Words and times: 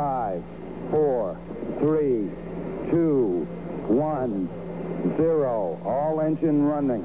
Five, 0.00 0.42
four, 0.90 1.38
three, 1.78 2.30
two, 2.90 3.46
one, 3.86 4.48
zero. 5.18 5.78
All 5.84 6.22
engine 6.22 6.62
running. 6.64 7.02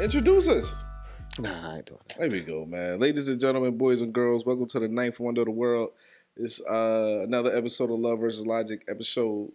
Introduce 0.00 0.48
us. 0.48 0.74
Nah, 1.38 1.72
I 1.72 1.76
ain't 1.76 1.84
doing 1.84 2.00
that. 2.08 2.18
There 2.18 2.30
we 2.30 2.40
go, 2.40 2.64
man. 2.64 3.00
Ladies 3.00 3.28
and 3.28 3.38
gentlemen, 3.38 3.76
boys 3.76 4.00
and 4.00 4.10
girls, 4.10 4.46
welcome 4.46 4.68
to 4.68 4.80
the 4.80 4.88
ninth 4.88 5.20
wonder 5.20 5.42
of 5.42 5.48
the 5.48 5.50
world. 5.50 5.90
It's 6.38 6.62
uh, 6.62 7.24
another 7.24 7.54
episode 7.54 7.90
of 7.90 8.00
Love 8.00 8.20
versus 8.20 8.46
Logic, 8.46 8.82
episode 8.88 9.52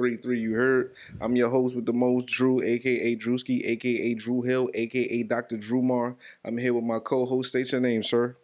three 0.00 0.16
three. 0.16 0.40
You 0.40 0.54
heard. 0.54 0.94
I'm 1.20 1.36
your 1.36 1.50
host 1.50 1.76
with 1.76 1.84
the 1.84 1.92
most, 1.92 2.24
Drew, 2.24 2.62
aka 2.62 3.14
Drewski, 3.16 3.66
aka 3.66 4.14
Drew 4.14 4.40
Hill, 4.40 4.70
aka 4.72 5.22
Dr. 5.24 5.58
Drew 5.58 5.82
Mar. 5.82 6.16
I'm 6.42 6.56
here 6.56 6.72
with 6.72 6.84
my 6.84 7.00
co-host. 7.00 7.50
State 7.50 7.70
your 7.70 7.82
name, 7.82 8.02
sir. 8.02 8.34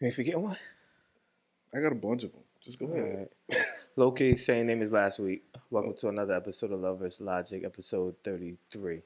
You 0.00 0.06
ain't 0.06 0.14
forgetting 0.14 0.42
one? 0.42 0.56
I 1.74 1.80
got 1.80 1.92
a 1.92 1.96
bunch 1.96 2.24
of 2.24 2.32
them. 2.32 2.40
Just 2.62 2.78
go 2.78 2.86
ahead. 2.86 3.28
Alright. 3.52 3.66
Low 3.96 4.12
key, 4.12 4.34
same 4.36 4.66
name 4.66 4.80
as 4.80 4.90
last 4.90 5.18
week. 5.18 5.44
Welcome 5.68 5.92
oh. 5.94 6.00
to 6.00 6.08
another 6.08 6.32
episode 6.32 6.72
of 6.72 6.80
Love 6.80 7.00
vs. 7.00 7.20
Logic, 7.20 7.62
episode 7.62 8.14
33. 8.24 9.02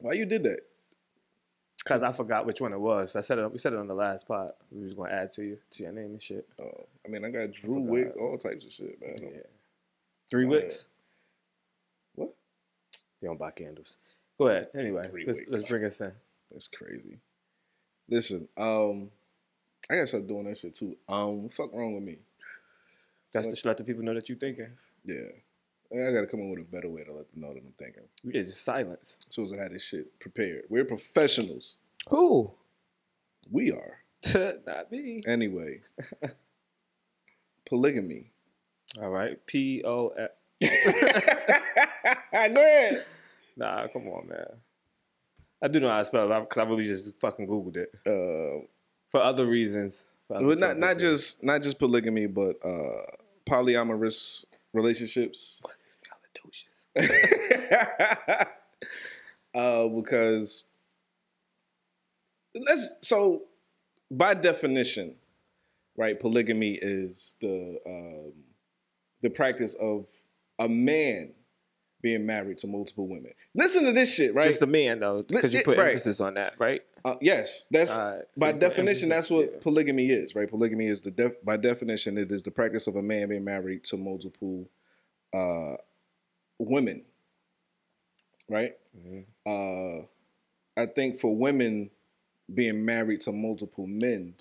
Why 0.00 0.12
you 0.14 0.24
did 0.24 0.44
that? 0.44 0.60
Because 1.82 2.02
I 2.02 2.12
forgot 2.12 2.44
which 2.44 2.60
one 2.60 2.72
it 2.74 2.80
was. 2.80 3.16
I 3.16 3.22
said 3.22 3.38
it, 3.38 3.50
we 3.52 3.58
said 3.58 3.72
it 3.72 3.78
on 3.78 3.86
the 3.86 3.94
last 3.94 4.28
part. 4.28 4.54
We 4.70 4.82
was 4.82 4.92
going 4.92 5.10
to 5.10 5.16
add 5.16 5.32
to 5.32 5.42
you, 5.42 5.58
to 5.70 5.82
your 5.82 5.92
name 5.92 6.10
and 6.10 6.22
shit. 6.22 6.46
Oh, 6.60 6.86
I 7.06 7.08
mean, 7.08 7.24
I 7.24 7.30
got 7.30 7.52
Drew 7.52 7.76
forgot. 7.76 7.90
Wick, 7.90 8.16
all 8.20 8.36
types 8.36 8.64
of 8.66 8.72
shit, 8.72 9.00
man. 9.00 9.16
Yeah. 9.34 9.40
Three 10.30 10.44
wicks? 10.44 10.88
What? 12.14 12.34
They 13.20 13.28
don't 13.28 13.38
buy 13.38 13.50
candles. 13.52 13.96
Go 14.38 14.48
ahead. 14.48 14.68
Anyway, 14.78 15.02
Three 15.08 15.24
let's, 15.26 15.40
let's 15.48 15.68
bring 15.68 15.84
us 15.84 16.00
in. 16.00 16.12
That's 16.52 16.68
crazy. 16.68 17.18
Listen, 18.08 18.46
um, 18.56 19.10
I 19.90 19.94
gotta 19.94 20.06
start 20.06 20.26
doing 20.26 20.44
that 20.44 20.58
shit 20.58 20.74
too. 20.74 20.96
Um, 21.08 21.48
fuck 21.48 21.72
wrong 21.72 21.94
with 21.94 22.04
me? 22.04 22.18
That's 23.32 23.46
So- 23.48 23.54
to 23.54 23.68
let 23.68 23.76
the 23.78 23.84
people 23.84 24.02
know 24.02 24.14
that 24.14 24.28
you're 24.28 24.38
thinking. 24.38 24.68
Yeah. 25.04 25.30
I 25.92 26.12
gotta 26.12 26.26
come 26.26 26.40
up 26.42 26.48
with 26.50 26.60
a 26.60 26.70
better 26.70 26.88
way 26.88 27.02
to 27.02 27.12
let 27.12 27.30
them 27.32 27.40
know 27.40 27.52
that 27.52 27.62
I'm 27.64 27.72
thinking. 27.78 28.04
We 28.24 28.32
get 28.32 28.46
just 28.46 28.64
silence. 28.64 29.18
As 29.28 29.34
soon 29.34 29.44
as 29.44 29.52
I 29.52 29.56
had 29.56 29.72
this 29.72 29.82
shit 29.82 30.18
prepared. 30.20 30.64
We're 30.68 30.84
professionals. 30.84 31.78
Who? 32.08 32.52
We 33.50 33.72
are. 33.72 33.98
Not 34.66 34.92
me. 34.92 35.20
Anyway. 35.26 35.80
Polygamy. 37.68 38.30
All 39.00 39.10
right. 39.10 39.44
P 39.46 39.82
O 39.84 40.08
F. 40.16 40.30
Go 40.62 40.68
ahead. 42.32 43.04
Nah, 43.56 43.88
come 43.88 44.08
on, 44.08 44.28
man. 44.28 44.46
I 45.62 45.68
do 45.68 45.80
know 45.80 45.88
how 45.90 45.98
to 45.98 46.04
spell 46.04 46.30
it 46.32 46.40
because 46.40 46.58
I 46.58 46.64
really 46.64 46.84
just 46.84 47.12
fucking 47.20 47.46
Googled 47.46 47.76
it. 47.76 47.92
Uh, 48.06 48.64
For 49.10 49.22
other 49.22 49.46
reasons. 49.46 50.04
For 50.28 50.36
other 50.36 50.46
well, 50.46 50.56
not 50.56 50.78
not 50.78 50.98
just 50.98 51.42
not 51.42 51.62
just 51.62 51.78
polygamy, 51.78 52.26
but 52.26 52.56
uh, 52.64 53.02
polyamorous 53.48 54.44
relationships. 54.72 55.60
uh, 59.54 59.88
because 59.88 60.64
let's 62.54 62.90
so 63.00 63.42
by 64.10 64.34
definition, 64.34 65.14
right? 65.96 66.18
Polygamy 66.18 66.78
is 66.80 67.36
the 67.40 67.78
um, 67.86 68.32
the 69.22 69.30
practice 69.30 69.74
of 69.74 70.06
a 70.58 70.68
man 70.68 71.32
being 72.02 72.24
married 72.24 72.58
to 72.58 72.66
multiple 72.66 73.06
women. 73.06 73.32
Listen 73.54 73.84
to 73.84 73.92
this 73.92 74.14
shit, 74.14 74.34
right? 74.34 74.46
Just 74.46 74.60
the 74.60 74.66
man, 74.66 75.00
though, 75.00 75.22
because 75.22 75.52
you 75.52 75.62
put 75.62 75.78
right. 75.78 75.88
emphasis 75.88 76.20
on 76.20 76.34
that, 76.34 76.54
right? 76.58 76.82
Uh, 77.04 77.16
yes, 77.20 77.66
that's 77.70 77.90
Alright, 77.90 78.20
so 78.20 78.40
by 78.40 78.52
definition. 78.52 79.10
emphasis- 79.12 79.28
That's 79.28 79.30
what 79.30 79.52
yeah. 79.52 79.58
polygamy 79.60 80.08
is, 80.08 80.34
right? 80.34 80.48
Polygamy 80.48 80.86
is 80.86 81.00
the 81.00 81.10
def- 81.10 81.44
by 81.44 81.56
definition 81.56 82.16
it 82.16 82.32
is 82.32 82.42
the 82.42 82.50
practice 82.50 82.86
of 82.86 82.96
a 82.96 83.02
man 83.02 83.28
being 83.28 83.44
married 83.44 83.84
to 83.84 83.96
multiple 83.96 84.68
uh, 85.34 85.76
women, 86.68 87.02
right? 88.48 88.76
Mhm. 88.96 89.24
Uh, 89.46 90.06
I 90.76 90.86
think 90.86 91.18
for 91.18 91.34
women 91.34 91.90
being 92.52 92.84
married 92.84 93.20
to 93.22 93.32
multiple 93.32 93.86
men 93.86 94.34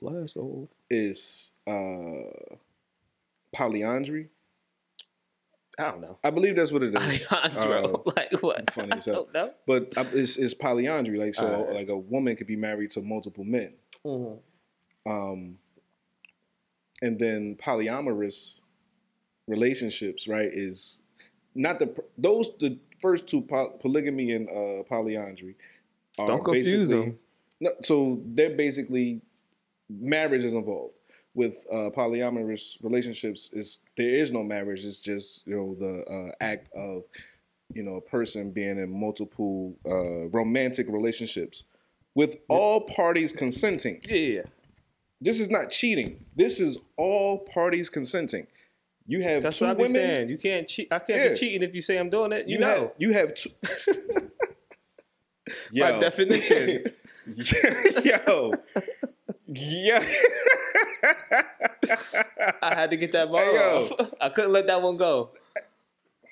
is 0.90 1.52
uh, 1.68 2.56
polyandry. 3.53 4.30
I 5.78 5.91
don't 5.91 6.02
know. 6.02 6.18
I 6.24 6.30
believe 6.31 6.56
that's 6.57 6.72
what 6.74 6.84
it 6.84 6.94
is. 6.94 7.25
Alejandro, 7.31 8.03
Uh, 8.06 8.12
like 8.18 8.44
what? 8.44 8.69
funny 8.74 8.91
I 8.94 8.97
as 8.97 9.06
hell. 9.06 9.16
don't 9.16 9.34
know. 9.34 9.53
but 9.66 9.94
it's, 10.13 10.36
it's 10.38 10.53
polyandry, 10.53 11.18
like 11.18 11.34
so, 11.36 11.46
Alright. 11.46 11.75
like 11.75 11.90
a 11.90 11.97
woman 11.97 12.36
could 12.36 12.47
be 12.47 12.57
married 12.57 12.91
to 12.91 13.01
multiple 13.01 13.44
men. 13.46 13.74
Mhm. 14.06 14.40
um, 15.06 15.57
and 17.01 17.18
then 17.19 17.56
polyamorous 17.56 18.59
relationships, 19.47 20.28
right? 20.28 20.50
Is 20.51 21.01
not 21.55 21.79
the 21.79 21.93
those 22.17 22.49
the 22.59 22.77
first 23.01 23.27
two 23.27 23.41
poly, 23.41 23.71
polygamy 23.79 24.31
and 24.33 24.49
uh, 24.49 24.83
polyandry. 24.83 25.55
Are 26.17 26.27
Don't 26.27 26.43
confuse 26.43 26.89
them. 26.89 27.17
No, 27.59 27.71
so 27.81 28.21
they're 28.25 28.55
basically 28.55 29.21
marriage 29.89 30.43
is 30.43 30.53
involved 30.53 30.93
with 31.33 31.65
uh, 31.71 31.89
polyamorous 31.95 32.81
relationships. 32.83 33.49
Is 33.53 33.81
there 33.97 34.09
is 34.09 34.31
no 34.31 34.43
marriage? 34.43 34.83
It's 34.83 34.99
just 34.99 35.45
you 35.47 35.55
know 35.55 35.75
the 35.79 36.03
uh, 36.05 36.31
act 36.41 36.69
of 36.73 37.03
you 37.73 37.83
know 37.83 37.95
a 37.95 38.01
person 38.01 38.51
being 38.51 38.77
in 38.77 38.91
multiple 38.91 39.75
uh, 39.85 40.27
romantic 40.29 40.88
relationships 40.89 41.63
with 42.15 42.38
all 42.49 42.81
parties 42.81 43.31
consenting 43.31 44.01
Yeah, 44.07 44.15
yeah. 44.15 44.41
this 45.21 45.39
is 45.39 45.49
not 45.49 45.69
cheating. 45.69 46.25
This 46.35 46.59
is 46.59 46.77
all 46.97 47.39
parties 47.39 47.89
consenting. 47.89 48.47
You 49.09 49.23
have 49.23 49.41
That's 49.41 49.57
two 49.57 49.65
what 49.65 49.71
I 49.71 49.73
women. 49.73 49.91
saying. 49.93 50.29
You 50.29 50.37
can't 50.37 50.67
cheat. 50.67 50.87
I 50.93 50.99
can't 50.99 51.19
Yeah. 51.19 51.29
be 51.29 51.35
cheating 51.35 51.67
if 51.67 51.73
you 51.73 51.81
say 51.81 51.97
I'm 51.97 52.11
doing 52.11 52.31
it. 52.31 52.47
You, 52.47 52.53
You 52.53 52.59
know, 52.59 52.67
have 52.67 52.91
you 52.99 53.11
have 53.13 53.33
two. 53.33 53.49
by 55.79 55.99
definition. 55.99 56.83
Yo. 58.03 58.53
Yeah. 59.47 60.05
I 62.61 62.75
had 62.75 62.91
to 62.91 62.97
get 62.97 63.11
that 63.13 63.29
ball 63.31 63.39
Hey, 63.39 63.57
off. 63.57 63.91
I 64.21 64.29
couldn't 64.29 64.51
let 64.53 64.67
that 64.67 64.79
one 64.81 64.97
go. 64.97 65.31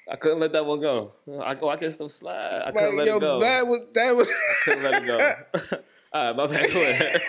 I 0.10 0.16
couldn't 0.18 0.40
let 0.40 0.52
that 0.54 0.66
one 0.66 0.80
go. 0.80 1.14
I, 1.42 1.58
oh, 1.60 1.70
I 1.70 1.78
can 1.78 1.92
still 1.92 2.10
slide. 2.10 2.62
I 2.66 2.72
couldn't 2.72 2.90
like, 2.96 2.98
let 3.00 3.08
yo, 3.08 3.18
it 3.18 3.20
go. 3.22 3.40
that 3.40 3.68
was 3.68 3.80
that 3.94 4.16
was 4.16 4.30
I 4.30 4.34
couldn't 4.64 4.84
let 4.84 5.04
it 5.04 5.06
go. 5.08 5.18
all 6.14 6.26
right, 6.28 6.36
my 6.36 6.46
bad. 6.48 6.72
Go 6.72 6.82
ahead. 6.82 7.22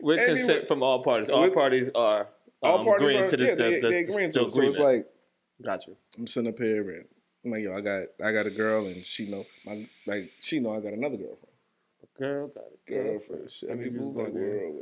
With 0.00 0.18
Anyway, 0.20 0.36
consent 0.38 0.68
from 0.68 0.82
all 0.82 1.02
parties. 1.02 1.30
All 1.30 1.40
with- 1.40 1.54
parties 1.54 1.88
are 1.94 2.28
all 2.62 2.80
um, 2.80 2.84
parties 2.86 3.14
are 3.14 3.28
to 3.28 3.36
this. 3.36 3.48
yeah, 3.48 3.54
the, 3.54 3.62
they, 3.62 3.80
the, 3.80 3.88
they 3.88 3.98
agreeing 4.00 4.30
to 4.32 4.38
the 4.40 4.46
it. 4.46 4.52
So 4.52 4.62
it's 4.62 4.78
like 4.78 5.06
gotcha. 5.62 5.92
I'm 6.18 6.26
sitting 6.26 6.48
up 6.48 6.58
here 6.58 6.90
and 6.90 7.04
I'm 7.44 7.50
like, 7.50 7.62
yo, 7.62 7.76
I 7.76 7.80
got 7.80 8.02
I 8.24 8.32
got 8.32 8.46
a 8.46 8.50
girl 8.50 8.86
and 8.86 9.04
she 9.06 9.28
know 9.28 9.44
my 9.64 9.88
like 10.06 10.30
she 10.40 10.58
know 10.60 10.74
I 10.74 10.80
got 10.80 10.92
another 10.92 11.16
girlfriend. 11.16 11.54
A 12.02 12.18
girl, 12.18 12.48
got 12.48 12.64
it. 12.64 12.80
girlfriend. 12.86 13.50
Shit, 13.50 13.70
I 13.70 13.72
Let 13.74 13.78
me 13.80 13.88
be 13.90 13.98
just 13.98 14.10
moving 14.12 14.24
go 14.24 14.30
the 14.32 14.38
there. 14.38 14.70
world. 14.70 14.74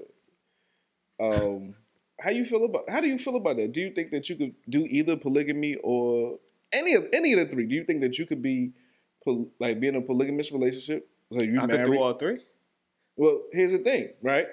with. 1.18 1.64
Um, 1.68 1.74
how 2.20 2.30
you 2.30 2.44
feel 2.44 2.64
about 2.64 2.88
how 2.88 3.00
do 3.00 3.08
you 3.08 3.18
feel 3.18 3.36
about 3.36 3.56
that? 3.56 3.72
Do 3.72 3.80
you 3.80 3.92
think 3.92 4.10
that 4.12 4.28
you 4.28 4.36
could 4.36 4.54
do 4.68 4.86
either 4.88 5.16
polygamy 5.16 5.76
or 5.82 6.38
any 6.72 6.94
of 6.94 7.08
any 7.12 7.32
of 7.32 7.40
the 7.40 7.46
three? 7.54 7.66
Do 7.66 7.74
you 7.74 7.84
think 7.84 8.00
that 8.02 8.18
you 8.18 8.26
could 8.26 8.42
be 8.42 8.72
pol- 9.24 9.48
like 9.58 9.80
be 9.80 9.88
in 9.88 9.96
a 9.96 10.00
polygamous 10.00 10.52
relationship? 10.52 11.08
So 11.32 11.42
you 11.42 11.60
I 11.60 11.66
married? 11.66 11.86
could 11.86 11.92
do 11.92 11.98
all 11.98 12.14
three. 12.14 12.38
Well, 13.16 13.42
here's 13.52 13.72
the 13.72 13.78
thing, 13.78 14.10
right? 14.22 14.46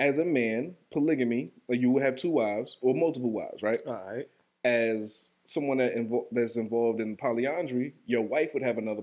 As 0.00 0.18
a 0.18 0.24
man, 0.24 0.74
polygamy, 0.90 1.52
like 1.68 1.80
you 1.80 1.90
will 1.90 2.00
have 2.02 2.16
two 2.16 2.30
wives 2.30 2.78
or 2.80 2.94
multiple 2.94 3.30
wives, 3.30 3.62
right? 3.62 3.78
All 3.86 4.02
right. 4.08 4.26
As 4.64 5.28
someone 5.44 5.78
that 5.78 5.94
invo- 5.94 6.26
that's 6.32 6.56
involved 6.56 7.00
in 7.00 7.16
polyandry, 7.16 7.94
your 8.06 8.22
wife 8.22 8.50
would 8.54 8.62
have 8.64 8.78
another 8.78 9.02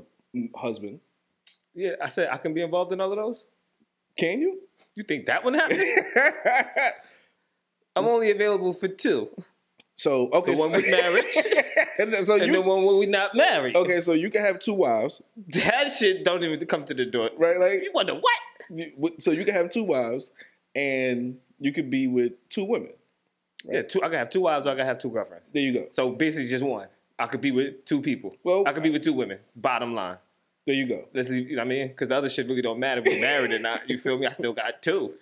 husband. 0.56 1.00
Yeah, 1.76 1.92
I 2.02 2.10
said 2.10 2.30
I 2.32 2.38
can 2.38 2.54
be 2.54 2.62
involved 2.64 2.92
in 2.92 3.00
all 3.00 3.12
of 3.12 3.18
those. 3.18 3.46
Can 4.18 4.42
you? 4.42 4.60
You 4.96 5.04
think 5.04 5.28
that 5.28 5.44
one 5.46 5.54
happened? 5.54 5.84
I'm 7.96 8.06
only 8.06 8.32
available 8.32 8.74
for 8.74 8.88
two. 8.88 9.30
so 9.96 10.30
okay, 10.32 10.54
The 10.54 10.60
one 10.60 10.72
with 10.72 10.90
marriage 10.90 11.36
and 12.00 12.14
then- 12.14 12.26
so 12.26 12.36
and 12.36 12.46
you 12.48 12.54
the 12.54 12.62
one 12.62 12.84
where 12.84 12.96
we 12.96 13.06
not 13.08 13.36
married. 13.36 13.76
okay, 13.76 14.00
so 14.00 14.14
you 14.14 14.30
can 14.30 14.42
have 14.44 14.60
two 14.60 14.74
wives, 14.74 15.22
That 15.50 15.92
shit 15.92 16.24
don't 16.24 16.44
even 16.44 16.66
come 16.68 16.86
to 16.86 16.94
the 16.94 17.06
door. 17.06 17.30
right? 17.38 17.60
Like 17.60 17.84
You 17.84 17.92
wonder 17.94 18.14
what? 18.16 18.40
you- 18.70 19.16
so 19.20 19.32
you 19.32 19.46
can 19.46 19.54
have 19.56 19.70
two 19.70 19.84
wives, 19.84 20.32
and 20.78 21.38
you 21.60 21.74
could 21.74 21.90
be 21.90 22.08
with 22.08 22.34
two 22.50 22.64
women. 22.64 22.92
Yeah, 23.66 23.82
two. 23.82 24.02
I 24.04 24.10
can 24.10 24.20
have 24.20 24.30
two 24.30 24.42
wives. 24.42 24.68
or 24.68 24.72
I 24.72 24.76
can 24.76 24.86
have 24.86 25.00
two 25.00 25.10
girlfriends. 25.10 25.50
There 25.52 25.64
you 25.64 25.74
go. 25.74 25.88
So 25.92 26.12
basically, 26.12 26.48
just 26.48 26.64
one. 26.64 26.88
I 27.20 27.26
could 27.26 27.42
be 27.42 27.52
with 27.52 27.84
two 27.86 28.02
people. 28.02 28.36
Well- 28.44 28.64
I 28.68 28.74
could 28.74 28.84
be 28.84 28.92
with 28.92 29.04
two 29.04 29.14
women. 29.14 29.40
Bottom 29.56 29.96
line. 29.96 30.18
There 30.68 30.76
you 30.76 30.86
go. 30.86 31.06
Let's 31.14 31.30
leave. 31.30 31.50
You 31.50 31.56
know 31.56 31.62
what 31.64 31.66
I 31.66 31.70
mean? 31.70 31.88
Because 31.88 32.10
the 32.10 32.16
other 32.16 32.30
shit 32.30 32.48
really 32.48 32.62
don't 32.62 32.80
matter 32.80 33.02
if 33.02 33.08
we 33.08 33.20
married 33.22 33.52
or 33.52 33.60
not. 33.60 33.90
You 33.90 33.98
feel 33.98 34.18
me? 34.18 34.28
I 34.28 34.34
still 34.34 34.54
got 34.54 34.84
two. 34.84 35.16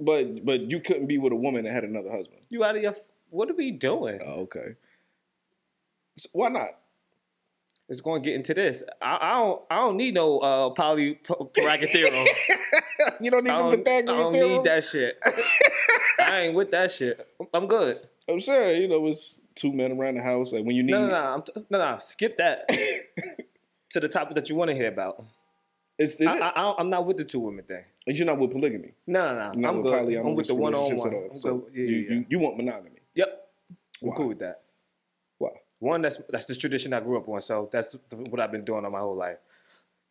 But 0.00 0.44
but 0.44 0.62
you 0.70 0.80
couldn't 0.80 1.06
be 1.06 1.18
with 1.18 1.32
a 1.32 1.36
woman 1.36 1.64
that 1.64 1.72
had 1.72 1.84
another 1.84 2.10
husband. 2.10 2.40
You 2.50 2.64
out 2.64 2.76
of 2.76 2.82
your 2.82 2.94
what 3.30 3.48
are 3.48 3.54
we 3.54 3.70
doing? 3.70 4.20
Oh, 4.24 4.40
okay. 4.42 4.74
So 6.16 6.28
why 6.32 6.48
not? 6.48 6.70
It's 7.88 8.00
going 8.00 8.20
to 8.22 8.26
get 8.28 8.34
into 8.34 8.52
this. 8.52 8.82
I, 9.00 9.18
I 9.20 9.30
don't. 9.34 9.62
I 9.70 9.76
don't 9.76 9.96
need 9.96 10.14
no 10.14 10.38
uh, 10.40 10.74
polypyramic 10.74 11.88
theorem. 11.92 12.26
you 13.20 13.30
don't 13.30 13.44
need 13.44 13.50
I 13.52 13.58
the 13.58 13.62
don't, 13.62 13.72
I 13.72 13.76
Pythagorean 13.76 14.06
don't 14.06 14.32
theorem. 14.32 14.52
need 14.54 14.64
that 14.64 14.84
shit. 14.84 15.18
I 16.18 16.40
ain't 16.40 16.54
with 16.54 16.72
that 16.72 16.90
shit. 16.90 17.26
I'm 17.54 17.66
good. 17.68 18.00
I'm 18.28 18.40
saying, 18.40 18.82
you 18.82 18.88
know, 18.88 19.06
it's 19.06 19.40
two 19.54 19.72
men 19.72 19.92
around 19.92 20.16
the 20.16 20.22
house. 20.22 20.52
Like 20.52 20.64
when 20.64 20.74
you 20.74 20.82
need, 20.82 20.90
No, 20.92 21.02
no, 21.06 21.08
no. 21.10 21.14
I'm 21.16 21.42
t- 21.42 21.52
no, 21.70 21.78
no. 21.78 21.98
Skip 22.00 22.36
that 22.38 22.68
to 23.90 24.00
the 24.00 24.08
topic 24.08 24.34
that 24.34 24.48
you 24.48 24.56
want 24.56 24.70
to 24.70 24.74
hear 24.74 24.88
about. 24.88 25.24
it's, 25.96 26.20
I, 26.20 26.38
I, 26.38 26.48
I, 26.48 26.74
I'm 26.78 26.90
not 26.90 27.06
with 27.06 27.18
the 27.18 27.24
two 27.24 27.38
women 27.38 27.64
thing. 27.64 27.84
And 28.08 28.18
you're 28.18 28.26
not 28.26 28.38
with 28.38 28.50
polygamy. 28.50 28.94
No, 29.06 29.32
no, 29.32 29.52
no. 29.52 29.68
I'm 29.68 29.76
with 29.76 29.84
good. 29.86 29.94
polyamorous 29.94 30.26
I'm 30.26 30.34
with 30.34 30.46
the 30.48 30.54
one 30.56 30.74
on 30.74 30.96
one. 30.96 31.08
at 31.08 31.14
all. 31.14 31.28
I'm 31.32 31.38
So. 31.38 31.68
Yeah, 31.72 31.84
you, 31.84 31.96
yeah, 31.96 32.10
you 32.14 32.26
you 32.30 32.38
want 32.40 32.56
monogamy. 32.56 32.96
Yep. 33.14 33.48
I'm 34.02 34.10
cool 34.12 34.28
with 34.28 34.40
that. 34.40 34.62
One, 35.80 36.00
that's 36.02 36.18
that's 36.30 36.46
the 36.46 36.54
tradition 36.54 36.92
I 36.94 37.00
grew 37.00 37.18
up 37.18 37.28
on, 37.28 37.40
so 37.40 37.68
that's 37.70 37.96
what 38.30 38.40
I've 38.40 38.52
been 38.52 38.64
doing 38.64 38.84
all 38.84 38.90
my 38.90 39.00
whole 39.00 39.16
life. 39.16 39.36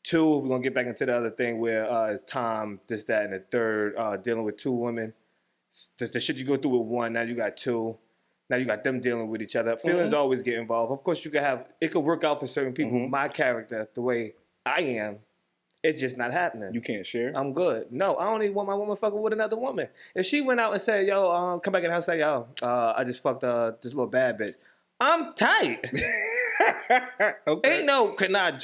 Two, 0.03 0.37
we're 0.37 0.49
gonna 0.49 0.61
get 0.61 0.75
back 0.75 0.85
into 0.85 1.05
the 1.05 1.15
other 1.17 1.31
thing 1.31 1.59
where 1.59 1.89
uh, 1.91 2.11
it's 2.11 2.21
time, 2.21 2.79
this, 2.87 3.03
that, 3.05 3.23
and 3.23 3.33
the 3.33 3.39
third, 3.51 3.95
uh, 3.97 4.17
dealing 4.17 4.43
with 4.43 4.57
two 4.57 4.71
women. 4.71 5.13
The, 5.97 6.05
the 6.05 6.19
shit 6.19 6.37
you 6.37 6.45
go 6.45 6.57
through 6.57 6.77
with 6.77 6.87
one, 6.87 7.13
now 7.13 7.21
you 7.23 7.33
got 7.35 7.57
two. 7.57 7.97
Now 8.47 8.57
you 8.57 8.65
got 8.65 8.83
them 8.83 8.99
dealing 8.99 9.27
with 9.27 9.41
each 9.41 9.55
other. 9.55 9.75
Feelings 9.77 10.13
Mhm. 10.13 10.17
always 10.17 10.43
get 10.43 10.53
involved. 10.59 10.91
Of 10.91 11.03
course, 11.03 11.25
you 11.25 11.31
can 11.31 11.41
have 11.43 11.65
it 11.81 11.87
could 11.91 12.01
work 12.01 12.23
out 12.23 12.39
for 12.39 12.45
certain 12.45 12.73
people. 12.73 12.99
Mhm. 12.99 13.09
My 13.09 13.27
character, 13.27 13.89
the 13.95 14.01
way 14.01 14.35
I 14.63 14.81
am, 14.81 15.17
it's 15.81 15.99
just 15.99 16.15
not 16.15 16.31
happening. 16.31 16.71
You 16.71 16.81
can't 16.81 17.03
share. 17.05 17.31
I'm 17.35 17.53
good. 17.53 17.91
No, 17.91 18.15
I 18.17 18.25
don't 18.25 18.43
even 18.43 18.53
want 18.53 18.67
my 18.69 18.75
woman 18.75 18.95
fucking 18.95 19.19
with 19.19 19.33
another 19.33 19.55
woman. 19.57 19.87
If 20.13 20.27
she 20.27 20.41
went 20.41 20.59
out 20.59 20.71
and 20.73 20.81
said, 20.81 21.07
"Yo, 21.07 21.31
um, 21.31 21.59
come 21.59 21.71
back 21.71 21.81
in 21.83 21.87
the 21.89 21.93
house," 21.93 22.05
say, 22.05 22.19
"Yo, 22.19 22.47
uh, 22.61 22.93
I 22.95 23.03
just 23.03 23.23
fucked 23.23 23.43
uh, 23.43 23.71
this 23.81 23.95
little 23.95 24.09
bad 24.09 24.37
bitch," 24.37 24.55
I'm 24.99 25.33
tight. 25.33 25.83
okay. 27.47 27.77
Ain't 27.77 27.85
no 27.85 28.09
can 28.13 28.35
I. 28.35 28.57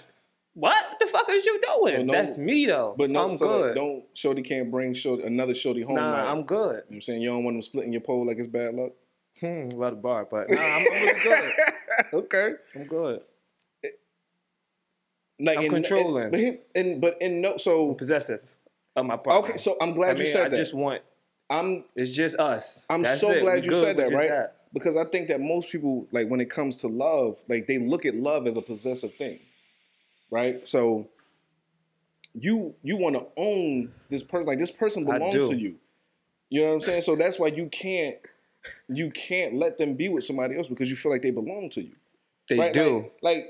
What 0.54 0.98
the 1.00 1.08
fuck 1.08 1.30
is 1.30 1.46
you 1.46 1.60
doing? 1.62 1.96
So 1.96 2.04
no- 2.04 2.14
That's 2.14 2.38
me 2.38 2.66
though. 2.66 2.94
but 2.98 3.10
no, 3.10 3.30
I'm 3.30 3.36
so 3.36 3.48
good. 3.48 3.76
don't 3.76 4.04
shorty 4.14 4.42
can't 4.42 4.70
bring 4.70 4.94
shorty, 4.94 5.24
another 5.24 5.56
shorty 5.56 5.82
home. 5.82 5.96
nah, 5.96 6.12
like, 6.14 6.26
I'm 6.26 6.44
good. 6.44 6.84
You 6.90 6.92
know 6.92 6.96
I'm 6.96 7.02
saying 7.02 7.22
you 7.22 7.30
don't 7.30 7.44
want 7.44 7.56
them 7.56 7.62
splitting 7.62 7.92
your 7.94 8.02
pole 8.02 8.26
like 8.28 8.38
it's 8.38 8.48
bad 8.48 8.74
luck. 8.76 8.92
Hmm, 9.40 9.70
love 9.70 9.92
the 9.96 10.02
bar, 10.02 10.28
but 10.30 10.50
nah, 10.50 10.62
I'm, 10.62 10.86
I'm 10.86 10.94
really 10.94 11.20
good. 11.24 11.52
okay. 12.14 12.52
I'm 12.76 12.86
good. 12.86 13.22
Like 15.40 15.58
I'm 15.58 15.64
in- 15.66 15.70
controlling. 15.72 16.24
And, 16.24 16.32
but, 16.32 16.40
he- 16.40 16.58
and 16.76 17.02
but 17.02 17.18
in 17.22 17.42
no, 17.42 17.58
so 17.58 17.94
Possessive 17.94 18.44
of 18.96 19.06
my 19.06 19.16
partner. 19.18 19.50
okay. 19.50 19.58
So 19.58 19.78
I'm 19.82 19.92
I 19.92 19.94
glad 19.94 20.18
mean, 20.18 20.26
you 20.28 20.32
said 20.32 20.46
I 20.46 20.50
that. 20.50 20.56
I 20.56 20.58
just 20.58 20.74
want. 20.74 21.02
I'm 21.50 21.84
It's 21.96 22.12
just 22.12 22.38
us. 22.40 22.86
I'm 22.90 23.02
That's 23.04 23.20
so 23.22 23.32
it. 23.32 23.42
glad 23.42 23.56
We 23.60 23.66
you 23.66 23.70
good 23.72 23.82
said 23.82 23.98
that, 23.98 24.12
right? 24.12 24.48
Because 24.74 24.96
I 24.96 25.06
think 25.06 25.28
that 25.30 25.42
most 25.42 25.70
people, 25.70 26.08
like 26.12 26.28
when 26.30 26.40
it 26.40 26.50
comes 26.50 26.78
to 26.78 26.88
love, 26.88 27.38
like 27.48 27.68
they 27.68 27.78
look 27.78 28.06
at 28.06 28.16
love 28.16 28.48
as 28.48 28.58
a 28.58 28.62
possessive 28.62 29.14
thing, 29.16 29.40
right? 30.30 30.66
So 30.66 31.08
you 32.34 32.74
you 32.84 32.98
want 32.98 33.16
to 33.16 33.26
own 33.38 33.92
this 34.10 34.24
person, 34.24 34.48
like 34.48 34.60
this 34.60 34.72
person 34.72 35.06
belongs 35.06 35.36
to 35.50 35.56
you. 35.56 35.76
You 36.50 36.62
know 36.62 36.68
what 36.68 36.74
I'm 36.76 36.82
saying? 36.82 37.02
So 37.02 37.16
that's 37.16 37.40
why 37.40 37.48
you 37.48 37.68
can't 37.68 38.18
you 38.88 39.12
can't 39.12 39.56
let 39.56 39.78
them 39.78 39.96
be 39.96 40.10
with 40.10 40.24
somebody 40.24 40.58
else 40.58 40.68
because 40.68 40.90
you 40.90 40.96
feel 40.96 41.12
like 41.12 41.22
they 41.22 41.32
belong 41.32 41.70
to 41.72 41.82
you. 41.82 41.96
They 42.50 42.58
right? 42.58 42.74
do. 42.74 43.12
Like, 43.22 43.36
like, 43.36 43.46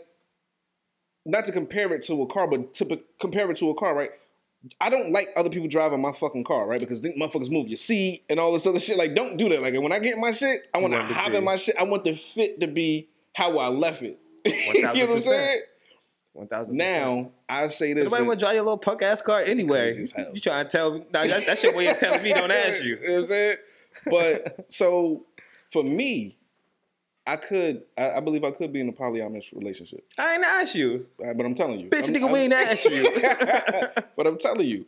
not 1.25 1.45
to 1.45 1.51
compare 1.51 1.94
it 1.94 2.03
to 2.03 2.21
a 2.21 2.27
car, 2.27 2.47
but 2.47 2.74
to 2.75 3.00
compare 3.19 3.50
it 3.51 3.57
to 3.57 3.69
a 3.69 3.75
car, 3.75 3.95
right? 3.95 4.12
I 4.79 4.89
don't 4.89 5.11
like 5.11 5.29
other 5.35 5.49
people 5.49 5.67
driving 5.67 6.01
my 6.01 6.11
fucking 6.11 6.43
car, 6.43 6.67
right? 6.67 6.79
Because 6.79 7.01
then 7.01 7.13
motherfuckers 7.19 7.49
move 7.49 7.67
your 7.67 7.77
seat 7.77 8.23
and 8.29 8.39
all 8.39 8.53
this 8.53 8.67
other 8.67 8.79
shit. 8.79 8.97
Like, 8.97 9.15
don't 9.15 9.37
do 9.37 9.49
that. 9.49 9.61
Like, 9.61 9.73
when 9.73 9.91
I 9.91 9.99
get 9.99 10.17
my 10.17 10.31
shit, 10.31 10.67
I 10.73 10.77
want 10.77 10.93
to 10.93 10.99
want 10.99 11.09
it 11.09 11.13
to 11.13 11.19
hop 11.19 11.33
in 11.33 11.43
my 11.43 11.55
shit. 11.55 11.75
I 11.79 11.83
want 11.83 12.03
the 12.03 12.13
fit 12.13 12.59
to 12.59 12.67
be 12.67 13.09
how 13.33 13.57
I 13.57 13.69
left 13.69 14.03
it. 14.03 14.19
you 14.45 14.83
know 14.83 14.91
what 14.91 15.11
I'm 15.11 15.19
saying? 15.19 15.61
One 16.33 16.47
thousand. 16.47 16.77
Now, 16.77 17.31
I 17.49 17.67
say 17.67 17.93
this. 17.93 18.05
Nobody 18.05 18.23
want 18.23 18.39
to 18.39 18.45
drive 18.45 18.55
your 18.55 18.63
little 18.63 18.77
punk 18.77 19.01
ass 19.01 19.21
car 19.21 19.41
anyway. 19.41 19.87
Crazy 19.93 20.01
as 20.03 20.11
hell. 20.13 20.31
You 20.33 20.39
trying 20.39 20.65
to 20.65 20.69
tell 20.69 20.93
me? 20.93 21.05
Nah, 21.11 21.27
that, 21.27 21.45
that's 21.45 21.61
your 21.63 21.75
way 21.75 21.87
of 21.87 21.97
telling 21.97 22.23
me 22.23 22.33
don't 22.33 22.51
ask 22.51 22.83
you. 22.83 22.95
you 22.95 23.07
know 23.07 23.13
what 23.13 23.19
I'm 23.19 23.25
saying? 23.25 23.57
But 24.05 24.65
so 24.71 25.25
for 25.71 25.83
me, 25.83 26.37
I 27.31 27.37
could, 27.37 27.83
I, 27.97 28.11
I 28.11 28.19
believe 28.19 28.43
I 28.43 28.51
could 28.51 28.73
be 28.73 28.81
in 28.81 28.89
a 28.89 28.91
polyamorous 28.91 29.53
relationship. 29.53 30.03
I 30.17 30.33
ain't 30.35 30.43
ask 30.43 30.75
you, 30.75 31.05
Uh, 31.23 31.33
But 31.33 31.45
I'm 31.45 31.53
telling 31.55 31.79
you, 31.79 31.89
bitch. 31.89 32.03
I'm- 32.05 32.13
nigga, 32.15 32.23
I'm- 32.23 32.31
we 32.33 32.39
ain't 32.39 32.53
ask 32.53 32.89
you. 32.89 33.03
but 34.17 34.27
I'm 34.27 34.37
telling 34.37 34.67
you. 34.67 34.85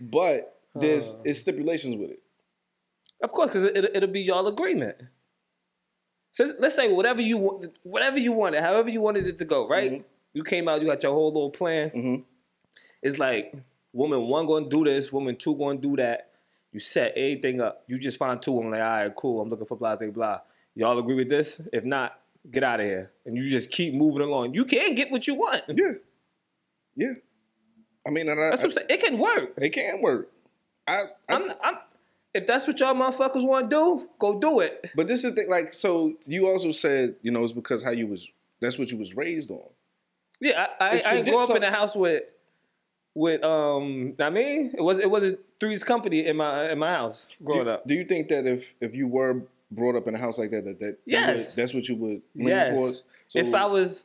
But 0.00 0.54
there's 0.74 1.14
Uh. 1.14 1.22
it's 1.24 1.38
stipulations 1.40 1.96
with 1.96 2.10
it. 2.10 2.20
Of 3.22 3.32
course, 3.32 3.48
because 3.52 3.64
it, 3.64 3.90
it'll 3.96 4.10
be 4.10 4.20
y'all 4.20 4.46
agreement. 4.46 4.96
So 6.32 6.52
let's 6.58 6.74
say 6.76 6.92
whatever 6.92 7.22
you 7.22 7.38
want, 7.38 7.78
whatever 7.82 8.18
you 8.18 8.32
wanted, 8.32 8.60
however 8.62 8.90
you 8.90 9.00
wanted 9.00 9.26
it 9.26 9.38
to 9.38 9.44
go, 9.44 9.66
right? 9.66 9.92
Mhm. 9.92 10.04
You 10.34 10.44
came 10.44 10.68
out, 10.68 10.80
you 10.82 10.86
got 10.86 11.02
your 11.02 11.12
whole 11.12 11.28
little 11.32 11.50
plan. 11.50 11.90
Mhm. 11.90 12.24
It's 13.02 13.18
like 13.18 13.54
woman 13.92 14.26
one 14.28 14.46
going 14.46 14.64
to 14.64 14.70
do 14.70 14.84
this, 14.84 15.10
woman 15.12 15.36
two 15.36 15.54
going 15.56 15.80
to 15.80 15.88
do 15.88 15.96
that. 15.96 16.30
You 16.70 16.80
set 16.80 17.12
everything 17.16 17.60
up. 17.62 17.82
You 17.88 17.96
just 17.98 18.18
find 18.18 18.40
two 18.42 18.52
women 18.52 18.72
like, 18.72 18.82
all 18.82 18.96
right, 19.04 19.14
cool. 19.16 19.40
I'm 19.40 19.48
looking 19.48 19.66
for 19.66 19.76
blah 19.76 19.96
blah 19.96 20.10
blah. 20.10 20.40
Y'all 20.78 20.96
agree 21.00 21.16
with 21.16 21.28
this? 21.28 21.60
If 21.72 21.84
not, 21.84 22.20
get 22.52 22.62
out 22.62 22.78
of 22.78 22.86
here. 22.86 23.10
And 23.26 23.36
you 23.36 23.50
just 23.50 23.68
keep 23.68 23.94
moving 23.94 24.22
along. 24.22 24.54
You 24.54 24.64
can 24.64 24.94
get 24.94 25.10
what 25.10 25.26
you 25.26 25.34
want. 25.34 25.64
Yeah, 25.74 25.94
yeah. 26.94 27.12
I 28.06 28.10
mean, 28.10 28.28
and 28.28 28.40
I, 28.40 28.50
That's 28.50 28.62
what 28.62 28.66
I'm 28.66 28.72
saying. 28.72 28.86
It 28.88 29.00
can 29.00 29.18
work. 29.18 29.54
it 29.56 29.70
can 29.70 30.00
work. 30.00 30.30
I, 30.86 31.06
I 31.28 31.34
I'm, 31.34 31.50
I'm, 31.64 31.74
if 32.32 32.46
that's 32.46 32.68
what 32.68 32.78
y'all 32.78 32.94
motherfuckers 32.94 33.44
want 33.44 33.68
to 33.68 33.76
do, 33.76 34.08
go 34.20 34.38
do 34.38 34.60
it. 34.60 34.92
but 34.94 35.08
this 35.08 35.24
is 35.24 35.30
the 35.34 35.42
thing. 35.42 35.50
Like, 35.50 35.72
so 35.72 36.14
you 36.26 36.46
also 36.46 36.70
said, 36.70 37.16
you 37.22 37.32
know, 37.32 37.42
it's 37.42 37.52
because 37.52 37.82
how 37.82 37.90
you 37.90 38.06
was. 38.06 38.28
That's 38.60 38.78
what 38.78 38.92
you 38.92 38.98
was 38.98 39.16
raised 39.16 39.50
on. 39.50 39.68
Yeah, 40.40 40.68
I, 40.78 41.00
I, 41.00 41.02
I 41.18 41.22
grow 41.22 41.40
up 41.40 41.46
so- 41.48 41.56
in 41.56 41.64
a 41.64 41.72
house 41.72 41.96
with 41.96 42.22
with 43.14 43.42
um. 43.42 44.14
I 44.20 44.30
mean, 44.30 44.74
it 44.78 44.80
was 44.80 45.00
it 45.00 45.10
wasn't 45.10 45.40
Three's 45.58 45.82
Company 45.82 46.24
in 46.26 46.36
my 46.36 46.70
in 46.70 46.78
my 46.78 46.92
house 46.92 47.26
growing 47.42 47.64
do, 47.64 47.70
up. 47.70 47.84
Do 47.84 47.94
you 47.94 48.04
think 48.04 48.28
that 48.28 48.46
if 48.46 48.74
if 48.80 48.94
you 48.94 49.08
were 49.08 49.42
brought 49.70 49.96
up 49.96 50.06
in 50.08 50.14
a 50.14 50.18
house 50.18 50.38
like 50.38 50.50
that, 50.50 50.64
that 50.64 50.80
that 50.80 50.98
Yes. 51.06 51.54
that's 51.54 51.74
what 51.74 51.88
you 51.88 51.96
would 51.96 52.22
lean 52.34 52.48
Yes. 52.48 52.68
towards? 52.68 53.02
So, 53.28 53.38
if 53.38 53.54
I 53.54 53.66
was, 53.66 54.04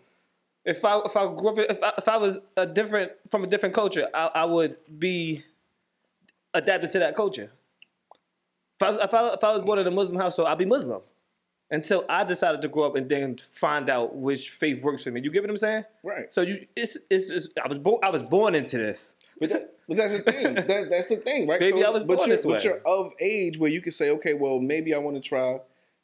if 0.65 0.83
I 0.83 1.00
if 1.00 1.15
I 1.15 1.33
grew 1.33 1.50
up 1.50 1.57
if 1.60 1.83
I, 1.83 1.94
if 1.98 2.07
I 2.07 2.18
was 2.18 2.39
a 2.57 2.65
different 2.65 3.12
from 3.31 3.44
a 3.44 3.48
different 3.48 3.74
culture, 3.75 4.10
I, 4.13 4.30
I 4.36 4.45
would 4.45 4.77
be 5.00 5.44
adapted 6.54 6.92
to 6.92 7.00
that 7.00 7.15
culture. 7.15 7.51
If 8.80 8.83
I, 8.83 8.89
was, 8.89 8.98
if, 9.01 9.13
I, 9.13 9.27
if 9.33 9.44
I 9.44 9.51
was 9.54 9.62
born 9.62 9.80
in 9.80 9.88
a 9.88 9.92
Muslim 9.92 10.19
household, 10.19 10.48
I'd 10.50 10.57
be 10.57 10.65
Muslim 10.65 11.01
until 11.71 12.06
I 12.09 12.24
decided 12.24 12.62
to 12.62 12.68
grow 12.68 12.83
up 12.83 12.95
and 12.95 13.07
then 13.09 13.38
find 13.38 13.89
out 13.89 14.16
which 14.16 14.50
faith 14.50 14.83
works 14.83 15.04
for 15.04 15.11
me. 15.11 15.21
You 15.21 15.31
get 15.31 15.42
what 15.42 15.49
I'm 15.49 15.57
saying? 15.57 15.85
right, 16.04 16.31
So 16.31 16.42
you, 16.42 16.68
it's, 16.76 16.97
it's, 17.09 17.30
it's 17.30 17.47
I 17.64 17.68
was 17.68 17.78
born, 17.78 17.99
I 18.04 18.09
was 18.09 18.21
born 18.21 18.54
into 18.56 18.78
this. 18.78 19.16
But 19.44 19.50
that, 19.50 19.73
but 19.88 19.97
that's 19.97 20.14
the 20.14 20.19
thing. 20.31 20.54
that, 20.56 20.88
that's 20.90 21.07
the 21.07 21.18
thing, 21.18 21.47
right? 21.47 21.59
Baby, 21.59 21.81
so, 21.81 21.88
I 21.88 21.90
was 21.90 22.04
but 22.04 22.18
born 22.18 22.30
you're, 22.30 22.38
this 22.38 22.45
but 22.45 22.64
you're 22.64 22.81
of 22.85 23.14
age 23.19 23.57
where 23.57 23.69
you 23.69 23.81
can 23.81 23.92
say, 23.92 24.09
okay, 24.12 24.33
well, 24.33 24.59
maybe 24.59 24.94
I 24.94 24.97
want 25.00 25.16
to 25.18 25.21
try, 25.21 25.59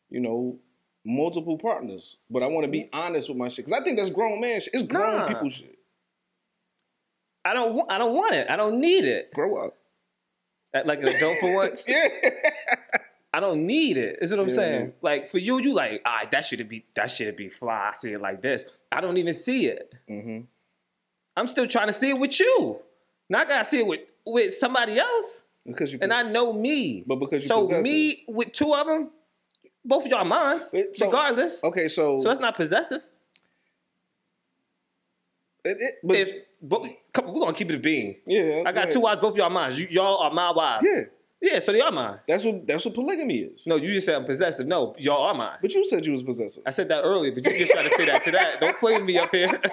you 0.09 0.19
know, 0.19 0.59
multiple 1.05 1.57
partners, 1.57 2.17
but 2.29 2.43
I 2.43 2.47
want 2.47 2.65
to 2.65 2.71
be 2.71 2.89
honest 2.91 3.29
with 3.29 3.37
my 3.37 3.47
shit 3.47 3.65
because 3.65 3.79
I 3.79 3.83
think 3.83 3.97
that's 3.97 4.09
grown 4.09 4.41
man 4.41 4.59
shit. 4.59 4.73
It's 4.73 4.83
grown 4.83 5.19
Nah. 5.19 5.27
people 5.27 5.49
shit. 5.49 5.77
I 7.45 7.53
don't, 7.53 7.73
want, 7.73 7.91
I 7.91 7.97
don't 7.97 8.13
want 8.15 8.35
it. 8.35 8.49
I 8.49 8.57
don't 8.57 8.79
need 8.81 9.05
it. 9.05 9.33
Grow 9.33 9.55
up. 9.65 9.77
Act 10.73 10.85
Like 10.85 11.01
an 11.01 11.07
adult 11.09 11.37
for 11.39 11.53
once. 11.55 11.85
Yeah. 11.87 12.07
I 13.33 13.39
don't 13.39 13.65
need 13.67 13.97
it. 13.97 14.17
Is 14.21 14.31
what 14.31 14.39
I'm 14.39 14.49
Yeah, 14.49 14.55
saying. 14.55 14.79
man. 14.79 14.93
Like 15.01 15.29
for 15.29 15.37
you, 15.37 15.59
you 15.61 15.73
like, 15.73 16.01
ah, 16.03 16.27
that 16.31 16.45
should 16.45 16.67
be 16.67 16.85
that 16.95 17.11
should 17.11 17.35
be 17.35 17.47
fly. 17.47 17.91
I 17.93 17.95
see 17.95 18.11
it 18.13 18.21
like 18.21 18.41
this. 18.41 18.63
I 18.91 19.01
don't 19.01 19.17
even 19.17 19.33
see 19.33 19.67
it. 19.67 19.93
Mm-hmm. 20.09 20.41
I'm 21.37 21.47
still 21.47 21.67
trying 21.67 21.87
to 21.87 21.93
see 21.93 22.09
it 22.09 22.17
with 22.19 22.39
you. 22.39 22.79
Now 23.29 23.39
I 23.39 23.45
gotta 23.45 23.65
see 23.65 23.79
it 23.79 23.87
with 23.87 24.01
with 24.25 24.53
somebody 24.53 24.99
else, 24.99 25.43
Because 25.65 25.93
you. 25.93 25.99
and 26.01 26.11
I 26.11 26.23
know 26.23 26.51
me. 26.53 27.03
But 27.05 27.17
because 27.17 27.43
you 27.43 27.47
so 27.47 27.67
me 27.81 28.23
with 28.27 28.51
two 28.51 28.73
of 28.73 28.87
them, 28.87 29.11
both 29.85 30.05
of 30.05 30.11
y'all 30.11 30.25
mine, 30.25 30.59
so- 30.59 31.05
regardless. 31.05 31.63
okay, 31.63 31.87
so, 31.87 32.19
So 32.19 32.29
that's 32.29 32.39
not 32.39 32.55
possessive. 32.55 33.01
it, 35.63 35.77
it, 35.79 35.95
but 36.03 36.15
if 36.17 36.29
but, 36.61 36.83
come, 37.13 37.33
we're 37.33 37.39
gonna 37.41 37.53
keep 37.53 37.69
it 37.69 37.75
a 37.75 37.79
bean. 37.79 38.17
yeah, 38.25 38.63
I 38.65 38.71
got 38.71 38.87
go 38.87 38.93
two 38.93 38.99
wives, 39.01 39.21
both 39.21 39.33
of 39.33 39.37
y'all 39.37 39.49
mine. 39.49 39.73
You, 39.75 39.87
y'all 39.89 40.17
are 40.17 40.31
my 40.31 40.51
wives. 40.51 40.85
Yeah, 40.85 41.01
yeah. 41.41 41.59
So 41.59 41.71
they 41.71 41.81
are 41.81 41.91
mine. 41.91 42.19
that's 42.27 42.43
what 42.43 42.65
that's 42.67 42.83
what 42.83 42.93
polygamy 42.95 43.37
is. 43.39 43.65
No, 43.67 43.75
you 43.75 43.93
just 43.93 44.05
said 44.07 44.15
I'm 44.15 44.25
possessive. 44.25 44.65
No, 44.67 44.95
y'all 44.97 45.21
are 45.23 45.33
mine. 45.35 45.57
But 45.61 45.73
you 45.73 45.85
said 45.85 46.05
you 46.05 46.11
was 46.13 46.23
possessive. 46.23 46.63
I 46.65 46.71
said 46.71 46.87
that 46.89 47.01
earlier, 47.03 47.31
but 47.31 47.45
you 47.45 47.59
just 47.59 47.71
try 47.71 47.83
to 47.83 47.89
say 47.95 48.05
that 48.05 48.23
to 48.23 48.31
that. 48.31 48.59
Don't 48.59 48.77
play 48.77 48.99
me 48.99 49.17
up 49.17 49.29
here. 49.31 49.61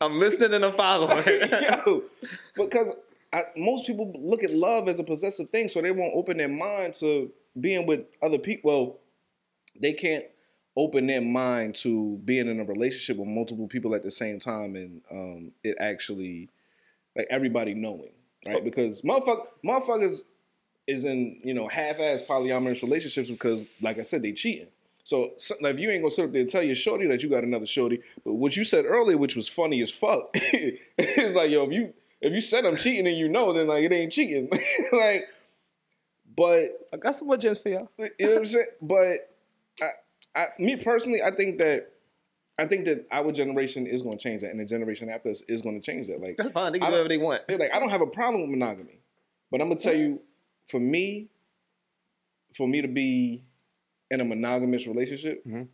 I'm 0.00 0.18
listening 0.18 0.54
and 0.54 0.64
I'm 0.64 0.74
following. 0.74 1.24
Yo, 1.26 2.02
because 2.54 2.92
I, 3.32 3.44
most 3.56 3.86
people 3.86 4.12
look 4.14 4.42
at 4.42 4.52
love 4.52 4.88
as 4.88 4.98
a 4.98 5.04
possessive 5.04 5.50
thing, 5.50 5.68
so 5.68 5.82
they 5.82 5.90
won't 5.90 6.14
open 6.14 6.36
their 6.36 6.48
mind 6.48 6.94
to 6.94 7.30
being 7.60 7.86
with 7.86 8.06
other 8.22 8.38
people. 8.38 8.70
Well, 8.70 8.98
they 9.80 9.92
can't 9.92 10.24
open 10.76 11.06
their 11.06 11.20
mind 11.20 11.74
to 11.74 12.20
being 12.24 12.48
in 12.48 12.60
a 12.60 12.64
relationship 12.64 13.16
with 13.16 13.28
multiple 13.28 13.66
people 13.68 13.94
at 13.94 14.02
the 14.02 14.10
same 14.10 14.38
time, 14.38 14.76
and 14.76 15.02
um, 15.10 15.52
it 15.62 15.76
actually 15.80 16.48
like 17.16 17.26
everybody 17.30 17.74
knowing, 17.74 18.12
right? 18.46 18.64
Because 18.64 19.02
motherfuck, 19.02 19.40
motherfuckers 19.64 20.22
is 20.86 21.04
in 21.04 21.40
you 21.44 21.52
know 21.52 21.68
half-ass 21.68 22.22
polyamorous 22.22 22.82
relationships 22.82 23.30
because, 23.30 23.64
like 23.82 23.98
I 23.98 24.02
said, 24.02 24.22
they 24.22 24.32
cheating. 24.32 24.68
So, 25.08 25.30
so 25.38 25.54
like, 25.62 25.76
if 25.76 25.80
you 25.80 25.88
ain't 25.88 26.02
gonna 26.02 26.10
sit 26.10 26.26
up 26.26 26.32
there 26.32 26.42
and 26.42 26.50
tell 26.50 26.62
your 26.62 26.74
shorty 26.74 27.06
that 27.06 27.22
you 27.22 27.30
got 27.30 27.42
another 27.42 27.64
shorty, 27.64 28.02
but 28.26 28.34
what 28.34 28.58
you 28.58 28.62
said 28.62 28.84
earlier, 28.84 29.16
which 29.16 29.36
was 29.36 29.48
funny 29.48 29.80
as 29.80 29.90
fuck, 29.90 30.28
it's 30.34 31.34
like 31.34 31.50
yo, 31.50 31.64
if 31.64 31.72
you 31.72 31.94
if 32.20 32.34
you 32.34 32.42
said 32.42 32.66
I'm 32.66 32.76
cheating 32.76 33.06
and 33.06 33.16
you 33.16 33.26
know, 33.26 33.54
then 33.54 33.68
like 33.68 33.84
it 33.84 33.90
ain't 33.90 34.12
cheating, 34.12 34.50
like. 34.92 35.24
But 36.36 36.88
I 36.92 36.98
got 36.98 37.16
some 37.16 37.26
more 37.26 37.38
gems 37.38 37.58
for 37.58 37.70
y'all. 37.70 37.88
you 37.98 38.10
know 38.20 38.28
what 38.32 38.38
I'm 38.38 38.44
saying? 38.44 38.66
But 38.82 39.34
I, 39.80 39.88
I, 40.36 40.46
me 40.58 40.76
personally, 40.76 41.22
I 41.22 41.34
think 41.34 41.56
that 41.56 41.90
I 42.58 42.66
think 42.66 42.84
that 42.84 43.06
our 43.10 43.32
generation 43.32 43.86
is 43.86 44.02
going 44.02 44.18
to 44.18 44.22
change 44.22 44.42
that, 44.42 44.50
and 44.50 44.60
the 44.60 44.66
generation 44.66 45.08
after 45.08 45.30
us 45.30 45.42
is 45.48 45.62
going 45.62 45.80
to 45.80 45.84
change 45.84 46.08
that. 46.08 46.20
Like, 46.20 46.36
That's 46.36 46.52
fine. 46.52 46.72
They 46.72 46.80
can 46.80 46.88
do 46.88 46.92
whatever 46.92 47.08
they 47.08 47.16
want. 47.16 47.48
like 47.48 47.72
I 47.72 47.80
don't 47.80 47.88
have 47.88 48.02
a 48.02 48.06
problem 48.06 48.42
with 48.42 48.50
monogamy, 48.50 49.00
but 49.50 49.62
I'm 49.62 49.68
gonna 49.68 49.80
tell 49.80 49.96
you, 49.96 50.20
for 50.68 50.78
me, 50.78 51.30
for 52.54 52.68
me 52.68 52.82
to 52.82 52.88
be 52.88 53.47
in 54.10 54.20
a 54.20 54.24
monogamous 54.24 54.86
relationship, 54.86 55.44
Mhm. 55.46 55.68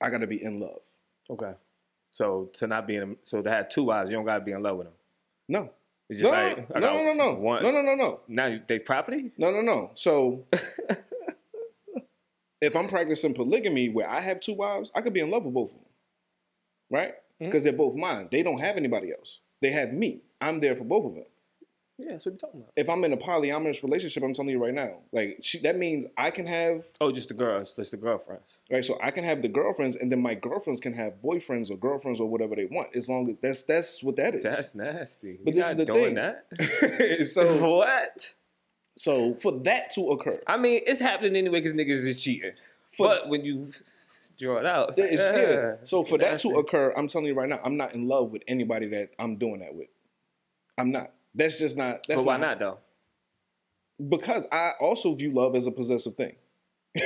I 0.00 0.10
got 0.10 0.18
to 0.18 0.26
be 0.26 0.42
in 0.42 0.56
love. 0.56 0.80
Okay. 1.30 1.52
So 2.10 2.50
to 2.54 2.66
not 2.66 2.86
be 2.86 2.96
in, 2.96 3.16
so 3.22 3.42
to 3.42 3.50
have 3.50 3.68
two 3.68 3.84
wives, 3.84 4.10
you 4.10 4.16
don't 4.16 4.24
gotta 4.24 4.40
be 4.44 4.52
in 4.52 4.62
love 4.62 4.76
with 4.78 4.86
them. 4.86 4.94
No, 5.48 5.70
It's 6.08 6.20
no, 6.22 6.30
like 6.30 6.70
no, 6.74 6.80
no, 6.80 7.04
no, 7.04 7.12
no, 7.14 7.34
one. 7.34 7.62
no, 7.62 7.70
no, 7.70 7.82
no, 7.82 7.94
no, 7.94 8.20
Now 8.28 8.58
they 8.66 8.78
property. 8.78 9.32
no, 9.36 9.50
no, 9.50 9.60
no. 9.60 9.90
So. 9.94 10.46
If 12.62 12.74
I'm 12.74 12.88
practicing 12.88 13.34
polygamy 13.34 13.90
where 13.90 14.08
I 14.08 14.20
have 14.20 14.40
two 14.40 14.54
wives, 14.54 14.90
I 14.94 15.02
could 15.02 15.12
be 15.12 15.20
in 15.20 15.30
love 15.30 15.44
with 15.44 15.52
both 15.52 15.70
of 15.72 15.76
them, 15.76 15.86
right? 16.90 17.14
Because 17.38 17.64
they're 17.64 17.72
both 17.74 17.94
mine. 17.94 18.28
They 18.30 18.42
don't 18.42 18.58
have 18.60 18.78
anybody 18.78 19.12
else. 19.12 19.40
They 19.60 19.70
have 19.72 19.92
me. 19.92 20.22
I'm 20.40 20.58
there 20.60 20.74
for 20.74 20.84
both 20.84 21.04
of 21.04 21.14
them. 21.16 21.26
Yeah, 21.98 22.10
that's 22.10 22.26
what 22.26 22.32
you're 22.32 22.38
talking 22.38 22.60
about. 22.60 22.72
if 22.76 22.90
I'm 22.90 23.02
in 23.04 23.12
a 23.14 23.16
polyamorous 23.16 23.82
relationship, 23.82 24.22
I'm 24.22 24.34
telling 24.34 24.50
you 24.50 24.62
right 24.62 24.74
now, 24.74 24.98
like 25.12 25.38
she, 25.40 25.58
that 25.60 25.78
means 25.78 26.04
I 26.18 26.30
can 26.30 26.46
have 26.46 26.84
Oh, 27.00 27.10
just 27.10 27.28
the 27.28 27.34
girls, 27.34 27.72
just 27.74 27.90
the 27.92 27.96
girlfriends. 27.96 28.60
right. 28.70 28.84
So 28.84 28.98
I 29.02 29.10
can 29.10 29.24
have 29.24 29.40
the 29.40 29.48
girlfriends, 29.48 29.96
and 29.96 30.12
then 30.12 30.20
my 30.20 30.34
girlfriends 30.34 30.80
can 30.80 30.92
have 30.92 31.14
boyfriends 31.24 31.70
or 31.70 31.76
girlfriends 31.78 32.20
or 32.20 32.28
whatever 32.28 32.54
they 32.54 32.66
want, 32.66 32.94
as 32.94 33.08
long 33.08 33.30
as 33.30 33.38
that's 33.40 33.62
that's 33.62 34.02
what 34.02 34.16
that 34.16 34.34
is. 34.34 34.42
That's 34.42 34.74
nasty. 34.74 35.38
But 35.42 35.54
We 35.54 35.60
this 35.60 35.70
is 35.70 35.76
the 35.76 35.84
doing 35.86 36.16
thing. 36.16 36.34
that. 36.58 37.26
so 37.32 37.70
what? 37.78 38.34
so 38.94 39.34
for 39.36 39.52
that 39.60 39.90
to 39.92 40.08
occur, 40.08 40.38
I 40.46 40.58
mean, 40.58 40.82
it's 40.86 41.00
happening 41.00 41.34
anyway 41.36 41.60
because 41.60 41.72
niggas 41.72 42.06
is 42.06 42.22
cheating. 42.22 42.52
For- 42.96 43.06
but 43.08 43.28
when 43.30 43.42
you 43.44 43.70
draw 44.38 44.58
it 44.58 44.66
out, 44.66 44.90
it's 44.90 44.98
like, 44.98 45.12
it's, 45.12 45.22
yeah. 45.22 45.38
yeah, 45.50 45.72
So 45.84 46.00
it's 46.02 46.10
for 46.10 46.18
that 46.18 46.38
to 46.40 46.58
occur, 46.58 46.92
I'm 46.94 47.08
telling 47.08 47.26
you 47.28 47.34
right 47.34 47.48
now, 47.48 47.60
I'm 47.64 47.78
not 47.78 47.94
in 47.94 48.06
love 48.06 48.32
with 48.32 48.42
anybody 48.48 48.86
that 48.88 49.10
I'm 49.18 49.36
doing 49.36 49.60
that 49.60 49.74
with. 49.74 49.88
I'm 50.78 50.90
not. 50.92 51.10
That's 51.36 51.58
just 51.58 51.76
not. 51.76 52.06
That's 52.08 52.22
but 52.22 52.26
why 52.26 52.38
not 52.38 52.58
though? 52.58 52.78
Because 54.08 54.46
I 54.50 54.72
also 54.80 55.14
view 55.14 55.32
love 55.32 55.54
as 55.54 55.66
a 55.66 55.70
possessive 55.70 56.14
thing. 56.14 56.34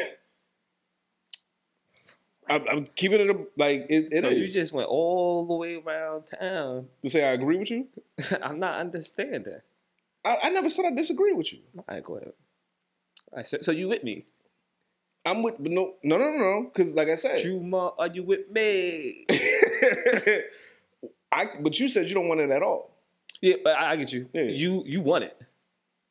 I'm, 2.49 2.67
I'm 2.69 2.87
keeping 2.97 3.21
it 3.21 3.31
a, 3.31 3.47
like 3.57 3.87
it, 3.89 4.09
it 4.13 4.23
so 4.23 4.29
is. 4.29 4.39
you 4.39 4.61
just 4.61 4.73
went 4.73 4.89
all 4.89 5.47
the 5.47 5.55
way 5.55 5.77
around 5.77 6.25
town. 6.25 6.89
to 7.03 7.11
say 7.11 7.25
I 7.25 7.33
agree 7.33 7.57
with 7.57 7.71
you. 7.71 7.87
I'm 8.43 8.59
not 8.59 8.81
understanding. 8.81 9.61
I, 10.25 10.39
I 10.45 10.51
never 10.51 10.69
said 10.69 10.85
I 10.87 10.91
disagree 10.91 11.33
with 11.33 11.53
you. 11.53 11.61
All 11.77 11.85
right, 11.89 12.03
go 12.03 12.17
ahead. 12.17 12.33
All 13.33 13.37
right, 13.37 13.47
so, 13.47 13.59
so 13.61 13.71
you 13.71 13.89
with 13.89 14.03
me? 14.03 14.25
I'm 15.25 15.43
with 15.43 15.57
but 15.61 15.71
no 15.71 15.95
no 16.03 16.17
no 16.17 16.33
no 16.33 16.39
no 16.39 16.65
because 16.65 16.95
like 16.95 17.09
I 17.09 17.17
said, 17.17 17.41
Juma, 17.41 17.93
are 17.99 18.09
you 18.09 18.23
with 18.23 18.51
me? 18.51 19.27
I 21.31 21.47
but 21.61 21.79
you 21.79 21.89
said 21.89 22.09
you 22.09 22.15
don't 22.15 22.29
want 22.29 22.41
it 22.41 22.51
at 22.51 22.63
all. 22.63 22.90
Yeah, 23.41 23.55
but 23.65 23.77
I, 23.77 23.93
I 23.93 23.97
get 23.97 24.13
you. 24.13 24.29
Yeah. 24.33 24.43
You 24.43 24.83
you 24.87 25.01
want 25.01 25.25
it. 25.25 25.37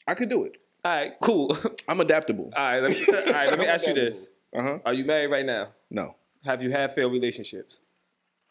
I 0.08 0.16
could 0.16 0.30
do 0.30 0.44
it. 0.46 0.58
All 0.84 0.92
right, 0.92 1.14
cool. 1.22 1.58
I'm 1.88 2.00
adaptable. 2.00 2.52
All 2.56 2.64
right, 2.64 2.80
let 2.82 2.92
me, 2.92 3.06
all 3.08 3.34
right, 3.34 3.50
let 3.50 3.60
me 3.60 3.66
ask 3.76 3.86
you 3.88 3.94
this: 3.94 4.30
Uh 4.56 4.62
huh. 4.64 4.80
Are 4.86 4.94
you 4.94 5.04
married 5.06 5.28
right 5.28 5.46
now? 5.46 5.70
No. 5.90 6.16
Have 6.46 6.64
you 6.64 6.72
had 6.72 6.96
failed 6.96 7.12
relationships? 7.12 7.82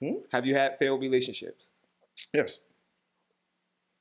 Hmm? 0.00 0.16
Have 0.30 0.44
you 0.46 0.54
had 0.54 0.78
failed 0.78 1.00
relationships? 1.00 1.68
Yes. 2.32 2.60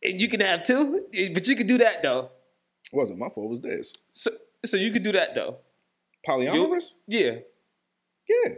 And 0.04 0.22
you 0.22 0.28
can 0.28 0.42
have 0.42 0.64
two, 0.64 1.06
but 1.34 1.48
you 1.48 1.56
can 1.56 1.66
do 1.68 1.78
that 1.80 2.04
though. 2.04 2.32
It 2.92 2.96
wasn't 2.96 3.20
my 3.20 3.30
fault. 3.30 3.46
It 3.48 3.50
was 3.50 3.62
theirs. 3.62 3.94
So 4.12 4.32
so 4.66 4.78
you 4.78 4.92
could 4.92 5.04
do 5.04 5.12
that 5.14 5.34
though. 5.34 5.58
Polyamorous? 6.28 6.92
Yeah. 7.08 7.38
Yeah. 8.28 8.56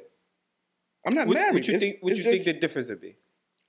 I'm 1.05 1.13
not 1.13 1.27
What, 1.27 1.35
married. 1.35 1.53
what 1.53 1.67
you 1.67 1.75
It's- 1.75 1.81
think? 1.91 2.03
What 2.03 2.09
you 2.15 2.23
just- 2.23 2.27
think 2.29 2.43
the 2.43 2.59
difference 2.59 2.89
would 2.89 2.99
be? 3.01 3.15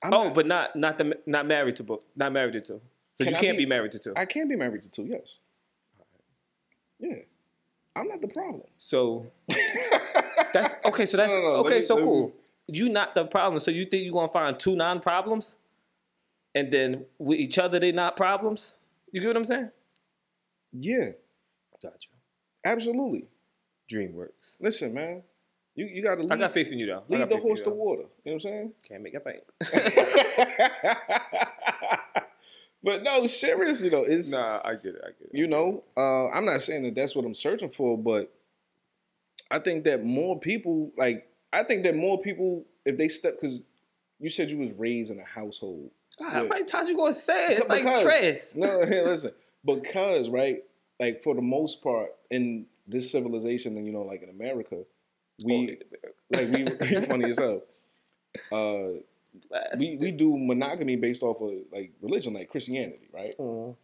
I'm 0.02 0.14
oh, 0.14 0.24
not- 0.24 0.34
but 0.34 0.46
not 0.46 0.76
not 0.76 0.98
the 0.98 1.18
not 1.26 1.46
married 1.46 1.76
to 1.76 1.82
both. 1.84 2.00
Not 2.16 2.32
married 2.32 2.52
to 2.54 2.60
two. 2.60 2.80
So 3.14 3.24
Can 3.24 3.32
you 3.32 3.36
I 3.36 3.40
can't 3.40 3.58
be- 3.58 3.64
be 3.64 3.68
married 3.68 3.92
to 3.92 3.98
two. 3.98 4.14
I 4.16 4.24
can 4.24 4.48
be 4.48 4.56
married 4.56 4.82
to 4.82 4.90
two. 4.90 5.04
Yes. 5.04 5.38
Yeah. 6.98 7.16
I'm 7.96 8.08
not 8.08 8.20
the 8.20 8.28
problem. 8.28 8.62
So 8.78 9.26
that's 10.52 10.74
okay. 10.84 11.06
So 11.06 11.16
that's 11.16 11.30
No, 11.32 11.40
no, 11.40 11.42
no, 11.42 11.54
okay. 11.66 11.76
me- 11.76 11.82
so 11.82 11.94
let 11.96 12.00
me- 12.02 12.06
cool. 12.06 12.32
You 12.68 12.88
not 12.88 13.14
the 13.14 13.24
problem. 13.24 13.58
So 13.58 13.70
you 13.70 13.84
think 13.84 14.04
you're 14.04 14.12
gonna 14.12 14.32
find 14.32 14.58
two 14.58 14.76
non-problems, 14.76 15.56
and 16.54 16.70
then 16.72 17.04
with 17.18 17.38
each 17.40 17.58
other 17.58 17.80
they 17.80 17.90
not 17.92 18.16
problems? 18.16 18.76
You 19.12 19.20
get 19.20 19.26
what 19.28 19.36
I'm 19.36 19.44
saying? 19.44 19.70
yeah. 20.72 21.10
Gotcha. 21.82 22.10
Absolutely. 22.64 23.26
DreamWorks. 23.90 24.56
Listen, 24.60 24.92
man. 24.94 25.22
You 25.74 25.86
you 25.86 26.02
gotta 26.02 26.22
lead, 26.22 26.32
I 26.32 26.36
got 26.36 26.52
faith 26.52 26.68
in 26.68 26.78
you 26.78 26.86
though. 26.86 27.02
I 27.08 27.12
lead 27.12 27.18
got 27.18 27.28
the 27.28 27.34
faith 27.36 27.42
in 27.42 27.44
horse 27.48 27.60
you, 27.60 27.64
to 27.64 27.70
though. 27.70 27.76
water. 27.76 28.02
You 28.24 28.32
know 28.32 28.34
what 28.34 28.34
I'm 28.34 28.40
saying? 28.40 28.72
Can't 28.86 29.02
make 29.02 29.14
a 29.14 29.20
bank. 29.20 29.42
but 32.82 33.02
no, 33.02 33.26
seriously 33.26 33.88
though, 33.88 34.04
it's 34.04 34.32
nah, 34.32 34.60
I 34.64 34.74
get 34.74 34.94
it. 34.94 35.00
I 35.04 35.08
get 35.08 35.30
it. 35.32 35.34
you 35.38 35.46
know, 35.46 35.84
uh, 35.96 36.28
I'm 36.28 36.44
not 36.44 36.62
saying 36.62 36.82
that 36.84 36.94
that's 36.94 37.14
what 37.14 37.24
I'm 37.24 37.34
searching 37.34 37.70
for, 37.70 37.96
but 37.96 38.32
I 39.50 39.58
think 39.58 39.84
that 39.84 40.04
more 40.04 40.38
people, 40.38 40.92
like, 40.96 41.28
I 41.52 41.64
think 41.64 41.82
that 41.84 41.96
more 41.96 42.20
people, 42.20 42.64
if 42.84 42.96
they 42.96 43.08
step, 43.08 43.40
because 43.40 43.60
you 44.18 44.30
said 44.30 44.50
you 44.50 44.58
was 44.58 44.72
raised 44.72 45.10
in 45.10 45.18
a 45.18 45.24
household. 45.24 45.90
God, 46.18 46.32
how 46.32 46.44
many 46.44 46.64
times 46.64 46.88
you 46.88 46.96
gonna 46.96 47.12
say 47.12 47.52
it? 47.52 47.58
It's 47.58 47.68
like 47.68 47.84
Because-. 47.84 48.54
No, 48.54 48.80
hey, 48.86 49.04
listen, 49.04 49.32
because 49.64 50.28
right, 50.28 50.62
like 50.98 51.22
for 51.22 51.34
the 51.34 51.42
most 51.42 51.82
part 51.82 52.10
in 52.30 52.66
this 52.86 53.10
civilization, 53.10 53.76
and 53.76 53.86
you 53.86 53.92
know, 53.92 54.02
like 54.02 54.22
in 54.22 54.28
America, 54.28 54.76
we 55.44 55.78
like 56.30 56.48
we 56.48 57.00
funny 57.02 57.30
as 57.30 57.38
hell. 57.38 57.62
Uh, 58.52 59.00
we 59.78 59.96
we 59.96 60.12
do 60.12 60.36
monogamy 60.38 60.94
based 60.96 61.22
off 61.22 61.40
of 61.40 61.50
like 61.72 61.92
religion, 62.00 62.32
like 62.34 62.48
Christianity, 62.48 63.08
right? 63.12 63.36
Mhm. 63.38 63.74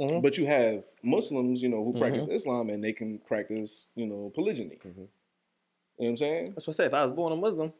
Mhm. 0.00 0.22
But 0.22 0.38
you 0.38 0.46
have 0.46 0.84
Muslims, 1.02 1.62
you 1.62 1.68
know, 1.68 1.84
who 1.84 1.92
practice 1.98 2.26
Mm-hmm. 2.26 2.34
Islam 2.34 2.70
and 2.70 2.82
they 2.82 2.92
can 2.94 3.18
practice, 3.18 3.86
you 3.94 4.06
know, 4.06 4.32
polygyny. 4.34 4.78
Mhm. 4.82 4.84
You 4.86 4.92
know 4.94 5.08
what 5.96 6.08
I'm 6.08 6.16
saying? 6.16 6.44
That's 6.54 6.66
what 6.66 6.74
I 6.74 6.78
said. 6.78 6.86
If 6.86 6.94
I 6.94 7.02
was 7.02 7.12
born 7.12 7.32
a 7.32 7.36
Muslim, 7.36 7.72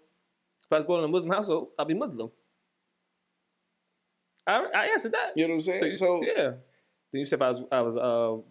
if 0.66 0.72
I 0.72 0.76
was 0.78 0.86
born 0.86 0.98
in 1.00 1.04
a 1.04 1.08
Muslim 1.08 1.30
household, 1.32 1.68
I'd 1.78 1.88
be 1.88 1.94
Muslim. 1.94 2.30
I, 4.46 4.64
I 4.74 4.86
answered 4.88 5.12
that. 5.12 5.32
You 5.36 5.44
know 5.46 5.54
what 5.54 5.66
I'm 5.66 5.80
saying? 5.80 5.84
you- 5.92 5.96
So, 5.96 6.22
yeah. 6.22 6.52
Then 7.12 7.20
you 7.20 7.24
said 7.24 7.36
if 7.38 7.42
I 7.42 7.48
was, 7.50 7.62
I 7.72 7.80
was, 7.80 7.96
uh, 7.96 8.42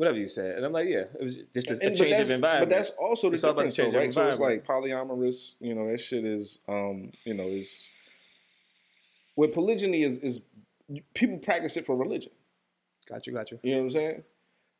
whatever 0.00 0.16
you 0.16 0.30
said, 0.30 0.56
and 0.56 0.64
I'm 0.64 0.72
like, 0.72 0.88
yeah, 0.88 1.04
it 1.20 1.22
was 1.22 1.36
just 1.52 1.70
a, 1.70 1.78
and- 1.86 1.94
change 1.94 2.18
of 2.18 2.30
environment. 2.30 2.70
But 2.70 2.74
that's 2.74 2.88
also 2.92 3.28
the 3.28 3.34
It's 3.34 3.42
difference, 3.42 3.76
the 3.76 3.82
change 3.82 3.92
though, 3.92 3.98
of 3.98 4.04
right? 4.04 4.12
So 4.14 4.26
it's 4.26 4.38
like 4.38 4.66
polyamorous. 4.66 5.56
You 5.60 5.74
know, 5.74 5.90
that 5.90 6.00
shit 6.00 6.24
is, 6.24 6.60
um, 6.66 7.10
you 7.26 7.34
know, 7.34 7.46
is 7.48 7.86
where 9.34 9.48
polygyny 9.48 10.02
is 10.02 10.18
is 10.20 10.40
people 11.12 11.36
practice 11.36 11.76
it 11.76 11.84
for 11.84 11.96
religion. 11.96 12.32
got 13.06 13.26
you, 13.26 13.34
got 13.34 13.50
you. 13.50 13.60
You 13.62 13.72
know 13.72 13.78
what 13.78 13.84
I'm 13.84 13.90
saying? 13.90 14.22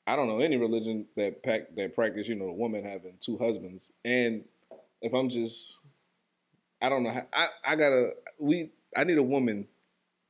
I 0.06 0.16
don't 0.16 0.26
know 0.26 0.38
any 0.40 0.56
religion 0.56 1.04
that 1.16 1.42
pack 1.42 1.76
that 1.76 1.94
practice, 1.94 2.26
you 2.26 2.34
know, 2.34 2.46
a 2.46 2.54
woman 2.54 2.82
having 2.82 3.18
two 3.20 3.36
husbands. 3.36 3.92
And 4.06 4.44
if 5.02 5.12
I'm 5.12 5.28
just, 5.28 5.76
I 6.80 6.88
don't 6.88 7.02
know. 7.02 7.10
How, 7.10 7.26
I 7.34 7.48
I 7.72 7.76
gotta 7.76 8.12
we 8.38 8.70
I 8.96 9.04
need 9.04 9.18
a 9.18 9.22
woman 9.22 9.68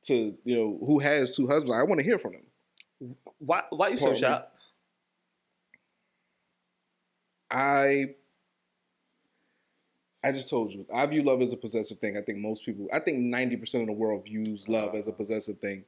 to 0.07 0.35
you 0.43 0.55
know 0.57 0.77
who 0.85 0.99
has 0.99 1.33
two 1.33 1.47
husbands. 1.47 1.73
I 1.73 1.83
want 1.83 1.99
to 1.99 2.03
hear 2.03 2.19
from 2.19 2.33
them. 2.33 3.15
Why, 3.39 3.63
why 3.69 3.87
you 3.87 3.95
so 3.97 4.07
Pardon 4.07 4.21
shocked? 4.21 4.50
I 7.51 8.15
I 10.23 10.31
just 10.31 10.49
told 10.49 10.71
you. 10.71 10.85
I 10.93 11.05
view 11.07 11.23
love 11.23 11.41
as 11.41 11.51
a 11.51 11.57
possessive 11.57 11.97
thing. 11.97 12.15
I 12.15 12.21
think 12.21 12.37
most 12.37 12.63
people, 12.65 12.87
I 12.93 12.99
think 12.99 13.19
90% 13.19 13.81
of 13.81 13.87
the 13.87 13.93
world 13.93 14.25
views 14.25 14.65
uh-huh. 14.67 14.85
love 14.85 14.95
as 14.95 15.07
a 15.07 15.11
possessive 15.11 15.57
thing. 15.57 15.83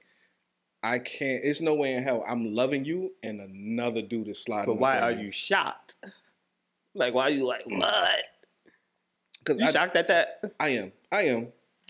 I 0.82 1.00
can't, 1.00 1.41
it's 1.43 1.62
no 1.62 1.75
way 1.75 1.93
in 1.93 2.03
hell 2.03 2.25
I'm 2.27 2.53
loving 2.53 2.84
you 2.84 3.12
and 3.22 3.39
another 3.39 4.01
dude 4.01 4.27
is 4.27 4.41
sliding. 4.43 4.74
But 4.74 4.82
why 4.82 5.00
are 5.00 5.12
you 5.12 5.32
shocked? 5.32 5.96
Like, 6.96 7.13
why 7.13 7.24
are 7.24 7.29
you 7.29 7.46
like, 7.46 7.63
what? 7.67 8.24
Because 9.39 9.60
You 9.60 9.67
I, 9.67 9.72
shocked 9.72 9.96
at 9.96 10.08
that? 10.08 10.41
I 10.60 10.70
am. 10.70 10.91
I 11.12 11.24
am. 11.24 11.48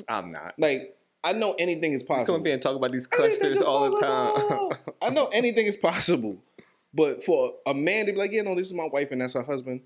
I'm 0.07 0.31
not. 0.31 0.53
Like, 0.57 0.95
I 1.23 1.33
know 1.33 1.53
anything 1.53 1.93
is 1.93 2.03
possible. 2.03 2.25
Come 2.35 2.41
up 2.41 2.45
here 2.45 2.53
and 2.53 2.61
talk 2.61 2.75
about 2.75 2.91
these 2.91 3.07
clusters 3.07 3.61
all 3.61 3.89
the 3.89 3.99
time. 3.99 4.91
I 5.01 5.09
know 5.09 5.27
anything 5.27 5.65
is 5.65 5.77
possible. 5.77 6.37
But 6.93 7.23
for 7.23 7.53
a 7.65 7.73
man 7.73 8.05
to 8.05 8.11
be 8.11 8.17
like, 8.19 8.31
yeah, 8.31 8.43
no, 8.43 8.55
this 8.55 8.67
is 8.67 8.73
my 8.73 8.85
wife 8.85 9.11
and 9.11 9.21
that's 9.21 9.33
her 9.33 9.43
husband, 9.43 9.81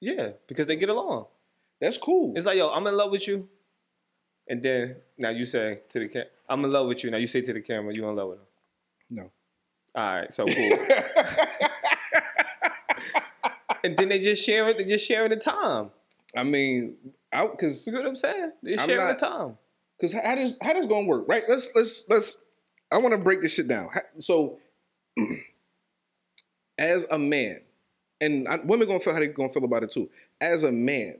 yeah, 0.00 0.30
because 0.46 0.66
they 0.66 0.76
get 0.76 0.88
along. 0.90 1.26
that's 1.80 1.96
cool. 1.96 2.34
It's 2.36 2.46
like, 2.46 2.58
yo, 2.58 2.70
I'm 2.70 2.86
in 2.86 2.96
love 2.96 3.10
with 3.10 3.26
you. 3.26 3.48
And 4.48 4.62
then 4.62 4.96
now 5.16 5.30
you 5.30 5.44
say 5.46 5.80
to 5.90 5.98
the 6.00 6.08
camera, 6.08 6.28
I'm 6.48 6.64
in 6.64 6.72
love 6.72 6.88
with 6.88 7.04
you. 7.04 7.10
Now 7.10 7.18
you 7.18 7.26
say 7.26 7.40
to 7.40 7.52
the 7.52 7.60
camera, 7.60 7.94
you 7.94 8.06
in 8.08 8.16
love 8.16 8.28
with 8.30 8.38
him. 8.38 8.46
no. 9.10 9.30
All 9.94 10.14
right, 10.14 10.32
so 10.32 10.44
cool. 10.46 10.54
and 13.84 13.96
then 13.96 14.08
they 14.08 14.18
just 14.18 14.44
share 14.44 14.68
it. 14.68 14.78
They 14.78 14.84
just 14.84 15.06
sharing 15.06 15.30
the 15.30 15.36
time. 15.36 15.90
I 16.36 16.42
mean, 16.44 16.96
out 17.32 17.52
because 17.52 17.86
You 17.86 17.92
know 17.94 18.00
what 18.00 18.08
I'm 18.08 18.16
saying? 18.16 18.52
They 18.62 18.76
I'm 18.76 18.86
sharing 18.86 19.06
not- 19.06 19.18
the 19.18 19.26
time. 19.26 19.58
Because 19.96 20.12
how 20.14 20.34
does 20.34 20.56
how 20.62 20.72
does 20.72 20.86
going 20.86 21.06
work, 21.06 21.26
right? 21.28 21.44
Let's 21.48 21.70
let's 21.74 22.04
let's. 22.08 22.36
I 22.90 22.96
want 22.98 23.12
to 23.12 23.18
break 23.18 23.42
this 23.42 23.54
shit 23.54 23.68
down. 23.68 23.90
So, 24.18 24.58
as 26.80 27.06
a 27.12 27.18
man, 27.18 27.60
and 28.20 28.48
I, 28.48 28.56
women 28.56 28.88
gonna 28.88 29.00
feel 29.00 29.14
how 29.14 29.20
they 29.20 29.28
gonna 29.28 29.50
feel 29.50 29.64
about 29.64 29.84
it 29.84 29.92
too. 29.92 30.10
As 30.40 30.64
a 30.64 30.72
man, 30.72 31.18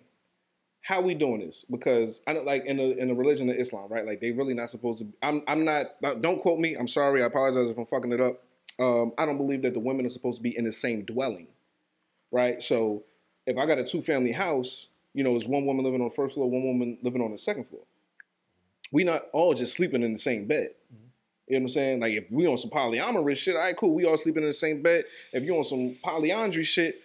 how 0.82 1.02
we 1.02 1.14
doing 1.14 1.40
this? 1.40 1.64
Because 1.70 2.22
I 2.26 2.34
don't 2.34 2.46
like 2.46 2.66
in 2.66 2.78
the 2.78 2.98
in 2.98 3.08
the 3.08 3.14
religion 3.14 3.50
of 3.50 3.56
Islam, 3.56 3.88
right? 3.90 4.06
Like 4.06 4.20
they 4.20 4.32
really 4.32 4.54
not 4.54 4.70
supposed 4.70 5.00
to. 5.00 5.08
I'm 5.22 5.42
I'm 5.48 5.64
not. 5.64 5.86
Don't 6.22 6.42
quote 6.42 6.60
me. 6.60 6.76
I'm 6.76 6.88
sorry. 6.88 7.22
I 7.22 7.26
apologize 7.26 7.68
if 7.68 7.78
I'm 7.78 7.86
fucking 7.86 8.12
it 8.12 8.20
up. 8.20 8.42
Um, 8.80 9.12
I 9.18 9.26
don't 9.26 9.38
believe 9.38 9.62
that 9.62 9.74
the 9.74 9.80
women 9.80 10.06
are 10.06 10.10
supposed 10.10 10.38
to 10.38 10.42
be 10.42 10.56
in 10.56 10.64
the 10.64 10.72
same 10.72 11.04
dwelling, 11.04 11.48
right? 12.32 12.62
So 12.62 13.04
if 13.46 13.58
I 13.58 13.66
got 13.66 13.78
a 13.78 13.84
two 13.84 14.02
family 14.02 14.32
house, 14.32 14.88
you 15.14 15.24
know, 15.24 15.30
it's 15.36 15.46
one 15.46 15.66
woman 15.66 15.84
living 15.84 16.00
on 16.02 16.08
the 16.08 16.14
first 16.14 16.34
floor, 16.34 16.50
one 16.50 16.64
woman 16.64 16.98
living 17.02 17.22
on 17.22 17.32
the 17.32 17.38
second 17.38 17.66
floor 17.68 17.82
we 18.92 19.04
not 19.04 19.26
all 19.32 19.54
just 19.54 19.74
sleeping 19.74 20.02
in 20.02 20.12
the 20.12 20.18
same 20.18 20.46
bed. 20.46 20.70
You 21.50 21.56
know 21.58 21.62
what 21.62 21.64
I'm 21.64 21.68
saying? 21.68 22.00
Like 22.00 22.14
if 22.14 22.30
we 22.30 22.46
on 22.46 22.56
some 22.56 22.70
polyamorous 22.70 23.38
shit, 23.38 23.56
all 23.56 23.62
right, 23.62 23.76
cool. 23.76 23.92
We 23.92 24.04
all 24.04 24.16
sleeping 24.16 24.44
in 24.44 24.48
the 24.48 24.52
same 24.52 24.82
bed. 24.82 25.04
If 25.32 25.42
you 25.42 25.56
on 25.56 25.64
some 25.64 25.96
polyandry 26.04 26.62
shit, 26.62 27.00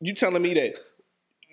you 0.00 0.12
telling 0.12 0.42
me 0.42 0.54
that 0.54 0.74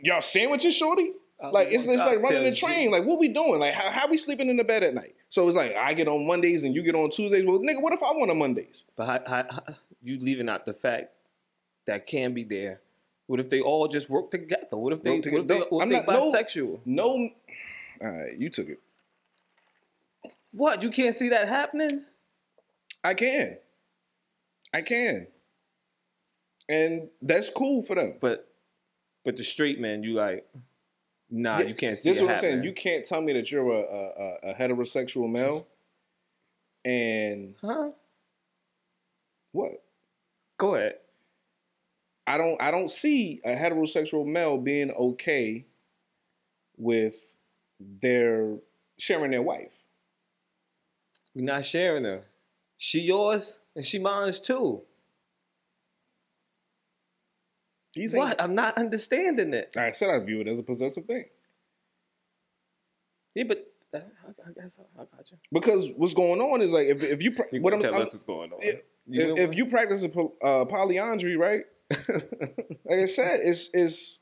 y'all 0.01 0.19
sandwiches, 0.19 0.75
shorty? 0.75 1.11
Like 1.51 1.71
it's, 1.71 1.85
it's 1.85 2.03
like 2.03 2.21
running 2.21 2.45
a 2.45 2.55
train. 2.55 2.89
Like 2.89 3.03
what 3.03 3.19
we 3.19 3.27
doing? 3.27 3.59
Like 3.59 3.73
how, 3.73 3.91
how 3.91 4.07
we 4.07 4.17
sleeping 4.17 4.49
in 4.49 4.57
the 4.57 4.63
bed 4.63 4.81
at 4.81 4.95
night? 4.95 5.13
So 5.29 5.47
it's 5.47 5.57
like 5.57 5.75
I 5.75 5.93
get 5.93 6.07
on 6.07 6.25
Mondays 6.25 6.63
and 6.63 6.73
you 6.73 6.81
get 6.81 6.95
on 6.95 7.11
Tuesdays. 7.11 7.45
Well, 7.45 7.59
nigga, 7.59 7.81
what 7.81 7.93
if 7.93 8.01
I 8.01 8.11
want 8.13 8.31
on 8.31 8.39
Mondays? 8.39 8.85
But 8.95 9.05
how, 9.05 9.19
how, 9.27 9.45
how, 9.51 9.75
you 10.01 10.17
leaving 10.19 10.49
out 10.49 10.65
the 10.65 10.73
fact 10.73 11.11
that 11.85 12.07
can 12.07 12.33
be 12.33 12.43
there. 12.43 12.81
What 13.27 13.39
if 13.39 13.49
they 13.49 13.61
all 13.61 13.87
just 13.87 14.09
work 14.09 14.31
together? 14.31 14.77
What 14.77 14.93
if 14.93 15.03
they, 15.03 15.11
Work 15.11 15.25
what 15.25 15.41
if 15.41 15.47
they, 15.47 15.59
what 15.59 15.83
I'm 15.83 15.91
if 15.91 16.05
they 16.05 16.11
not- 16.11 16.19
no- 16.19 16.31
bisexual? 16.31 16.79
No. 16.85 17.29
All 18.01 18.09
right, 18.09 18.37
you 18.37 18.49
took 18.49 18.69
it. 18.69 18.79
What? 20.53 20.83
You 20.83 20.89
can't 20.89 21.15
see 21.15 21.29
that 21.29 21.47
happening? 21.47 22.03
I 23.03 23.13
can. 23.13 23.57
I 24.73 24.81
can. 24.81 25.27
And 26.69 27.09
that's 27.21 27.49
cool 27.49 27.83
for 27.83 27.95
them. 27.95 28.15
But 28.21 28.47
but 29.25 29.37
the 29.37 29.43
straight 29.43 29.79
man, 29.79 30.03
you 30.03 30.13
like, 30.13 30.47
nah, 31.29 31.59
Yeah, 31.59 31.65
you 31.65 31.73
can't 31.73 31.97
see 31.97 32.09
This 32.09 32.17
is 32.17 32.23
what 32.23 32.31
I'm 32.31 32.37
saying. 32.37 32.63
You 32.63 32.73
can't 32.73 33.05
tell 33.05 33.21
me 33.21 33.33
that 33.33 33.51
you're 33.51 33.69
a, 33.71 33.81
a, 33.81 34.51
a- 34.51 34.53
heterosexual 34.55 35.29
male 35.29 35.67
and 36.85 37.55
huh? 37.61 37.91
what? 39.51 39.83
Go 40.57 40.75
ahead. 40.75 40.95
I 42.25 42.37
don't 42.37 42.61
I 42.61 42.71
don't 42.71 42.89
see 42.89 43.41
a 43.43 43.53
heterosexual 43.55 44.25
male 44.25 44.57
being 44.57 44.91
okay 44.91 45.65
with 46.77 47.15
their 47.79 48.55
sharing 48.97 49.31
their 49.31 49.41
wife. 49.41 49.73
We're 51.35 51.45
not 51.45 51.65
sharing 51.65 52.05
her. 52.05 52.23
She 52.85 52.99
yours 52.99 53.59
and 53.77 53.85
she 53.85 53.97
mine's 53.97 54.41
too. 54.41 54.81
These 57.95 58.13
ain't- 58.13 58.25
What? 58.25 58.41
I'm 58.41 58.55
not 58.55 58.77
understanding 58.77 59.53
it. 59.53 59.73
I 59.77 59.91
said 59.91 60.09
I 60.09 60.19
view 60.19 60.41
it 60.41 60.49
as 60.49 60.59
a 60.59 60.63
possessive 60.63 61.05
thing. 61.05 61.23
Yeah, 63.35 63.45
but 63.47 63.65
uh, 63.93 63.99
I, 63.99 64.49
I 64.49 64.51
guess 64.61 64.77
I, 64.81 65.01
I 65.01 65.05
got 65.05 65.31
you. 65.31 65.37
Because 65.49 65.91
what's 65.95 66.13
going 66.13 66.41
on 66.41 66.61
is 66.61 66.73
like 66.73 66.87
if, 66.87 67.01
if 67.03 67.23
you 67.23 67.31
pra- 67.31 67.45
You 67.53 67.61
what 67.61 67.73
I'm, 67.73 67.79
tell 67.79 67.93
I'm- 67.93 68.01
us 68.01 68.11
what's 68.13 68.25
going 68.25 68.51
on. 68.51 68.59
if, 68.61 68.81
You 69.07 69.27
know 69.29 69.37
if 69.37 69.55
you 69.55 69.67
practice 69.67 70.03
a 70.03 70.09
po- 70.09 70.33
uh, 70.43 70.65
polyandry, 70.65 71.37
right? 71.37 71.63
like 72.09 72.99
I 72.99 73.05
said, 73.05 73.39
it's 73.45 73.69
is 73.69 74.19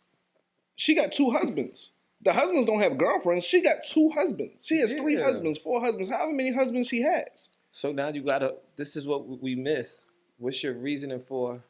she 0.75 0.93
got 0.93 1.11
two 1.13 1.31
husbands. 1.31 1.93
The 2.21 2.31
husbands 2.33 2.67
don't 2.67 2.81
have 2.81 2.99
girlfriends. 2.99 3.43
She 3.43 3.61
got 3.63 3.77
two 3.83 4.11
husbands. 4.11 4.67
She 4.67 4.77
has 4.81 4.93
three 4.93 5.15
husbands, 5.15 5.57
four 5.57 5.81
husbands, 5.81 6.09
however 6.09 6.31
many 6.33 6.53
husbands 6.53 6.87
she 6.89 7.01
has. 7.01 7.49
So 7.71 7.91
now 7.91 8.09
you 8.09 8.21
gotta. 8.21 8.55
This 8.75 8.95
is 8.95 9.07
what 9.07 9.27
we 9.41 9.55
miss. 9.55 10.01
What's 10.37 10.63
your 10.63 10.73
reasoning 10.73 11.21
for 11.21 11.61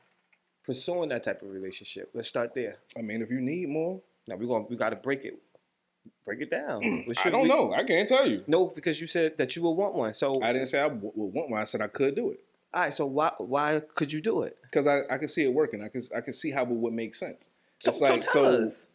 pursuing 0.64 1.10
that 1.10 1.24
type 1.24 1.42
of 1.42 1.50
relationship? 1.52 2.10
Let's 2.14 2.28
start 2.28 2.54
there. 2.54 2.76
I 2.98 3.02
mean, 3.02 3.22
if 3.22 3.30
you 3.30 3.40
need 3.42 3.70
more, 3.70 4.02
Now 4.28 4.36
we're 4.38 4.48
going 4.48 4.64
to 4.66 4.70
we 4.70 4.76
got 4.78 4.90
to 4.90 4.96
break 4.96 5.26
it. 5.26 5.38
Break 6.26 6.42
it 6.42 6.50
down. 6.50 6.82
I 7.26 7.30
don't 7.30 7.44
re- 7.44 7.48
know. 7.50 7.74
I 7.74 7.84
can't 7.84 8.08
tell 8.08 8.28
you. 8.28 8.44
No, 8.48 8.68
because 8.68 9.00
you 9.00 9.08
said 9.08 9.38
that 9.38 9.56
you 9.56 9.62
would 9.64 9.72
want 9.72 9.94
one. 9.94 10.14
So 10.14 10.42
I 10.42 10.52
didn't 10.54 10.68
say 10.68 10.80
I 10.80 10.90
w- 10.90 11.12
would 11.16 11.34
want 11.34 11.50
one. 11.52 11.62
I 11.62 11.66
said 11.66 11.82
I 11.82 11.88
could 11.88 12.16
do 12.16 12.32
it 12.32 12.40
all 12.74 12.82
right. 12.82 12.94
So 12.94 13.06
why 13.06 13.32
why 13.38 13.82
could 13.96 14.12
you 14.12 14.22
do 14.22 14.44
it? 14.44 14.58
because 14.64 14.88
I, 14.88 15.02
I 15.10 15.18
can 15.18 15.28
see 15.28 15.44
it 15.44 15.54
working. 15.54 15.84
I 15.84 15.90
can 15.90 16.02
I 16.16 16.22
can 16.22 16.34
see 16.34 16.52
how 16.52 16.64
it 16.64 16.70
would 16.70 16.94
make 16.94 17.14
sense. 17.14 17.50
So, 17.80 17.90
It's 17.90 18.00
so 18.00 18.06
like 18.06 18.30
so 18.30 18.64
us. 18.66 18.86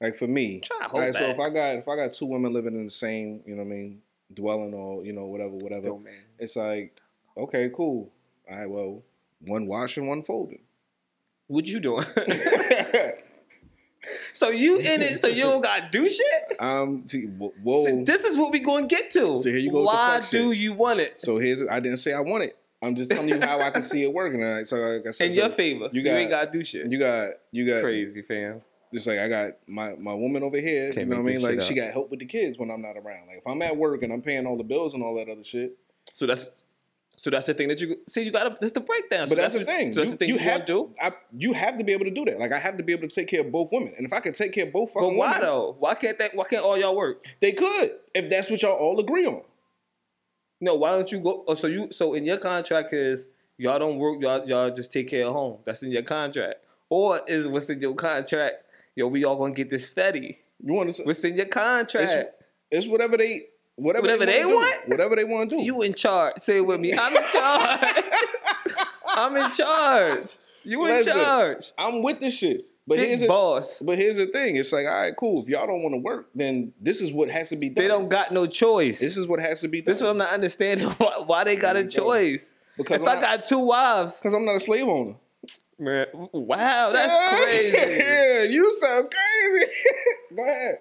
like 0.00 0.16
for 0.16 0.26
me. 0.26 0.60
Try 0.60 0.78
to 0.78 0.88
hold 0.88 1.02
right, 1.02 1.14
so 1.14 1.24
if. 1.24 1.38
I 1.38 1.50
got 1.50 1.76
if 1.76 1.88
I 1.88 1.96
got 1.96 2.12
two 2.12 2.26
women 2.26 2.52
living 2.52 2.74
in 2.74 2.84
the 2.84 2.90
same, 2.90 3.42
you 3.46 3.54
know 3.54 3.62
what 3.62 3.72
I 3.72 3.76
mean, 3.76 4.02
dwelling 4.32 4.74
or 4.74 5.04
you 5.04 5.12
know 5.12 5.26
whatever 5.26 5.50
whatever, 5.52 5.88
Domain. 5.88 6.14
it's 6.38 6.56
like 6.56 6.98
okay, 7.36 7.70
cool. 7.74 8.10
All 8.50 8.56
right, 8.56 8.70
well, 8.70 9.02
one 9.40 9.66
washing, 9.66 10.06
one 10.06 10.22
folding. 10.22 10.60
What 11.48 11.66
you 11.66 11.80
doing? 11.80 12.04
so 14.32 14.50
you 14.50 14.78
in 14.78 15.02
it? 15.02 15.20
So 15.20 15.28
you 15.28 15.42
don't 15.42 15.60
got 15.60 15.90
to 15.92 15.98
do 15.98 16.08
shit? 16.08 16.60
um, 16.60 17.06
see, 17.06 17.22
whoa. 17.24 17.84
See, 17.86 18.04
this 18.04 18.24
is 18.24 18.36
what 18.36 18.52
we 18.52 18.60
gonna 18.60 18.86
get 18.86 19.10
to. 19.12 19.38
So 19.38 19.48
here 19.50 19.58
you 19.58 19.70
go 19.72 19.82
Why 19.82 20.20
do 20.20 20.50
shit. 20.52 20.58
you 20.58 20.74
want 20.74 21.00
it? 21.00 21.20
so 21.20 21.38
here's 21.38 21.66
I 21.66 21.80
didn't 21.80 21.98
say 21.98 22.12
I 22.12 22.20
want 22.20 22.44
it. 22.44 22.56
I'm 22.82 22.94
just 22.94 23.10
telling 23.10 23.28
you 23.28 23.40
how 23.40 23.60
I 23.60 23.70
can 23.70 23.82
see 23.82 24.02
it 24.02 24.12
working. 24.12 24.42
All 24.44 24.54
right, 24.54 24.66
so 24.66 24.76
like 24.76 25.06
I 25.06 25.10
said, 25.10 25.28
In 25.28 25.32
so 25.32 25.40
your 25.40 25.50
favor. 25.50 25.88
You 25.92 26.02
so 26.02 26.04
got 26.04 26.10
you 26.12 26.16
ain't 26.18 26.30
gotta 26.30 26.50
do 26.50 26.62
shit. 26.62 26.90
you 26.90 26.98
got 26.98 27.30
you 27.50 27.66
got 27.66 27.82
Crazy 27.82 28.22
fam. 28.22 28.60
Just 28.92 29.06
like 29.06 29.18
I 29.18 29.28
got 29.28 29.52
my 29.66 29.94
my 29.96 30.14
woman 30.14 30.42
over 30.42 30.58
here, 30.58 30.92
Can't 30.92 31.08
you 31.08 31.14
know 31.14 31.22
what 31.22 31.30
I 31.30 31.34
mean? 31.34 31.42
Like 31.42 31.60
she 31.60 31.74
up. 31.80 31.86
got 31.86 31.92
help 31.92 32.10
with 32.10 32.20
the 32.20 32.26
kids 32.26 32.58
when 32.58 32.70
I'm 32.70 32.82
not 32.82 32.96
around. 32.96 33.26
Like 33.26 33.38
if 33.38 33.46
I'm 33.46 33.60
at 33.62 33.76
work 33.76 34.02
and 34.02 34.12
I'm 34.12 34.22
paying 34.22 34.46
all 34.46 34.56
the 34.56 34.64
bills 34.64 34.94
and 34.94 35.02
all 35.02 35.16
that 35.16 35.28
other 35.28 35.44
shit. 35.44 35.76
So 36.12 36.26
that's 36.26 36.48
so 37.16 37.30
that's 37.30 37.46
the 37.46 37.54
thing 37.54 37.68
that 37.68 37.80
you 37.80 37.96
see. 38.06 38.22
You 38.22 38.30
gotta. 38.30 38.56
This 38.60 38.72
the 38.72 38.80
breakdown. 38.80 39.26
So 39.26 39.34
But 39.34 39.40
that's, 39.40 39.54
the 39.54 39.64
thing. 39.64 39.92
So 39.92 40.00
that's 40.00 40.08
you, 40.08 40.12
the 40.12 40.18
thing 40.18 40.28
you 40.28 40.34
you, 40.34 40.40
have 40.40 40.52
have 40.52 40.66
to 40.66 40.72
do. 40.72 40.94
I, 41.00 41.12
you 41.36 41.52
have 41.54 41.78
to 41.78 41.84
be 41.84 41.92
able 41.92 42.04
to 42.04 42.10
do 42.10 42.26
that. 42.26 42.38
Like 42.38 42.52
I 42.52 42.58
have 42.58 42.76
to 42.76 42.82
be 42.82 42.92
able 42.92 43.08
to 43.08 43.14
take 43.14 43.26
care 43.26 43.40
of 43.40 43.50
both 43.50 43.72
women. 43.72 43.94
And 43.96 44.06
if 44.06 44.12
I 44.12 44.20
can 44.20 44.34
take 44.34 44.52
care 44.52 44.66
of 44.66 44.72
both 44.72 44.92
But 44.94 45.14
why 45.14 45.32
women, 45.32 45.40
though? 45.40 45.76
Why 45.78 45.94
can't 45.94 46.18
that? 46.18 46.34
Why 46.34 46.44
can't 46.44 46.62
all 46.62 46.76
y'all 46.78 46.94
work? 46.94 47.26
they 47.40 47.52
could 47.52 47.92
if 48.14 48.28
that's 48.28 48.50
what 48.50 48.62
y'all 48.62 48.76
all 48.76 49.00
agree 49.00 49.26
on. 49.26 49.42
No, 50.60 50.74
why 50.74 50.90
don't 50.90 51.10
you 51.10 51.20
go? 51.20 51.44
Oh, 51.48 51.54
so 51.54 51.66
you 51.66 51.90
so 51.90 52.14
in 52.14 52.24
your 52.24 52.38
contract 52.38 52.92
is 52.92 53.28
y'all 53.56 53.78
don't 53.78 53.96
work, 53.96 54.20
y'all 54.20 54.46
y'all 54.46 54.70
just 54.70 54.92
take 54.92 55.08
care 55.08 55.26
of 55.26 55.32
home. 55.32 55.58
That's 55.64 55.82
in 55.82 55.90
your 55.90 56.02
contract. 56.02 56.56
Or 56.90 57.20
is 57.26 57.48
what's 57.48 57.70
in 57.70 57.80
your 57.80 57.94
contract? 57.94 58.56
Yo, 58.96 59.06
we 59.06 59.24
all 59.24 59.36
gonna 59.36 59.52
get 59.54 59.68
this 59.68 59.88
fetty. 59.92 60.38
You 60.64 60.72
want 60.72 60.94
to? 60.94 61.02
What's 61.04 61.22
in 61.22 61.36
your 61.36 61.46
contract? 61.46 62.10
It's, 62.10 62.30
it's 62.70 62.86
whatever 62.86 63.18
they 63.18 63.46
whatever, 63.76 64.02
Whatever 64.04 64.24
they, 64.26 64.42
they 64.42 64.48
do. 64.48 64.72
Whatever 64.86 65.16
they 65.16 65.24
want 65.24 65.50
to 65.50 65.56
do. 65.56 65.62
you 65.62 65.82
in 65.82 65.92
charge. 65.94 66.40
Say 66.40 66.56
it 66.56 66.66
with 66.66 66.80
me. 66.80 66.94
I'm 66.98 67.14
in 67.14 67.22
charge. 67.30 68.04
I'm 69.06 69.36
in 69.36 69.52
charge. 69.52 70.38
You 70.64 70.84
in 70.86 70.92
Listen, 70.96 71.12
charge. 71.12 71.72
I'm 71.78 72.02
with 72.02 72.20
this 72.20 72.36
shit. 72.38 72.62
But 72.88 72.98
here's 72.98 73.10
Big 73.10 73.20
the, 73.20 73.26
boss. 73.28 73.82
but 73.84 73.98
here's 73.98 74.16
the 74.16 74.28
thing. 74.28 74.56
It's 74.56 74.72
like, 74.72 74.86
all 74.86 74.94
right, 74.94 75.14
cool. 75.16 75.42
If 75.42 75.48
y'all 75.48 75.66
don't 75.66 75.82
want 75.82 75.92
to 75.94 75.98
work, 75.98 76.28
then 76.34 76.72
this 76.80 77.00
is 77.02 77.12
what 77.12 77.28
has 77.30 77.48
to 77.50 77.56
be 77.56 77.68
done. 77.68 77.82
They 77.82 77.88
don't 77.88 78.08
got 78.08 78.32
no 78.32 78.46
choice. 78.46 79.00
This 79.00 79.16
is 79.16 79.26
what 79.26 79.40
has 79.40 79.60
to 79.62 79.68
be 79.68 79.82
done. 79.82 79.90
This 79.92 79.98
is 79.98 80.02
what 80.04 80.10
I'm 80.10 80.18
not 80.18 80.30
understanding. 80.30 80.88
Why, 80.98 81.18
why 81.26 81.44
they 81.44 81.56
got 81.56 81.76
a 81.76 81.80
There 81.80 81.90
you 81.90 81.96
go. 81.98 82.04
choice? 82.04 82.50
because 82.76 83.02
if 83.02 83.08
I'm 83.08 83.18
I 83.18 83.20
not- 83.20 83.38
got 83.38 83.44
two 83.44 83.58
wives, 83.58 84.18
Because 84.18 84.34
I'm 84.34 84.44
not 84.44 84.54
a 84.56 84.60
slave 84.60 84.86
owner. 84.86 85.14
Man, 85.78 86.06
wow, 86.32 86.90
that's 86.92 87.44
crazy. 87.44 87.76
yeah, 87.76 88.42
you 88.44 88.72
sound 88.74 89.08
crazy. 89.10 89.72
Go 90.36 90.42
ahead. 90.44 90.78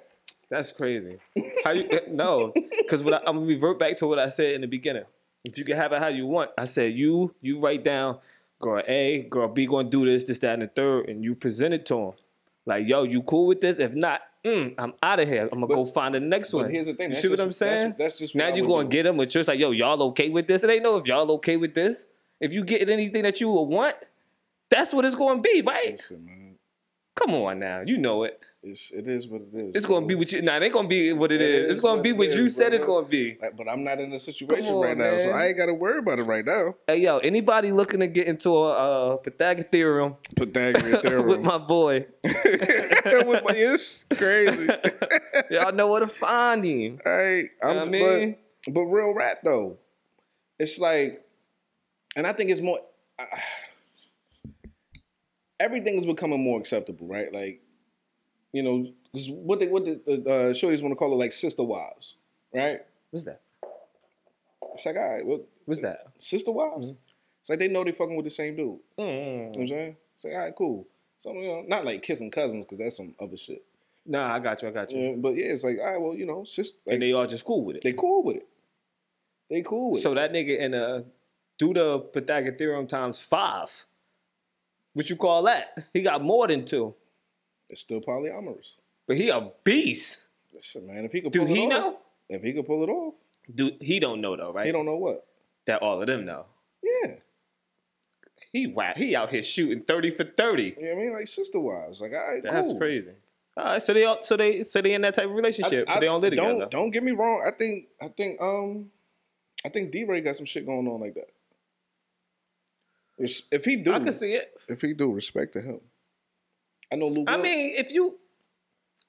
That's 0.49 0.71
crazy. 0.71 1.17
How 1.63 1.71
you 1.71 1.89
no? 2.10 2.53
Because 2.53 3.03
what 3.03 3.13
I, 3.15 3.17
I'm 3.25 3.36
gonna 3.38 3.47
revert 3.47 3.79
back 3.79 3.97
to 3.97 4.08
what 4.08 4.19
I 4.19 4.29
said 4.29 4.55
in 4.55 4.62
the 4.62 4.67
beginning. 4.67 5.03
If 5.43 5.58
you 5.58 5.65
can 5.65 5.75
have 5.75 5.91
it 5.91 5.99
how 5.99 6.08
you 6.08 6.25
want, 6.27 6.51
I 6.58 6.65
said 6.65 6.93
you 6.93 7.34
you 7.41 7.60
write 7.60 7.84
down 7.84 8.19
girl 8.60 8.81
A, 8.88 9.23
girl 9.29 9.47
B 9.47 9.65
gonna 9.65 9.89
do 9.89 10.05
this, 10.05 10.23
this, 10.23 10.39
that, 10.39 10.53
and 10.53 10.62
the 10.62 10.67
third, 10.67 11.10
and 11.10 11.23
you 11.23 11.36
present 11.36 11.73
it 11.73 11.86
to 11.88 11.95
them. 11.95 12.12
Like 12.65 12.88
yo, 12.88 13.03
you 13.03 13.21
cool 13.23 13.47
with 13.47 13.62
this? 13.62 13.77
If 13.79 13.93
not, 13.93 14.21
mm, 14.45 14.73
I'm 14.77 14.93
out 15.01 15.19
of 15.19 15.27
here. 15.27 15.43
I'm 15.43 15.49
gonna 15.62 15.67
But- 15.67 15.75
go 15.75 15.86
find 15.88 16.13
the 16.15 16.19
next 16.19 16.51
But 16.51 16.58
one. 16.63 16.71
here's 16.71 16.86
the 16.86 16.93
thing. 16.93 17.10
You 17.10 17.15
see 17.15 17.29
what 17.29 17.39
I'm 17.39 17.51
saying? 17.51 17.95
That's, 17.97 17.97
that's 17.97 18.19
just 18.19 18.36
now 18.36 18.53
you 18.53 18.65
gonna 18.67 18.84
do. 18.84 18.89
get 18.89 19.03
them 19.03 19.17
with 19.17 19.29
just 19.29 19.47
like 19.47 19.60
yo, 19.60 19.71
y'all 19.71 20.01
okay 20.03 20.29
with 20.29 20.47
this? 20.47 20.63
It 20.63 20.69
ain't 20.69 20.84
know 20.84 20.97
if 20.97 21.08
y'all 21.08 21.29
okay 21.34 21.58
with 21.58 21.73
this. 21.73 22.05
If 22.39 22.53
you 22.53 22.63
get 22.63 22.88
anything 22.88 23.23
that 23.23 23.41
you 23.41 23.49
would 23.49 23.63
want, 23.63 23.95
that's 24.69 24.93
what 24.93 25.06
it's 25.06 25.15
gonna 25.15 25.41
be, 25.41 25.62
right? 25.62 25.91
Listen, 25.91 26.25
man. 26.25 26.56
Come 27.15 27.34
on 27.34 27.60
now, 27.60 27.82
you 27.86 27.97
know 27.97 28.23
it. 28.23 28.39
It's, 28.67 28.89
it 28.91 29.08
is 29.08 29.28
what 29.28 29.41
it 29.41 29.54
is. 29.54 29.71
It's 29.75 29.86
gonna 29.86 30.08
be 30.08 30.15
what 30.15 30.32
you. 30.32 30.41
Nah, 30.41 30.58
it 30.58 30.63
ain't 30.63 30.73
gonna 30.73 30.88
be 30.88 31.13
what 31.13 31.32
it 31.32 31.39
It 31.39 31.49
is. 31.49 31.65
is 31.65 31.71
It's 31.73 31.80
gonna 31.82 32.01
be 32.01 32.13
what 32.13 32.34
you 32.34 32.45
is, 32.45 32.56
said 32.56 32.73
it's 32.73 32.84
gonna 32.84 33.06
be. 33.08 33.38
But 33.56 33.69
I'm 33.69 33.84
not 33.84 33.99
in 33.99 34.12
a 34.12 34.17
situation 34.17 34.73
on, 34.73 34.82
right 34.82 34.97
now, 34.97 35.17
so. 35.19 35.30
I 35.30 35.47
ain't 35.47 35.58
got 35.58 35.67
to 35.67 35.73
worry 35.75 35.99
about 35.99 36.17
it 36.17 36.23
right 36.23 36.43
now. 36.43 36.73
Hey 36.88 36.97
yo, 36.97 37.19
anybody 37.19 37.71
looking 37.71 37.99
to 37.99 38.08
get 38.08 38.25
into 38.25 38.49
a 38.58 38.71
uh, 39.13 39.17
Pythagorean 39.17 39.69
theorem 39.71 40.15
Pythagorean 40.36 41.01
theorem. 41.04 41.28
with 41.28 41.41
my 41.41 41.60
boy, 41.60 42.08
with 42.23 43.43
my, 43.43 43.54
it's 43.54 44.04
crazy. 44.15 44.67
y'all 45.51 45.71
know 45.71 45.88
where 45.89 45.99
to 46.01 46.08
find 46.08 46.65
him. 46.65 46.99
Hey, 47.06 47.51
I'm, 47.62 47.69
know 47.69 47.80
what 47.82 47.88
I 47.88 47.91
mean? 47.91 48.36
but 48.65 48.73
but 48.73 48.82
real 48.82 49.13
rap 49.13 49.41
though, 49.43 49.78
it's 50.58 50.80
like, 50.80 51.23
and 52.15 52.25
I 52.25 52.34
think 52.34 52.49
it's 52.49 52.62
more. 52.62 52.80
I, 53.19 53.25
everything 55.65 55.95
is 55.97 56.06
becoming 56.06 56.41
more 56.41 56.60
acceptable, 56.60 57.08
right? 57.08 57.34
Like, 57.34 57.62
you 58.54 58.63
know, 58.63 58.86
'cause 59.12 59.30
what 59.30 59.60
they 59.60 59.67
what 59.67 59.84
the 59.86 59.93
uh, 60.06 60.54
shorties 60.54 60.82
want 60.82 60.91
to 60.91 60.95
call 60.95 61.12
it, 61.12 61.15
like 61.17 61.32
sister 61.32 61.63
wives, 61.63 62.15
right? 62.54 62.82
What's 63.12 63.25
that? 63.25 63.41
It's 64.73 64.86
like, 64.86 64.95
all 64.95 65.10
right, 65.10 65.25
well, 65.25 65.41
What's 65.65 65.82
that? 65.82 66.08
sister 66.17 66.51
wives. 66.51 66.91
Mm-hmm. 66.91 66.99
It's 67.41 67.49
like 67.49 67.60
they 67.60 67.67
know 67.67 67.84
they 67.84 67.91
fucking 67.91 68.15
with 68.15 68.25
the 68.25 68.30
same 68.30 68.56
dude. 68.56 68.80
Mm-hmm. 68.97 69.01
You 69.01 69.06
know 69.06 69.47
what 69.49 69.60
I'm 69.60 69.67
saying? 69.67 69.95
It's 70.15 70.23
like, 70.25 70.34
all 70.34 70.39
right, 70.39 70.56
cool. 70.56 70.88
So 71.17 71.34
you 71.34 71.47
know, 71.47 71.63
not 71.67 71.86
like 71.86 72.01
kissing 72.04 72.30
cousins 72.32 72.65
because 72.65 72.78
that's 72.80 72.97
some 72.97 73.15
other 73.19 73.38
shit. 73.38 73.63
Nah, 74.06 74.34
I 74.36 74.39
got 74.39 74.62
you. 74.62 74.67
I 74.67 74.71
got 74.71 74.91
you. 74.91 74.99
Yeah, 74.99 75.15
but 75.17 75.36
yeah, 75.36 75.45
it's 75.45 75.63
like, 75.63 75.80
all 75.80 75.86
right, 75.91 75.99
well, 76.01 76.13
you 76.15 76.25
know, 76.28 76.43
sister, 76.43 76.80
like, 76.86 76.93
and 76.95 77.01
they, 77.04 77.13
all 77.13 77.25
just 77.25 77.45
cool 77.45 77.63
with 77.65 77.78
it. 77.78 77.84
They 77.84 77.93
cool 77.93 78.23
with 78.23 78.38
it. 78.38 78.47
They 79.49 79.62
cool 79.63 79.91
with 79.91 80.01
So 80.01 80.12
it. 80.12 80.15
that 80.15 80.32
nigga 80.34 80.60
in 80.60 80.73
a 80.73 81.04
do 81.58 81.73
the 81.73 81.99
Pythagorean 81.99 82.58
theorem 82.58 82.88
times 82.88 83.19
five. 83.19 83.86
What 84.95 85.10
you 85.10 85.15
call 85.17 85.43
that? 85.43 85.86
He 85.93 86.01
got 86.01 86.23
more 86.23 86.47
than 86.47 86.65
two, 86.65 86.95
It's 87.69 87.81
still 87.81 88.01
polyamorous. 88.01 88.75
but 89.08 89.17
he 89.17 89.29
a 89.29 89.51
beast. 89.63 90.21
Listen, 90.53 90.88
man, 90.88 91.05
if 91.05 91.12
he 91.12 91.21
could 91.21 91.31
Do 91.34 91.43
it 91.43 91.49
he 91.49 91.60
off, 91.65 91.69
know? 91.69 91.97
if 92.29 92.41
he 92.41 92.53
could 92.53 92.65
pull 92.65 92.81
it 92.84 92.89
off, 92.89 93.13
Do 93.53 93.71
he 93.81 93.99
don't 93.99 94.21
know 94.21 94.36
though, 94.38 94.51
right? 94.53 94.65
he 94.65 94.71
don't 94.71 94.86
know 94.86 94.95
what. 94.95 95.25
that 95.67 95.81
all 95.84 96.01
of 96.01 96.08
them 96.08 96.25
know. 96.25 96.45
Yeah, 96.81 97.15
He 98.53 98.67
wow, 98.67 98.93
he 98.95 99.15
out 99.15 99.29
here 99.31 99.43
shooting 99.43 99.84
thirty 99.84 100.12
for 100.12 100.23
thirty. 100.23 100.75
you 100.77 100.86
know 100.86 100.93
what 100.93 100.97
I 100.97 101.03
mean, 101.03 101.13
like 101.13 101.27
sister 101.27 101.60
wives. 101.60 101.99
Like, 102.01 102.13
right, 102.13 102.41
That's 102.41 102.67
cool. 102.67 102.77
crazy. 102.77 103.12
All 103.58 103.63
right, 103.65 103.81
so 103.81 103.93
they 103.93 104.05
all, 104.05 104.21
so 104.21 104.38
they 104.38 104.63
so 104.63 104.81
they 104.81 104.93
in 104.93 105.01
that 105.01 105.13
type 105.15 105.25
of 105.25 105.31
relationship, 105.31 105.88
but 105.88 105.99
they 105.99 106.05
don't 106.08 106.21
live 106.21 106.34
don't, 106.36 106.53
together. 106.53 106.69
Don't 106.71 106.91
get 106.91 107.03
me 107.03 107.12
wrong. 107.12 107.43
I 107.45 107.51
think 107.51 107.88
I 108.01 108.08
think 108.10 108.41
um 108.41 108.91
I 109.65 109.69
think 109.69 109.91
D 109.91 110.03
Ray 110.05 110.21
got 110.21 110.36
some 110.38 110.45
shit 110.45 110.65
going 110.65 110.88
on 110.88 110.99
like 111.01 111.15
that. 111.15 111.29
If- 113.17 113.41
If 113.51 113.65
he 113.65 113.78
do, 113.78 113.93
I 113.93 113.99
can 113.99 114.13
see 114.13 114.34
it. 114.34 114.54
if 114.67 114.82
he 114.82 114.93
do, 114.93 115.12
respect 115.12 115.54
to 115.54 115.62
him. 115.62 115.80
I 116.91 116.95
know 116.95 117.08
Lou. 117.08 117.23
I 117.28 117.36
Will. 117.38 117.43
mean, 117.43 117.75
if 117.78 117.91
you, 117.91 118.17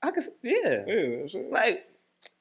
I 0.02 0.10
can, 0.10 0.22
s- 0.22 0.30
yeah. 0.42 0.52
yeah, 0.62 0.86
you 0.86 1.06
know 1.08 1.10
what 1.16 1.22
I'm 1.22 1.28
saying? 1.28 1.50
Like, 1.50 1.86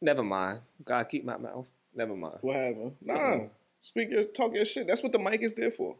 never 0.01 0.23
mind. 0.23 0.59
God 0.83 1.03
keep 1.09 1.25
my 1.25 1.37
mouth. 1.37 1.67
Never 1.95 2.15
mind. 2.15 2.37
what 2.41 2.55
happened? 2.55 2.95
Nah, 3.01 3.13
Mm-mm. 3.13 3.49
speak 3.81 4.11
your 4.11 4.25
talk 4.25 4.53
your 4.53 4.65
shit. 4.65 4.85
That's 4.87 5.01
what 5.03 5.11
the 5.11 5.19
mic 5.19 5.41
is 5.41 5.53
there 5.53 5.71
for. 5.71 5.95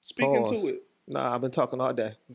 Speaking 0.00 0.36
Pause. 0.44 0.50
to 0.62 0.68
it. 0.68 0.82
Nah, 1.08 1.34
I've 1.34 1.40
been 1.40 1.50
talking 1.50 1.80
all 1.80 1.92
day. 1.92 2.14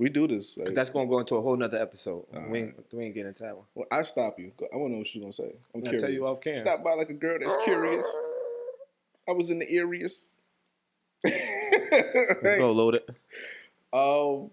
We 0.00 0.08
do 0.10 0.28
this. 0.28 0.56
like- 0.56 0.76
that's 0.76 0.90
gonna 0.90 1.08
go 1.08 1.18
into 1.18 1.34
a 1.34 1.42
whole 1.42 1.56
nother 1.56 1.78
episode. 1.82 2.24
All 2.32 2.48
we, 2.48 2.60
ain't, 2.60 2.94
we 2.94 3.04
ain't 3.06 3.14
getting 3.16 3.30
into 3.30 3.42
that 3.42 3.56
one. 3.56 3.64
well, 3.74 3.86
I 3.90 4.02
stop 4.02 4.38
you. 4.38 4.52
I 4.72 4.76
want 4.76 4.90
to 4.90 4.92
know 4.92 4.98
what 4.98 5.12
you're 5.12 5.22
gonna 5.22 5.32
say. 5.32 5.56
I'm 5.74 5.78
I'll 5.78 5.82
curious. 5.82 6.02
tell 6.02 6.10
you 6.12 6.24
off 6.24 6.40
camera. 6.40 6.56
Stop 6.60 6.84
by 6.84 6.92
like 6.94 7.10
a 7.10 7.14
girl 7.14 7.36
that's 7.40 7.56
curious. 7.64 8.06
I 9.28 9.32
was 9.32 9.50
in 9.50 9.58
the 9.58 9.68
areas. 9.68 10.30
Let's 12.42 12.58
go 12.58 12.72
load 12.72 12.94
it. 12.96 13.08
Um, 13.92 14.50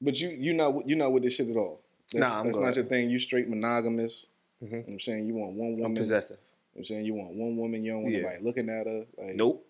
but 0.00 0.20
you 0.20 0.28
you 0.30 0.52
not 0.52 0.86
you 0.88 0.96
not 0.96 1.12
with 1.12 1.22
this 1.22 1.34
shit 1.34 1.48
at 1.48 1.56
all. 1.56 1.80
That's, 2.12 2.28
Nah, 2.28 2.40
I'm 2.40 2.46
that's 2.46 2.58
good. 2.58 2.64
not 2.64 2.76
your 2.76 2.84
thing. 2.84 3.10
You 3.10 3.18
straight 3.18 3.48
monogamous. 3.48 4.26
Mhm. 4.62 4.70
You 4.70 4.76
know 4.76 4.82
what 4.84 4.92
I'm 4.92 5.00
saying 5.00 5.26
you 5.26 5.34
want 5.34 5.52
one 5.52 5.58
woman. 5.58 5.74
I'm 5.74 5.80
woman. 5.82 5.90
You 5.90 5.94
know 5.94 6.00
possessive. 6.02 6.38
what 6.72 6.80
I'm 6.80 6.84
saying 6.84 7.04
you 7.06 7.14
want 7.14 7.34
one 7.34 7.56
woman. 7.56 7.84
You 7.84 7.92
don't 7.92 8.02
want 8.02 8.14
Yeah. 8.14 8.22
nobody 8.22 8.44
looking 8.44 8.68
at 8.68 8.86
her. 8.86 9.04
Like, 9.18 9.34
Nope. 9.36 9.66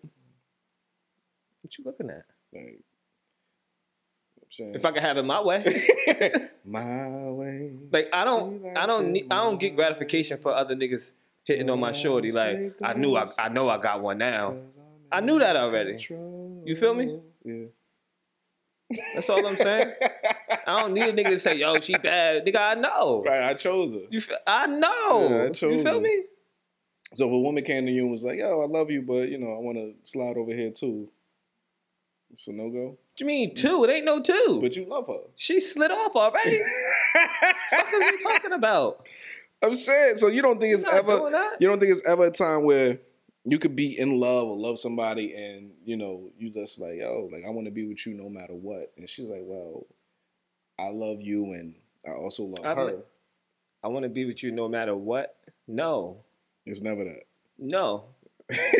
What 1.61 1.77
you 1.77 1.83
looking 1.83 2.09
at? 2.09 2.23
Like, 2.53 2.63
you 2.63 2.63
know 2.63 2.71
what 4.35 4.43
I'm 4.45 4.51
saying 4.51 4.75
If 4.75 4.85
I 4.85 4.91
could 4.91 5.01
have 5.01 5.17
it 5.17 5.23
my 5.23 5.41
way, 5.41 5.83
my 6.65 7.29
way. 7.29 7.73
like 7.91 8.09
I 8.13 8.23
don't, 8.23 8.65
I 8.77 8.85
don't 8.85 9.11
need, 9.11 9.27
I 9.31 9.43
don't 9.43 9.59
get 9.59 9.75
gratification 9.75 10.37
for 10.37 10.53
other 10.53 10.75
niggas 10.75 11.11
hitting 11.43 11.69
on 11.69 11.79
my 11.79 11.91
shorty. 11.91 12.31
Like 12.31 12.73
I 12.81 12.93
knew, 12.93 13.15
I, 13.17 13.29
I 13.39 13.49
know 13.49 13.67
I 13.69 13.77
got 13.77 14.01
one 14.01 14.17
now. 14.17 14.55
I 15.11 15.21
knew 15.21 15.39
that 15.39 15.55
already. 15.55 15.97
You 16.09 16.75
feel 16.75 16.93
me? 16.93 17.19
Yeah. 17.43 17.65
That's 19.15 19.29
all 19.29 19.45
I'm 19.45 19.57
saying. 19.57 19.91
I 20.65 20.79
don't 20.81 20.93
need 20.93 21.03
a 21.03 21.13
nigga 21.13 21.29
to 21.29 21.39
say, 21.39 21.55
"Yo, 21.55 21.79
she 21.79 21.97
bad." 21.97 22.45
Nigga, 22.45 22.57
I 22.57 22.73
know. 22.75 23.23
Right, 23.25 23.43
I 23.43 23.53
chose 23.53 23.93
her. 23.93 24.01
You, 24.09 24.21
feel, 24.21 24.37
I 24.45 24.65
know. 24.65 25.29
Yeah, 25.29 25.67
I 25.67 25.71
you 25.71 25.83
feel 25.83 25.95
her. 25.95 25.99
me? 25.99 26.23
So 27.13 27.25
if 27.25 27.31
a 27.31 27.37
woman 27.37 27.63
came 27.63 27.85
to 27.85 27.91
you 27.91 28.03
and 28.03 28.11
was 28.11 28.23
like, 28.23 28.37
"Yo, 28.37 28.61
I 28.61 28.65
love 28.65 28.89
you, 28.89 29.01
but 29.01 29.29
you 29.29 29.37
know, 29.37 29.53
I 29.53 29.59
want 29.59 29.77
to 29.77 29.93
slide 30.03 30.37
over 30.37 30.53
here 30.53 30.71
too," 30.71 31.09
it's 32.31 32.47
a 32.47 32.53
no 32.53 32.69
go. 32.69 32.85
What 32.87 33.19
you 33.19 33.25
mean 33.25 33.55
two? 33.55 33.83
It 33.83 33.89
ain't 33.89 34.05
no 34.05 34.21
two. 34.21 34.59
But 34.61 34.75
you 34.75 34.85
love 34.85 35.07
her. 35.07 35.21
she 35.35 35.59
slid 35.59 35.91
off 35.91 36.15
already. 36.15 36.59
what 37.71 37.93
are 37.93 38.01
you 38.01 38.19
talking 38.19 38.53
about? 38.53 39.07
I'm 39.61 39.75
saying, 39.75 40.17
so 40.17 40.27
you 40.27 40.41
don't 40.41 40.59
think 40.59 40.75
it's 40.75 40.83
ever 40.83 41.29
you 41.59 41.67
don't 41.67 41.79
think 41.79 41.91
it's 41.91 42.05
ever 42.05 42.27
a 42.27 42.31
time 42.31 42.63
where 42.63 42.99
you 43.49 43.57
could 43.59 43.75
be 43.75 43.97
in 43.97 44.19
love 44.19 44.47
or 44.47 44.57
love 44.57 44.77
somebody 44.77 45.33
and 45.35 45.71
you 45.85 45.95
know 45.97 46.29
you 46.37 46.49
just 46.49 46.79
like 46.81 46.99
oh 47.03 47.29
like 47.31 47.43
I 47.45 47.49
want 47.49 47.65
to 47.65 47.71
be 47.71 47.87
with 47.87 48.05
you 48.05 48.13
no 48.13 48.29
matter 48.29 48.53
what 48.53 48.91
and 48.97 49.07
she's 49.09 49.29
like 49.29 49.43
well 49.43 49.85
I 50.79 50.89
love 50.89 51.21
you 51.21 51.53
and 51.53 51.73
I 52.07 52.11
also 52.11 52.43
love 52.43 52.65
I'm 52.65 52.77
her. 52.77 52.97
I 53.83 53.87
want 53.87 54.03
to 54.03 54.09
be 54.09 54.25
with 54.25 54.43
you 54.43 54.51
no 54.51 54.67
matter 54.67 54.95
what. 54.95 55.35
No, 55.67 56.17
It's 56.65 56.81
never 56.81 57.03
that. 57.03 57.23
no, 57.57 58.05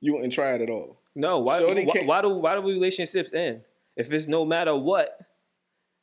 you 0.00 0.12
wouldn't 0.14 0.32
try 0.32 0.54
it 0.54 0.60
at 0.62 0.70
all. 0.70 0.98
no. 1.14 1.38
Why? 1.40 1.58
Shorty 1.58 1.84
Why, 1.84 2.02
why 2.04 2.22
do 2.22 2.28
why 2.30 2.54
do 2.54 2.62
relationships 2.62 3.32
end? 3.32 3.62
If 3.96 4.12
it's 4.12 4.26
no 4.26 4.44
matter 4.44 4.74
what, 4.76 5.18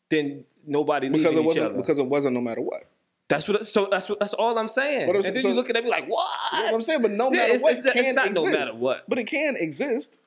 then 0.10 0.46
nobody 0.66 1.10
Because 1.10 1.36
it 1.36 1.44
wasn't 1.44 1.66
other. 1.68 1.78
because 1.78 1.98
it 2.00 2.06
wasn't 2.06 2.36
no 2.36 2.42
matter 2.42 2.62
what. 2.62 2.84
That's 3.30 3.48
what. 3.48 3.66
So 3.66 3.88
that's 3.90 4.10
what. 4.10 4.20
That's 4.20 4.34
all 4.34 4.58
I'm 4.58 4.68
saying. 4.68 5.08
But 5.08 5.16
and 5.16 5.36
then 5.36 5.42
so- 5.42 5.50
you 5.50 5.54
look 5.54 5.70
at 5.70 5.82
me 5.84 5.90
like, 5.90 6.08
what? 6.08 6.30
You 6.52 6.60
know 6.60 6.66
what 6.66 6.74
I'm 6.74 6.82
saying? 6.82 7.02
But 7.02 7.12
no 7.12 7.30
matter 7.30 7.44
it's- 7.54 7.62
what, 7.62 7.74
it's 7.74 7.82
can 7.82 7.98
it's 7.98 8.16
not 8.16 8.28
exist. 8.28 8.46
no 8.46 8.52
matter 8.52 8.76
what. 8.78 9.08
But 9.08 9.20
it 9.20 9.26
can 9.28 9.56
exist. 9.56 10.20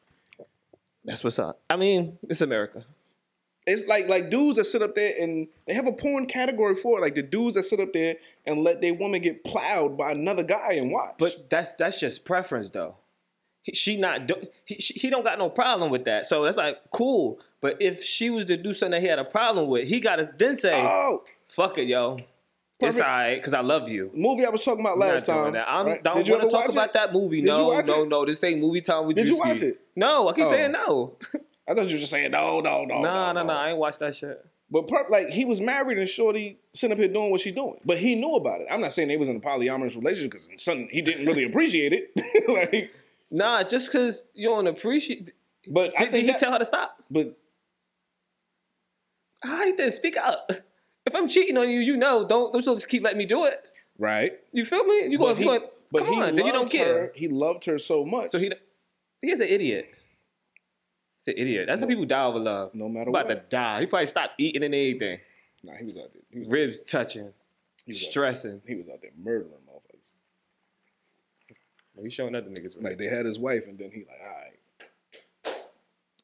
That's 1.04 1.24
what's 1.24 1.38
up. 1.38 1.60
I 1.68 1.76
mean, 1.76 2.16
it's 2.28 2.40
America. 2.40 2.84
It's 3.66 3.86
like 3.86 4.08
like 4.08 4.30
dudes 4.30 4.56
that 4.56 4.64
sit 4.64 4.82
up 4.82 4.94
there 4.94 5.14
and 5.20 5.48
they 5.66 5.74
have 5.74 5.86
a 5.86 5.92
porn 5.92 6.26
category 6.26 6.74
for 6.74 6.98
it. 6.98 7.00
Like 7.00 7.14
the 7.14 7.22
dudes 7.22 7.54
that 7.54 7.64
sit 7.64 7.80
up 7.80 7.92
there 7.92 8.16
and 8.46 8.62
let 8.62 8.80
their 8.80 8.94
woman 8.94 9.20
get 9.20 9.44
plowed 9.44 9.96
by 9.96 10.12
another 10.12 10.42
guy 10.42 10.72
and 10.72 10.90
watch. 10.90 11.14
But 11.18 11.48
that's 11.50 11.72
that's 11.74 11.98
just 12.00 12.24
preference, 12.24 12.70
though. 12.70 12.96
He, 13.62 13.72
she 13.72 13.96
not 13.96 14.26
do, 14.26 14.34
he, 14.64 14.76
she, 14.76 14.94
he 14.94 15.10
don't 15.10 15.22
got 15.22 15.38
no 15.38 15.48
problem 15.48 15.90
with 15.92 16.04
that. 16.06 16.26
So 16.26 16.42
that's 16.42 16.56
like 16.56 16.78
cool. 16.90 17.38
But 17.60 17.80
if 17.80 18.02
she 18.02 18.30
was 18.30 18.46
to 18.46 18.56
do 18.56 18.74
something 18.74 18.92
that 18.92 19.02
he 19.02 19.06
had 19.06 19.20
a 19.20 19.24
problem 19.24 19.68
with, 19.68 19.86
he 19.86 20.00
got 20.00 20.16
to 20.16 20.28
then 20.36 20.56
say, 20.56 20.82
oh, 20.82 21.22
"Fuck 21.48 21.78
it, 21.78 21.86
yo, 21.86 22.18
it's 22.88 23.00
alright 23.00 23.38
because 23.38 23.54
I 23.54 23.60
love 23.60 23.88
you." 23.88 24.10
movie 24.14 24.44
I 24.44 24.50
was 24.50 24.64
talking 24.64 24.84
about 24.84 24.98
last 24.98 25.26
time. 25.26 25.52
that. 25.52 25.68
I 25.68 25.84
right? 25.84 26.02
don't 26.02 26.16
Did 26.16 26.28
you 26.28 26.34
want 26.34 26.50
to 26.50 26.56
ever 26.56 26.64
talk 26.66 26.72
about 26.72 26.86
it? 26.88 26.92
that 26.94 27.12
movie. 27.12 27.40
Did 27.40 27.46
no, 27.46 27.80
no, 27.80 28.02
it? 28.02 28.08
no. 28.08 28.24
This 28.26 28.42
ain't 28.44 28.60
movie 28.60 28.80
time 28.80 29.06
with 29.06 29.16
Did 29.16 29.28
you 29.28 29.36
Drewski. 29.36 29.46
watch 29.48 29.62
it? 29.62 29.80
No, 29.96 30.28
I 30.28 30.32
keep 30.34 30.44
Oh. 30.46 30.50
saying 30.50 30.72
no. 30.72 31.16
I 31.68 31.74
thought 31.74 31.88
you 31.88 31.94
were 31.94 32.00
just 32.00 32.10
saying 32.10 32.30
no, 32.32 32.60
no, 32.60 32.84
no. 32.84 33.00
nah, 33.00 33.32
no, 33.32 33.42
nah, 33.42 33.42
nah. 33.44 33.60
I 33.60 33.68
ain't 33.70 33.78
watched 33.78 34.00
that 34.00 34.14
shit. 34.14 34.44
But 34.70 34.88
per- 34.88 35.06
like 35.10 35.28
he 35.28 35.44
was 35.44 35.60
married 35.60 35.98
and 35.98 36.08
Shorty 36.08 36.58
sitting 36.72 36.92
up 36.92 36.98
here 36.98 37.08
doing 37.08 37.30
what 37.30 37.40
she 37.42 37.52
doing, 37.52 37.78
but 37.84 37.98
he 37.98 38.14
knew 38.14 38.34
about 38.36 38.62
it. 38.62 38.66
I'm 38.70 38.80
not 38.80 38.92
saying 38.92 39.08
they 39.08 39.16
was 39.18 39.28
in 39.28 39.36
a 39.36 39.40
polyamorous 39.40 39.94
relationship 39.94 40.30
because 40.32 40.48
something 40.56 40.88
he 40.90 41.02
didn't 41.02 41.26
really 41.26 41.44
appreciate 41.44 41.92
it. 41.92 42.48
like, 42.48 42.90
Nah, 43.30 43.62
just 43.62 43.92
because 43.92 44.22
you 44.34 44.48
don't 44.48 44.66
appreciate. 44.66 45.32
but 45.68 45.92
I 45.98 46.04
Did, 46.04 46.12
did 46.12 46.20
he 46.22 46.26
that- 46.32 46.40
tell 46.40 46.52
her 46.52 46.58
to 46.58 46.64
stop? 46.64 46.96
But 47.10 47.36
I 49.44 49.66
he 49.66 49.72
did 49.72 49.92
speak 49.92 50.16
out? 50.16 50.50
If 51.04 51.14
I'm 51.14 51.28
cheating 51.28 51.56
on 51.58 51.68
you, 51.68 51.80
you 51.80 51.96
know. 51.96 52.26
Don't 52.26 52.52
don't 52.52 52.62
just 52.62 52.88
keep 52.88 53.02
letting 53.02 53.18
me 53.18 53.26
do 53.26 53.44
it. 53.44 53.68
right, 53.98 54.32
You 54.52 54.64
feel 54.64 54.84
me? 54.84 55.06
You 55.08 55.18
going? 55.18 55.36
he, 55.36 55.44
going 55.44 55.60
come 55.96 56.06
he 56.06 56.20
on? 56.20 56.36
Then 56.36 56.46
you 56.46 56.52
don't 56.52 56.70
care. 56.70 56.94
Her, 56.94 57.12
he 57.14 57.28
loved 57.28 57.64
her 57.64 57.78
so 57.78 58.04
much. 58.04 58.30
So 58.30 58.38
he 58.38 58.52
he's 59.20 59.40
an 59.40 59.48
idiot. 59.48 59.90
He's 61.18 61.34
an 61.34 61.40
idiot. 61.40 61.66
That's 61.68 61.80
how 61.80 61.86
people 61.86 62.04
die 62.04 62.24
over 62.24 62.38
love. 62.38 62.74
no 62.74 62.88
matter 62.88 63.10
about 63.10 63.26
what. 63.26 63.34
to 63.34 63.56
die. 63.56 63.80
He 63.80 63.86
probably 63.86 64.06
stopped 64.06 64.34
eating 64.38 64.62
and 64.62 64.74
anything. 64.74 65.18
Nah, 65.64 65.74
he 65.78 65.84
was 65.84 65.96
out 65.96 66.12
there. 66.12 66.22
He 66.30 66.40
was, 66.40 66.48
Ribs 66.48 66.80
touching, 66.80 67.32
he 67.84 67.92
was 67.92 68.00
stressing. 68.00 68.62
He 68.66 68.74
was 68.74 68.88
out 68.88 69.00
there 69.00 69.12
murdering 69.16 69.52
motherfuckers. 69.68 70.10
He 72.02 72.10
showing 72.10 72.34
other 72.34 72.48
niggas. 72.48 72.82
Like 72.82 72.98
they 72.98 73.06
had 73.06 73.26
his 73.26 73.38
wife, 73.38 73.66
and 73.66 73.78
then 73.78 73.90
he 73.92 74.00
like, 74.00 74.20
all 74.22 74.28
right, 75.54 75.56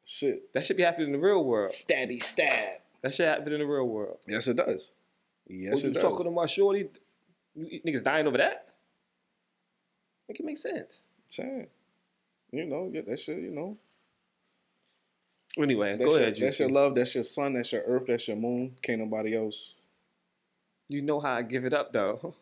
shit, 0.05 0.53
that 0.55 0.65
should 0.65 0.77
be 0.77 0.83
happening 0.83 1.09
in 1.09 1.13
the 1.13 1.19
real 1.19 1.45
world. 1.45 1.69
stabby 1.69 2.23
stab. 2.23 2.81
That 3.03 3.15
shit 3.15 3.29
happen 3.29 3.53
in 3.53 3.61
the 3.61 3.67
real 3.67 3.87
world. 3.87 4.19
Yes, 4.27 4.49
it 4.49 4.57
does. 4.57 4.93
Yes, 5.47 5.49
you 5.49 5.69
it 5.69 5.71
was 5.71 5.83
does. 5.83 6.03
talking 6.03 6.25
to 6.25 6.31
my 6.31 6.47
shorty, 6.47 6.89
you 7.55 7.81
niggas 7.87 8.03
dying 8.03 8.27
over 8.27 8.39
that? 8.39 8.69
Make 10.29 10.41
it 10.41 10.47
make 10.47 10.59
sense. 10.59 11.07
Saying, 11.29 11.69
you 12.53 12.67
know, 12.67 12.91
yeah, 12.93 13.03
that 13.07 13.19
shit, 13.19 13.39
you 13.39 13.51
know, 13.51 13.79
Anyway, 15.57 15.97
that's, 15.97 16.05
go 16.05 16.13
your, 16.13 16.23
ahead, 16.23 16.37
that's 16.37 16.61
your 16.61 16.69
love, 16.69 16.95
that's 16.95 17.15
your 17.15 17.25
sun, 17.25 17.55
that's 17.55 17.73
your 17.73 17.83
earth, 17.83 18.05
that's 18.07 18.29
your 18.29 18.37
moon. 18.37 18.77
Can't 18.83 19.01
nobody 19.01 19.37
else. 19.37 19.75
You 20.89 21.03
know 21.03 21.21
how 21.21 21.33
I 21.33 21.43
give 21.43 21.65
it 21.65 21.73
up 21.73 21.93
though. 21.93 22.35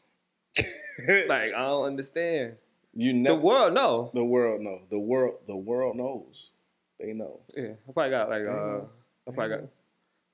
like 0.58 1.54
I 1.54 1.66
don't 1.66 1.86
understand. 1.86 2.56
You 2.94 3.22
The 3.24 3.34
world, 3.34 3.74
no. 3.74 4.10
The 4.14 4.24
world, 4.24 4.60
no. 4.60 4.80
The 4.90 4.98
world, 4.98 5.36
the 5.46 5.56
world 5.56 5.96
knows. 5.96 6.50
They 6.98 7.12
know. 7.12 7.40
Yeah, 7.54 7.72
I 7.88 7.92
probably 7.92 8.10
got 8.10 8.30
like 8.30 8.46
uh, 8.46 8.80
I 9.28 9.32
probably 9.34 9.56
got 9.56 9.64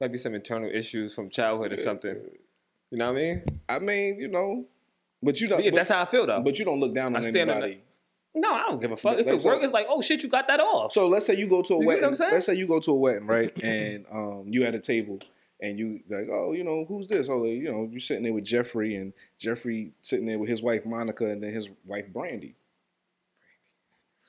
maybe 0.03 0.19
some 0.19 0.35
internal 0.35 0.69
issues 0.69 1.15
from 1.15 1.31
childhood 1.31 1.73
or 1.73 1.77
something. 1.77 2.17
You 2.91 2.99
know 2.99 3.12
what 3.12 3.19
I 3.19 3.23
mean? 3.23 3.45
I 3.69 3.79
mean, 3.79 4.21
you 4.21 4.29
know, 4.29 4.67
but 5.23 5.41
you 5.41 5.49
don't. 5.49 5.62
Yeah, 5.62 5.71
but, 5.71 5.77
that's 5.77 5.91
how 5.91 6.03
I 6.03 6.07
feel 6.07 6.27
though. 6.27 6.43
but 6.43 6.59
you 6.59 6.65
don't 6.65 6.81
look 6.81 6.93
down 6.93 7.15
I 7.15 7.19
on 7.19 7.23
stand 7.23 7.51
on 7.51 7.59
anybody 7.59 7.81
No, 8.35 8.53
I 8.53 8.65
don't 8.69 8.81
give 8.81 8.91
a 8.91 8.97
fuck. 8.97 9.19
If 9.19 9.27
Like, 9.27 9.37
it 9.37 9.41
so- 9.41 9.51
works, 9.51 9.65
it's 9.65 9.73
like, 9.73 9.87
oh 9.88 10.03
shit, 10.03 10.23
you 10.25 10.29
got 10.29 10.49
that 10.49 10.59
off. 10.59 10.93
So 10.93 11.07
let's 11.07 11.25
say 11.25 11.37
you 11.37 11.47
go 11.47 11.62
to 11.62 11.75
a 11.75 11.81
You 11.81 11.87
wedding. 11.87 12.17
Let's 12.19 12.47
say 12.47 12.55
you 12.55 12.67
go 12.67 12.81
to 12.81 12.91
a 12.91 12.95
wedding, 12.95 13.27
right? 13.27 13.57
and 13.62 14.05
um, 14.12 14.45
you 14.49 14.65
at 14.65 14.75
a 14.75 14.81
table, 14.81 15.21
and 15.61 15.79
you 15.79 16.01
like, 16.11 16.29
oh, 16.31 16.53
you 16.53 16.65
know, 16.65 16.85
who's 16.87 17.07
this? 17.07 17.29
Oh, 17.31 17.45
you 17.45 17.71
know, 17.71 17.88
you're 17.88 18.01
sitting 18.01 18.25
there 18.25 18.33
with 18.33 18.45
Jeffrey, 18.45 18.97
and 18.97 19.12
Jeffrey 19.38 19.93
sitting 20.01 20.27
there 20.27 20.41
with 20.41 20.49
his 20.49 20.62
wife 20.62 20.85
Monica, 20.85 21.27
and 21.27 21.41
then 21.41 21.55
his 21.55 21.71
wife 21.87 22.12
Brandy. 22.12 22.57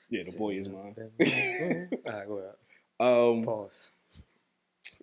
Yeah, 0.10 0.22
the 0.30 0.38
boy 0.38 0.52
is 0.52 0.70
mine. 0.70 0.96
All 0.96 1.04
right, 2.14 2.28
go 2.28 2.38
ahead. 2.38 2.54
Um, 3.00 3.44
Pause. 3.44 3.90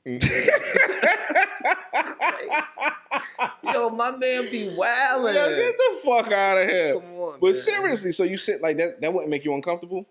Yo, 3.72 3.90
my 3.90 4.10
man 4.16 4.50
be 4.50 4.74
wildin'. 4.76 5.34
yeah, 5.34 5.48
get 5.48 5.76
the 5.76 5.98
fuck 6.04 6.32
out 6.32 6.58
of 6.58 6.68
here. 6.68 6.94
Come 6.94 7.14
on, 7.14 7.40
But 7.40 7.52
man. 7.52 7.54
seriously, 7.54 8.12
so 8.12 8.24
you 8.24 8.36
sit 8.36 8.62
like 8.62 8.76
that? 8.78 9.00
That 9.00 9.12
wouldn't 9.12 9.30
make 9.30 9.44
you 9.44 9.54
uncomfortable? 9.54 10.06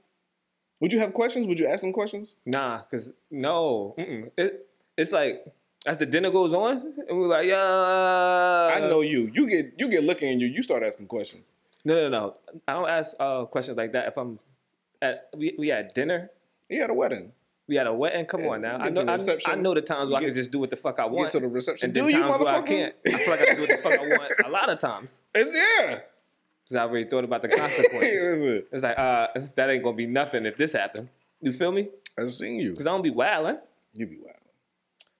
Would 0.80 0.94
you 0.94 1.00
have 1.00 1.14
questions? 1.14 1.48
Would 1.48 1.60
you 1.60 1.68
ask 1.68 1.82
them 1.82 1.92
questions? 1.92 2.36
Nah, 2.46 2.82
cause 2.90 3.12
no, 3.30 3.96
mm-mm. 3.98 4.32
It, 4.38 4.68
it's 4.98 5.12
like 5.12 5.46
as 5.86 5.98
the 5.98 6.06
dinner 6.06 6.32
goes 6.32 6.54
on, 6.54 6.94
and 7.08 7.20
we're 7.20 7.28
like, 7.28 7.48
yeah. 7.48 8.74
I 8.76 8.80
know 8.82 9.02
you. 9.02 9.30
You 9.34 9.50
get 9.50 9.74
you 9.78 9.90
get 9.90 10.04
looking 10.04 10.30
at 10.30 10.40
you. 10.40 10.48
You 10.48 10.64
start 10.64 10.84
asking 10.84 11.08
questions. 11.08 11.54
No, 11.84 11.96
no, 11.96 12.10
no. 12.10 12.36
I 12.68 12.74
don't 12.74 12.90
ask 12.90 13.16
uh, 13.20 13.46
questions 13.46 13.78
like 13.78 13.92
that 13.94 14.08
if 14.08 14.18
I'm 14.18 14.40
at 15.02 15.30
we 15.36 15.56
we 15.58 15.72
at 15.72 15.94
dinner. 15.96 16.30
You 16.70 16.84
at 16.84 16.90
a 16.90 16.94
wedding. 16.94 17.32
We 17.70 17.76
had 17.76 17.86
a 17.86 17.94
wedding. 17.94 18.26
Come 18.26 18.42
Yeah, 18.42 18.50
on 18.50 18.62
now. 18.62 18.78
I 18.78 18.90
know. 18.90 19.06
the 19.06 19.42
I. 19.48 19.52
I 19.52 19.56
know 19.56 19.76
the 19.76 19.82
times 19.82 20.10
where 20.10 20.20
You 20.20 20.26
I 20.26 20.30
can 20.30 20.34
just 20.34 20.50
do 20.50 20.58
what 20.58 20.72
the 20.72 20.76
fuck 20.76 21.00
I 21.00 21.04
Get 21.04 21.12
want, 21.12 21.30
to 21.32 21.40
the 21.40 21.48
reception. 21.48 21.86
and 21.86 21.94
Do 21.94 22.08
you, 22.08 22.20
times 22.20 22.40
where 22.44 22.56
I 22.56 22.62
can't. 22.64 22.96
I 23.06 23.12
feel 23.12 23.30
like 23.30 23.42
I 23.42 23.46
can 23.46 23.56
do 23.58 23.62
what 23.62 23.70
the 23.70 23.78
fuck 23.78 23.94
I 24.00 24.02
want. 24.08 24.32
A 24.44 24.50
lot 24.50 24.70
of 24.70 24.80
times, 24.80 25.22
It's, 25.36 25.56
yeah. 25.56 26.00
because 26.64 26.76
I 26.76 26.82
already 26.82 27.08
thought 27.08 27.26
about 27.26 27.44
the 27.44 27.50
consequences. 27.50 28.40
Listen, 28.46 28.64
It's 28.72 28.82
like, 28.82 28.98
uh, 28.98 29.28
that 29.56 29.70
ain't 29.70 29.84
gonna 29.84 29.96
be 29.96 30.08
nothing 30.08 30.48
if 30.48 30.58
this 30.58 30.74
happened. 30.74 31.10
You 31.42 31.54
feel 31.54 31.72
me? 31.72 31.90
I've 32.18 32.32
seen 32.32 32.60
you. 32.60 32.72
Because 32.72 32.88
I 32.88 32.90
don't 32.90 33.04
be 33.04 33.12
wilding. 33.12 33.60
You 33.94 34.08
be 34.08 34.18
wild. 34.18 34.36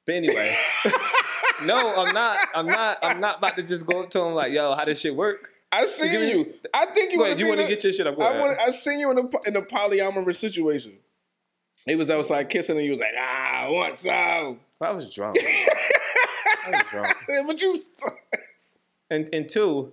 But 0.08 0.16
anyway, 0.16 0.58
no, 1.66 1.78
I'm 2.04 2.14
not. 2.16 2.40
I'm 2.56 2.66
not. 2.66 2.98
I'm 3.04 3.20
not 3.20 3.38
about 3.38 3.58
to 3.58 3.64
just 3.64 3.86
go 3.86 4.02
up 4.04 4.10
to 4.10 4.22
him 4.22 4.34
like, 4.34 4.52
"Yo, 4.52 4.74
how 4.74 4.86
does 4.86 5.00
shit 5.00 5.16
work?" 5.16 5.52
I 5.72 5.86
seen 5.86 6.12
me- 6.14 6.32
you. 6.32 6.54
I 6.74 6.88
think 6.88 7.12
you 7.12 7.20
Go 7.20 7.28
want. 7.28 7.40
You 7.40 7.48
want 7.48 7.60
to 7.62 7.68
get 7.68 7.84
your 7.84 7.94
shit 7.94 8.08
up? 8.08 8.20
I 8.20 8.40
want. 8.40 8.58
I 8.60 8.72
seen 8.72 9.00
you 9.00 9.12
in 9.12 9.20
a 9.20 9.48
in 9.48 9.56
a 9.56 9.62
polyamorous 9.62 10.38
situation. 10.38 10.94
He 11.90 11.96
was 11.96 12.12
outside 12.12 12.50
kissing, 12.50 12.78
and 12.78 12.86
you 12.86 12.92
was 12.92 13.00
like, 13.00 13.14
"Ah, 13.20 13.66
I 13.66 13.70
want 13.70 13.98
some." 13.98 14.60
I 14.80 14.92
was 14.92 15.14
drunk. 15.14 15.38
I 16.66 16.70
was 16.70 16.82
drunk. 16.92 17.18
but 17.48 17.62
you. 17.62 17.78
And 19.12 19.28
and 19.34 19.50
two, 19.50 19.92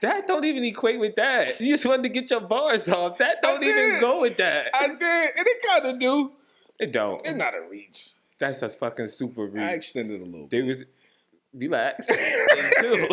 that 0.00 0.26
don't 0.26 0.44
even 0.44 0.64
equate 0.64 0.98
with 0.98 1.14
that. 1.14 1.60
You 1.60 1.68
just 1.74 1.86
wanted 1.86 2.02
to 2.02 2.08
get 2.08 2.28
your 2.28 2.40
bars 2.40 2.88
off. 2.88 3.18
That 3.18 3.40
don't 3.40 3.62
even 3.62 4.00
go 4.00 4.22
with 4.22 4.36
that. 4.38 4.70
I 4.74 4.88
did, 4.88 5.00
and 5.00 5.46
it 5.46 5.66
kind 5.66 5.86
of 5.86 5.98
do. 6.00 6.32
it 6.80 6.92
don't. 6.92 7.24
It's 7.24 7.36
not 7.36 7.54
a 7.54 7.62
reach. 7.70 8.14
That's 8.40 8.62
a 8.62 8.68
fucking 8.68 9.06
super 9.06 9.46
reach. 9.46 9.62
I 9.62 9.74
extended 9.74 10.20
a 10.20 10.24
little. 10.24 10.48
They 10.48 10.62
bit. 10.62 10.66
was 10.66 10.84
relax. 11.54 12.08
and 12.10 12.74
two, 12.80 13.08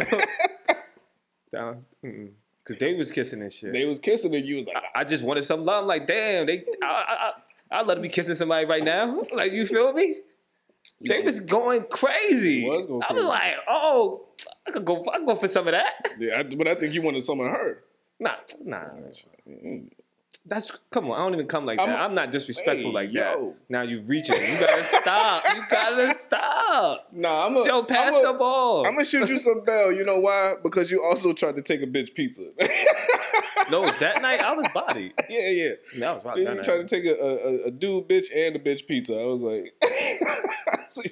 down. 1.54 1.86
Because 2.02 2.80
they 2.80 2.93
was 2.93 3.12
kissing 3.12 3.41
and 3.41 3.54
shit. 3.54 3.74
They 3.74 3.86
was 3.86 4.00
kissing, 4.00 4.34
and 4.34 4.45
you 4.45 4.58
was 4.58 4.65
like, 4.65 4.84
I 4.95 5.04
just 5.04 5.24
wanted 5.24 5.43
some 5.43 5.63
love. 5.63 5.84
I'm 5.84 5.88
like, 5.88 6.08
damn, 6.08 6.47
they. 6.47 6.65
I, 6.82 6.86
I, 6.86 7.13
I, 7.13 7.32
I'd 7.71 7.88
love 7.88 7.97
to 7.97 8.01
be 8.01 8.10
kissing 8.10 8.36
somebody 8.36 8.65
right 8.65 8.84
now. 8.84 9.23
Like, 9.34 9.51
you 9.53 9.65
feel 9.65 9.93
me? 9.93 10.17
They 11.07 11.21
was 11.21 11.39
going 11.39 11.86
crazy. 11.89 12.63
Was 12.67 12.86
going 12.86 13.01
I 13.03 13.13
was 13.13 13.21
crazy. 13.21 13.27
like, 13.27 13.55
oh, 13.67 14.25
I 14.67 14.71
could 14.71 14.86
go. 14.86 15.03
I 15.13 15.17
could 15.17 15.27
go 15.27 15.36
for 15.36 15.47
some 15.47 15.67
of 15.67 15.71
that. 15.73 16.12
"Yeah," 16.19 16.39
I, 16.39 16.43
but 16.43 16.67
I 16.67 16.75
think 16.75 16.93
you 16.93 17.01
wanted 17.01 17.23
some 17.23 17.39
of 17.39 17.47
her. 17.47 17.84
Nah, 18.19 18.36
nah. 18.63 18.86
Mm. 19.49 19.89
That's 20.45 20.71
come 20.91 21.10
on. 21.12 21.19
I 21.19 21.23
don't 21.23 21.34
even 21.36 21.47
come 21.47 21.65
like 21.65 21.79
I'm- 21.79 21.89
that. 21.89 22.01
I'm 22.01 22.15
not 22.15 22.31
disrespectful 22.31 22.91
Hey, 22.91 23.07
like 23.07 23.12
yo. 23.13 23.21
that. 23.21 23.55
Now 23.69 23.81
you 23.84 24.01
reaching. 24.01 24.36
You 24.41 24.60
gotta 24.60 24.84
stop. 24.86 25.43
You 25.55 25.63
gotta 25.69 26.13
stop. 26.15 27.07
Nah, 27.12 27.47
I'm 27.47 27.57
a. 27.57 27.65
Yo, 27.65 27.84
pass 27.84 28.13
I'm 28.15 28.23
the 28.23 28.34
ball. 28.34 28.86
I'm 28.86 28.93
gonna 28.93 29.05
shoot 29.05 29.27
you 29.29 29.38
some 29.38 29.62
bell. 29.65 29.91
You 29.91 30.03
know 30.03 30.19
why? 30.19 30.55
Because 30.63 30.89
you 30.91 31.03
also 31.03 31.34
tried 31.34 31.55
to 31.57 31.62
take 31.62 31.81
a 31.84 31.88
bitch 31.88 32.13
pizza. 32.15 32.43
No, 33.69 33.84
that 33.99 34.21
night 34.21 34.39
I 34.41 34.54
was 34.54 34.65
bodied. 34.73 35.13
yeah, 35.30 35.49
yeah. 35.49 35.69
That 35.99 36.13
was 36.15 36.25
right. 36.25 36.36
Then 36.36 36.45
That 36.45 36.51
you 36.51 36.56
night. 36.58 36.65
tried 36.65 36.88
to 36.88 36.95
take 37.01 37.06
a, 37.06 37.19
a, 37.19 37.63
a 37.67 37.71
dude 37.71 38.08
bitch 38.08 38.25
and 38.36 38.56
a 38.56 38.60
bitch 38.60 38.88
pizza. 38.88 39.13
I 39.19 39.25
was 39.25 39.41
like, 39.43 39.73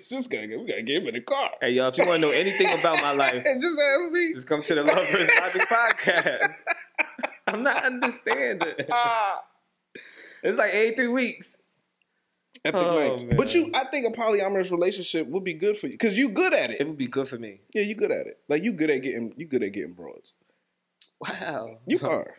this 0.09 0.27
guy, 0.27 0.45
we 0.47 0.65
gotta 0.67 0.81
get 0.81 0.97
him 1.01 1.07
in 1.07 1.13
the 1.15 1.21
car. 1.21 1.51
Hey, 1.61 1.71
y'all, 1.71 1.87
if 1.89 1.97
you 1.97 2.05
want 2.05 2.21
to 2.21 2.27
know 2.27 2.33
anything 2.33 2.67
about 2.79 3.01
my 3.01 3.11
life, 3.13 3.43
just 3.43 3.79
have 3.79 4.11
me. 4.11 4.33
just 4.33 4.47
come 4.47 4.61
to 4.63 4.75
the 4.75 4.83
Love 4.83 5.07
vs. 5.09 5.29
Logic 5.39 5.61
podcast. 5.67 6.53
I'm 7.47 7.63
not 7.63 7.83
understanding. 7.83 8.73
Ah. 8.91 9.41
It's 10.43 10.57
like 10.57 10.73
83 10.73 11.07
weeks. 11.07 11.57
Epic 12.65 12.81
Oh, 12.81 12.95
nights. 13.09 13.23
But 13.23 13.55
you, 13.55 13.71
I 13.73 13.85
think 13.85 14.05
a 14.07 14.11
polyamorous 14.17 14.69
relationship 14.71 15.27
would 15.27 15.43
be 15.45 15.53
good 15.53 15.77
for 15.77 15.87
you 15.87 15.93
because 15.93 16.17
you 16.17 16.29
good 16.29 16.53
at 16.53 16.71
It 16.71 16.81
it. 16.81 16.87
would 16.87 16.97
be 16.97 17.07
good 17.07 17.27
for 17.27 17.37
me. 17.39 17.61
Yeah, 17.73 17.83
you 17.83 17.95
good 17.95 18.11
at 18.11 18.27
it. 18.27 18.37
Like 18.49 18.63
you 18.63 18.73
good 18.73 18.89
at 18.89 19.01
getting, 19.01 19.33
you 19.37 19.45
good 19.47 19.63
at 19.63 19.71
getting 19.71 19.93
broads. 19.93 20.33
Wow. 21.19 21.79
You 21.85 21.99
are. 22.01 22.35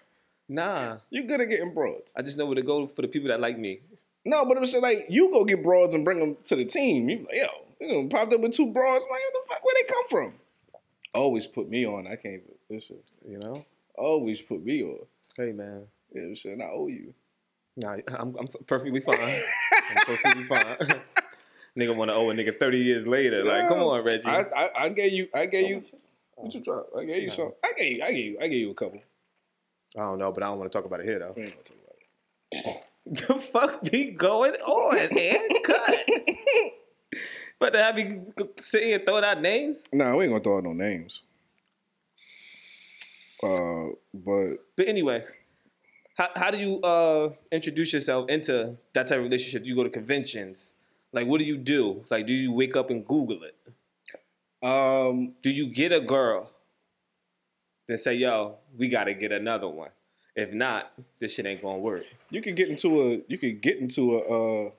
Nah. 0.48 0.98
You're 1.10 1.24
good 1.24 1.40
at 1.40 1.48
getting 1.48 1.74
broads. 1.74 2.12
I 2.16 2.22
just 2.22 2.36
know 2.36 2.46
where 2.46 2.56
to 2.56 2.62
go 2.62 2.86
for 2.86 3.02
the 3.02 3.08
people 3.08 3.28
that 3.28 3.40
like 3.40 3.58
me. 3.58 3.80
No, 4.24 4.44
but 4.44 4.56
it 4.56 4.60
was 4.60 4.74
like 4.74 5.06
you 5.08 5.30
go 5.30 5.44
get 5.44 5.62
broads 5.62 5.94
and 5.94 6.04
bring 6.04 6.18
them 6.18 6.36
to 6.44 6.56
the 6.56 6.64
team. 6.64 7.08
You 7.08 7.18
like, 7.26 7.36
yo, 7.36 7.46
you 7.80 7.88
know, 7.88 8.08
popped 8.08 8.32
up 8.32 8.40
with 8.40 8.52
two 8.52 8.66
broads. 8.66 9.06
Like, 9.10 9.20
what 9.20 9.32
the 9.32 9.54
fuck? 9.54 9.64
Where 9.64 9.74
they 9.76 9.88
come 9.88 10.08
from? 10.08 10.34
Always 11.14 11.46
put 11.46 11.68
me 11.68 11.86
on. 11.86 12.06
I 12.06 12.16
can't 12.16 12.34
even 12.34 12.54
listen. 12.68 12.98
You 13.26 13.38
know? 13.38 13.64
Always 13.94 14.40
put 14.40 14.64
me 14.64 14.82
on. 14.82 15.06
Hey, 15.36 15.52
man. 15.52 15.86
Yeah, 16.12 16.34
shit, 16.34 16.60
I 16.60 16.68
owe 16.70 16.88
you. 16.88 17.14
Nah, 17.76 17.96
I'm, 18.08 18.36
I'm 18.36 18.46
perfectly 18.66 19.00
fine. 19.00 19.16
I'm 19.20 20.06
perfectly 20.06 20.44
fine. 20.44 20.76
nigga 21.78 21.94
want 21.94 22.10
to 22.10 22.14
owe 22.14 22.30
a 22.30 22.34
nigga 22.34 22.58
30 22.58 22.78
years 22.78 23.06
later. 23.06 23.44
Like, 23.44 23.68
come 23.68 23.78
on, 23.78 24.04
Reggie. 24.04 24.28
I, 24.28 24.44
I, 24.54 24.68
I 24.78 24.88
gave 24.88 25.12
you. 25.12 25.28
I 25.34 25.46
gave 25.46 25.68
you. 25.68 25.82
What 26.40 26.54
you 26.54 26.60
drop? 26.60 26.88
I 26.98 27.04
gave 27.04 27.22
you 27.22 27.28
No. 27.28 27.34
some. 27.34 27.52
I 27.64 27.72
gave 27.76 27.92
you. 27.96 28.02
I 28.02 28.12
gave 28.12 28.24
you. 28.26 28.38
I 28.40 28.48
gave 28.48 28.60
you 28.60 28.70
a 28.70 28.74
couple. 28.74 29.00
I 29.96 30.00
don't 30.00 30.18
know, 30.18 30.32
but 30.32 30.42
I 30.42 30.46
don't 30.46 30.58
want 30.58 30.70
to 30.70 30.76
talk 30.78 30.84
about 30.86 31.00
it 31.00 31.06
here, 31.06 31.18
though. 31.18 31.34
Ain't 31.40 31.54
talk 31.64 31.76
about 31.82 31.96
it. 32.52 32.82
the 33.28 33.34
fuck 33.40 33.82
be 33.90 34.06
going 34.12 34.52
on, 34.54 34.98
and 34.98 35.64
cut. 35.64 35.96
but 37.58 37.70
to 37.70 37.82
have 37.82 37.96
me 37.96 38.20
sit 38.60 38.84
here 38.84 38.96
and 38.96 39.04
throw 39.04 39.16
out 39.18 39.40
names. 39.40 39.82
Nah, 39.92 40.16
we 40.16 40.24
ain't 40.24 40.32
gonna 40.32 40.42
throw 40.44 40.58
out 40.58 40.64
no 40.64 40.72
names. 40.72 41.22
Uh, 43.42 43.88
but 44.12 44.56
But 44.76 44.86
anyway, 44.88 45.24
how 46.16 46.28
how 46.36 46.50
do 46.50 46.58
you 46.58 46.80
uh 46.82 47.30
introduce 47.50 47.92
yourself 47.92 48.28
into 48.28 48.76
that 48.94 49.06
type 49.08 49.18
of 49.18 49.24
relationship? 49.24 49.64
You 49.64 49.74
go 49.74 49.82
to 49.84 49.90
conventions. 49.90 50.74
Like, 51.12 51.26
what 51.26 51.38
do 51.38 51.44
you 51.44 51.56
do? 51.56 52.04
Like, 52.10 52.26
do 52.26 52.32
you 52.32 52.52
wake 52.52 52.76
up 52.76 52.90
and 52.90 53.04
Google 53.06 53.42
it? 53.42 53.56
Um, 54.62 55.34
Do 55.42 55.50
you 55.50 55.66
get 55.66 55.92
a 55.92 56.00
girl? 56.00 56.50
Then 57.88 57.96
say, 57.98 58.14
yo, 58.14 58.58
we 58.76 58.88
gotta 58.88 59.14
get 59.14 59.32
another 59.32 59.68
one. 59.68 59.90
If 60.36 60.52
not, 60.52 60.92
this 61.18 61.34
shit 61.34 61.46
ain't 61.46 61.60
gonna 61.62 61.78
work. 61.78 62.04
you 62.30 62.40
could 62.40 62.54
get 62.56 62.68
into 62.68 63.00
a. 63.02 63.20
You 63.26 63.36
could 63.38 63.60
get 63.60 63.78
into 63.78 64.16
a. 64.16 64.20
Uh, 64.20 64.70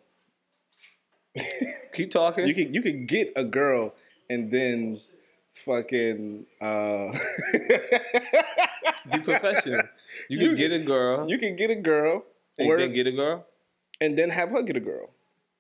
Keep 1.94 2.12
talking. 2.12 2.48
you 2.48 2.54
could 2.54 2.74
you 2.74 2.82
could 2.82 3.08
get 3.08 3.34
a 3.36 3.44
girl 3.44 3.94
and 4.30 4.50
then 4.52 5.00
fucking. 5.54 6.46
Uh, 6.62 7.12
be 9.12 9.20
professional. 9.20 9.82
You, 10.30 10.39
You- 10.39 10.48
can 10.50 10.56
get 10.58 10.72
a 10.72 10.80
girl. 10.80 11.30
you 11.30 11.38
can 11.38 11.56
get 11.56 11.70
a 11.70 11.76
girl, 11.76 12.24
and 12.58 12.70
then 12.80 12.94
get 12.94 13.08
a 13.08 13.12
girl. 13.12 13.46
and 14.00 14.17
then 14.17 14.30
have 14.30 14.50
her 14.52 14.62
get 14.63 14.76
a 14.78 14.80
girl. 14.82 15.10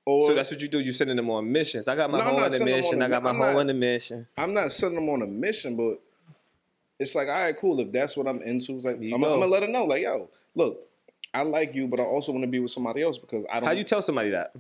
Or 0.05 0.27
So 0.27 0.35
that's 0.35 0.49
what 0.51 0.61
you 0.61 0.67
do. 0.67 0.79
You 0.79 0.93
sending 0.93 1.15
them 1.15 1.29
on 1.29 1.51
missions. 1.51 1.87
I 1.87 1.95
got 1.95 2.09
my 2.09 2.17
No, 2.19 2.23
I'm 2.25 2.35
on 2.35 2.51
the 2.51 2.65
mission. 2.65 3.01
on 3.01 3.03
I 3.03 3.09
got 3.09 3.23
my 3.23 3.29
I'm 3.29 3.41
on 3.57 3.67
the 3.67 3.73
mission. 3.73 4.27
I'm 4.37 4.53
not 4.53 4.71
sending 4.71 4.99
them 4.99 5.09
on 5.09 5.21
a 5.21 5.27
mission, 5.27 5.75
but 5.75 6.01
it's 6.99 7.13
like, 7.15 7.27
all 7.27 7.33
right, 7.35 7.55
cool. 7.57 7.79
If 7.79 7.91
that's 7.91 8.17
what 8.17 8.27
I'm 8.27 8.41
into, 8.41 8.75
it's 8.75 8.85
like 8.85 8.99
you 8.99 9.13
I'm. 9.13 9.23
I'm 9.23 9.39
gonna 9.39 9.45
let 9.47 9.61
her 9.63 9.67
know, 9.69 9.85
like, 9.85 10.01
yo, 10.03 10.29
look, 10.55 10.79
I 11.33 11.43
like 11.43 11.75
you, 11.75 11.87
but 11.87 11.99
I 11.99 12.03
also 12.03 12.31
want 12.31 12.43
to 12.43 12.47
be 12.47 12.59
with 12.59 12.71
somebody 12.71 13.01
else 13.03 13.17
because 13.17 13.45
I 13.51 13.59
don't. 13.59 13.67
How 13.67 13.73
do 13.73 13.77
you 13.79 13.83
tell 13.83 14.01
somebody 14.01 14.31
that? 14.31 14.53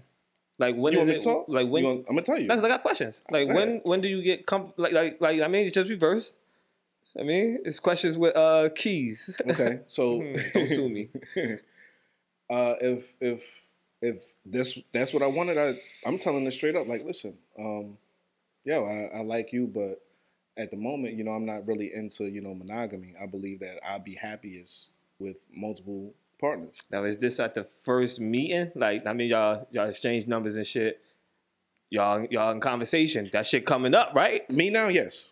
Like 0.59 0.75
when 0.75 0.93
You 0.93 0.99
is 1.01 1.09
it? 1.09 1.21
talk? 1.23 1.45
Like 1.47 1.67
when? 1.67 1.83
Want- 1.83 1.99
I'm 2.07 2.15
gonna 2.15 2.21
tell 2.21 2.37
you. 2.37 2.47
Because 2.47 2.63
I 2.63 2.67
got 2.67 2.83
questions. 2.83 3.23
Like 3.31 3.47
Go 3.47 3.55
when? 3.55 3.67
ahead. 3.67 3.81
When 3.83 4.01
do 4.01 4.09
you 4.09 4.21
get 4.21 4.45
com- 4.45 4.73
like 4.77 4.91
like 4.93 5.19
like? 5.19 5.41
I 5.41 5.47
mean, 5.47 5.65
it's 5.65 5.73
just 5.73 5.89
reverse. 5.89 6.35
I 7.19 7.23
mean, 7.23 7.59
it's 7.65 7.79
questions 7.79 8.17
with 8.17 8.35
uh 8.35 8.69
keys. 8.75 9.29
Okay, 9.49 9.79
so 9.87 10.19
Hmm, 10.21 10.33
Don't 10.53 10.67
sue 10.67 10.87
me. 10.89 11.09
uh, 12.49 12.75
if 12.81 13.11
if 13.19 13.43
if 14.01 14.35
this 14.45 14.79
that's 14.91 15.13
what 15.13 15.23
I 15.23 15.27
wanted, 15.27 15.57
I 15.57 15.79
I'm 16.05 16.17
telling 16.17 16.45
it 16.45 16.51
straight 16.51 16.75
up. 16.75 16.87
Like, 16.87 17.03
listen, 17.03 17.37
um, 17.57 17.97
yo, 18.63 18.85
I, 18.85 19.19
I 19.19 19.21
like 19.21 19.53
you, 19.53 19.67
but 19.67 20.01
at 20.57 20.71
the 20.71 20.77
moment, 20.77 21.15
you 21.15 21.23
know, 21.23 21.31
I'm 21.31 21.45
not 21.45 21.67
really 21.67 21.93
into 21.93 22.25
you 22.25 22.41
know 22.41 22.53
monogamy. 22.53 23.13
I 23.21 23.25
believe 23.25 23.59
that 23.59 23.79
I'll 23.87 23.99
be 23.99 24.15
happiest 24.15 24.89
with 25.19 25.37
multiple 25.53 26.13
partners. 26.39 26.81
Now, 26.91 27.03
is 27.03 27.17
this 27.19 27.39
at 27.39 27.53
the 27.53 27.63
first 27.63 28.19
meeting? 28.19 28.71
Like, 28.75 29.05
I 29.05 29.13
mean, 29.13 29.29
y'all 29.29 29.67
y'all 29.71 29.89
exchange 29.89 30.27
numbers 30.27 30.55
and 30.55 30.65
shit. 30.65 30.99
Y'all 31.89 32.25
y'all 32.31 32.51
in 32.51 32.59
conversation. 32.59 33.29
That 33.31 33.45
shit 33.45 33.65
coming 33.65 33.93
up, 33.93 34.13
right? 34.15 34.49
Me 34.49 34.69
now, 34.69 34.87
yes. 34.87 35.29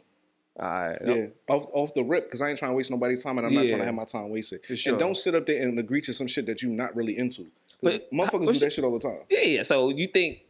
All 0.60 0.68
right. 0.68 0.98
Yeah, 1.06 1.26
off 1.48 1.68
off 1.72 1.94
the 1.94 2.04
rip, 2.04 2.26
because 2.26 2.42
I 2.42 2.50
ain't 2.50 2.60
trying 2.60 2.72
to 2.72 2.76
waste 2.76 2.92
nobody's 2.92 3.24
time, 3.24 3.38
and 3.38 3.48
I'm 3.48 3.54
not 3.54 3.68
trying 3.68 3.80
to 3.80 3.86
have 3.86 3.96
my 3.96 4.04
time 4.04 4.30
wasted. 4.30 4.66
Sure. 4.66 4.92
And 4.92 5.00
don't 5.00 5.16
sit 5.16 5.34
up 5.34 5.46
there 5.46 5.62
and 5.62 5.80
agree 5.80 6.02
to 6.02 6.14
some 6.14 6.28
shit 6.28 6.46
that 6.48 6.62
you're 6.62 6.72
not 6.72 6.96
really 6.96 7.18
into. 7.18 7.48
But- 7.82 8.12
motherfuckers 8.12 8.54
do 8.54 8.60
that 8.60 8.74
shit 8.74 8.84
all 8.84 8.92
the 8.92 9.00
time. 9.00 9.20
Yeah, 9.30 9.42
yeah. 9.42 9.64
So 9.64 9.90
you 9.90 10.06
think 10.08 10.42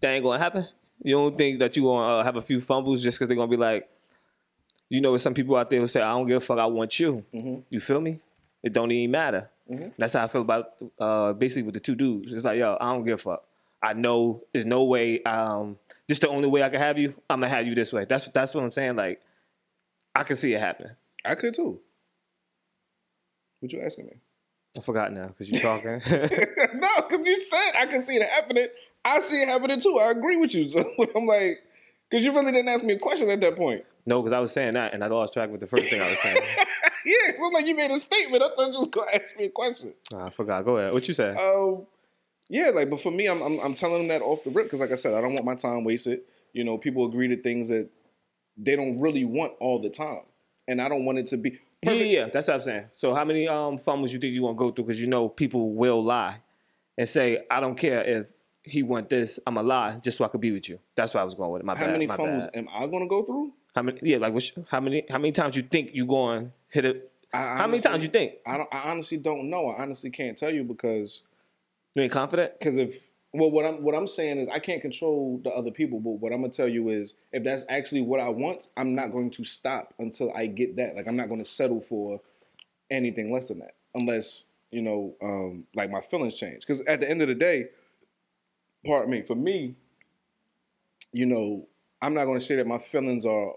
that 0.00 0.08
ain't 0.10 0.24
gonna 0.24 0.38
happen? 0.38 0.66
You 1.02 1.16
don't 1.16 1.36
think 1.36 1.58
that 1.58 1.76
you 1.76 1.82
gonna 1.84 2.18
uh, 2.20 2.22
have 2.24 2.36
a 2.36 2.42
few 2.42 2.60
fumbles 2.60 3.02
just 3.02 3.18
because 3.18 3.28
they're 3.28 3.36
gonna 3.36 3.50
be 3.50 3.56
like, 3.56 3.88
you 4.88 5.00
know, 5.00 5.16
some 5.16 5.34
people 5.34 5.56
out 5.56 5.68
there 5.70 5.80
who 5.80 5.86
say, 5.88 6.00
"I 6.00 6.12
don't 6.12 6.26
give 6.26 6.38
a 6.38 6.40
fuck, 6.40 6.58
I 6.58 6.66
want 6.66 6.98
you." 6.98 7.24
Mhm. 7.34 7.62
You 7.70 7.80
feel 7.80 8.00
me? 8.00 8.20
It 8.62 8.72
don't 8.72 8.90
even 8.90 9.10
matter. 9.10 9.50
Mhm. 9.70 9.92
That's 9.98 10.12
how 10.14 10.24
I 10.24 10.28
feel 10.28 10.40
about 10.42 10.74
uh, 10.98 11.32
basically 11.34 11.62
with 11.64 11.74
the 11.74 11.80
two 11.80 11.94
dudes. 11.94 12.32
It's 12.32 12.44
like, 12.44 12.58
yo, 12.58 12.76
I 12.80 12.92
don't 12.92 13.04
give 13.04 13.14
a 13.14 13.18
fuck. 13.22 13.44
I 13.82 13.92
know 13.92 14.42
there's 14.52 14.64
no 14.64 14.84
way. 14.84 15.22
Um, 15.24 15.78
this 16.08 16.18
the 16.18 16.28
only 16.28 16.48
way 16.48 16.62
I 16.62 16.70
can 16.70 16.80
have 16.80 16.96
you. 16.98 17.14
I'm 17.28 17.40
gonna 17.40 17.48
have 17.54 17.66
you 17.66 17.74
this 17.74 17.92
way. 17.92 18.06
That's 18.06 18.28
that's 18.28 18.54
what 18.54 18.64
I'm 18.64 18.72
saying. 18.72 18.96
Like, 18.96 19.20
I 20.14 20.22
can 20.22 20.36
see 20.36 20.54
it 20.54 20.60
happening. 20.60 20.92
I 21.24 21.34
could 21.34 21.54
too. 21.54 21.80
What 23.60 23.72
you 23.72 23.80
asking 23.82 24.06
me? 24.06 24.12
I 24.76 24.80
forgot 24.80 25.12
now 25.12 25.28
because 25.28 25.50
you're 25.50 25.60
talking. 25.60 26.02
no, 26.74 26.88
because 27.08 27.26
you 27.26 27.42
said 27.42 27.72
I 27.78 27.86
can 27.86 28.02
see 28.02 28.16
it 28.16 28.28
happening. 28.28 28.68
I 29.04 29.20
see 29.20 29.40
it 29.42 29.48
happening 29.48 29.80
too. 29.80 29.98
I 29.98 30.10
agree 30.10 30.36
with 30.36 30.54
you. 30.54 30.68
So 30.68 30.84
I'm 31.14 31.26
like, 31.26 31.62
because 32.10 32.24
you 32.24 32.32
really 32.32 32.52
didn't 32.52 32.68
ask 32.68 32.84
me 32.84 32.94
a 32.94 32.98
question 32.98 33.30
at 33.30 33.40
that 33.40 33.56
point. 33.56 33.84
no, 34.06 34.20
because 34.20 34.32
I 34.32 34.40
was 34.40 34.52
saying 34.52 34.74
that 34.74 34.94
and 34.94 35.04
I 35.04 35.06
lost 35.06 35.32
track 35.32 35.50
with 35.50 35.60
the 35.60 35.66
first 35.66 35.84
thing 35.88 36.00
I 36.00 36.10
was 36.10 36.18
saying. 36.18 36.36
yeah, 37.06 37.36
so 37.36 37.46
I'm 37.46 37.52
like 37.52 37.66
you 37.66 37.74
made 37.76 37.90
a 37.90 38.00
statement. 38.00 38.42
I 38.42 38.48
thought 38.54 38.72
you 38.72 38.78
was 38.78 38.88
gonna 38.88 39.10
ask 39.14 39.36
me 39.36 39.44
a 39.44 39.50
question. 39.50 39.94
I 40.14 40.30
forgot. 40.30 40.64
Go 40.64 40.76
ahead. 40.78 40.92
What 40.92 41.06
you 41.06 41.14
say? 41.14 41.30
Um, 41.30 41.86
yeah, 42.48 42.70
like, 42.70 42.90
but 42.90 43.00
for 43.00 43.10
me, 43.10 43.26
I'm 43.26 43.42
I'm, 43.42 43.58
I'm 43.60 43.74
telling 43.74 43.98
them 43.98 44.08
that 44.08 44.22
off 44.22 44.44
the 44.44 44.50
rip 44.50 44.66
because, 44.66 44.80
like 44.80 44.92
I 44.92 44.96
said, 44.96 45.14
I 45.14 45.20
don't 45.20 45.34
want 45.34 45.44
my 45.46 45.54
time 45.54 45.84
wasted. 45.84 46.20
You 46.52 46.64
know, 46.64 46.78
people 46.78 47.06
agree 47.06 47.28
to 47.28 47.36
things 47.36 47.68
that 47.68 47.88
they 48.56 48.76
don't 48.76 49.00
really 49.00 49.24
want 49.24 49.52
all 49.60 49.80
the 49.80 49.90
time, 49.90 50.22
and 50.68 50.80
I 50.80 50.88
don't 50.88 51.04
want 51.04 51.18
it 51.18 51.26
to 51.28 51.36
be. 51.36 51.58
Yeah, 51.84 51.92
yeah, 51.92 52.28
that's 52.32 52.48
what 52.48 52.54
I'm 52.54 52.60
saying. 52.60 52.84
So 52.92 53.14
how 53.14 53.24
many 53.24 53.48
um 53.48 53.78
fumbles 53.78 54.12
you 54.12 54.18
think 54.18 54.32
you 54.34 54.42
want 54.42 54.56
to 54.56 54.58
go 54.58 54.70
through? 54.72 54.84
Because 54.84 55.00
you 55.00 55.06
know 55.06 55.28
people 55.28 55.74
will 55.74 56.02
lie 56.04 56.36
and 56.98 57.08
say, 57.08 57.44
"I 57.50 57.60
don't 57.60 57.76
care 57.76 58.02
if 58.04 58.26
he 58.62 58.82
want 58.82 59.08
this, 59.08 59.38
I'm 59.46 59.56
a 59.56 59.62
lie 59.62 59.98
just 60.02 60.16
so 60.18 60.24
I 60.24 60.28
could 60.28 60.40
be 60.40 60.52
with 60.52 60.68
you." 60.68 60.78
That's 60.96 61.14
why 61.14 61.20
I 61.20 61.24
was 61.24 61.34
going 61.34 61.50
with 61.50 61.62
it. 61.62 61.66
My 61.66 61.74
How 61.74 61.86
bad. 61.86 61.92
many 61.92 62.06
my 62.06 62.16
fumbles 62.16 62.48
bad. 62.48 62.58
am 62.60 62.68
I 62.74 62.86
gonna 62.86 63.08
go 63.08 63.22
through? 63.24 63.52
How 63.74 63.82
many? 63.82 63.98
Yeah, 64.02 64.18
like 64.18 64.32
which, 64.34 64.54
how 64.68 64.80
many? 64.80 65.04
How 65.10 65.18
many 65.18 65.32
times 65.32 65.56
you 65.56 65.62
think 65.62 65.90
you 65.94 66.06
going 66.06 66.52
hit 66.68 66.84
it? 66.84 67.10
How 67.32 67.66
many 67.66 67.80
times 67.80 68.04
you 68.04 68.10
think 68.10 68.34
I 68.46 68.56
don't. 68.58 68.68
I 68.72 68.90
honestly 68.90 69.18
don't 69.18 69.50
know. 69.50 69.68
I 69.70 69.82
honestly 69.82 70.10
can't 70.10 70.38
tell 70.38 70.52
you 70.52 70.62
because 70.62 71.22
you 71.94 72.02
ain't 72.02 72.12
confident? 72.12 72.58
because 72.58 72.76
if 72.76 73.08
well, 73.34 73.50
what 73.50 73.66
I'm 73.66 73.82
what 73.82 73.96
I'm 73.96 74.06
saying 74.06 74.38
is 74.38 74.48
I 74.48 74.60
can't 74.60 74.80
control 74.80 75.40
the 75.42 75.50
other 75.50 75.72
people, 75.72 75.98
but 75.98 76.12
what 76.12 76.32
I'm 76.32 76.40
gonna 76.40 76.52
tell 76.52 76.68
you 76.68 76.90
is 76.90 77.14
if 77.32 77.42
that's 77.42 77.64
actually 77.68 78.02
what 78.02 78.20
I 78.20 78.28
want, 78.28 78.68
I'm 78.76 78.94
not 78.94 79.10
going 79.10 79.30
to 79.30 79.44
stop 79.44 79.92
until 79.98 80.32
I 80.34 80.46
get 80.46 80.76
that. 80.76 80.94
Like 80.94 81.08
I'm 81.08 81.16
not 81.16 81.28
going 81.28 81.42
to 81.42 81.50
settle 81.50 81.80
for 81.80 82.20
anything 82.90 83.32
less 83.32 83.48
than 83.48 83.58
that, 83.58 83.74
unless 83.96 84.44
you 84.70 84.82
know, 84.82 85.14
um, 85.20 85.64
like 85.74 85.90
my 85.90 86.00
feelings 86.00 86.36
change. 86.36 86.60
Because 86.60 86.80
at 86.82 87.00
the 87.00 87.10
end 87.10 87.22
of 87.22 87.28
the 87.28 87.34
day, 87.34 87.66
pardon 88.86 89.10
me, 89.10 89.22
for 89.22 89.34
me, 89.34 89.74
you 91.12 91.26
know, 91.26 91.68
I'm 92.02 92.14
not 92.14 92.24
going 92.24 92.38
to 92.38 92.44
say 92.44 92.56
that 92.56 92.66
my 92.66 92.78
feelings 92.78 93.26
are 93.26 93.52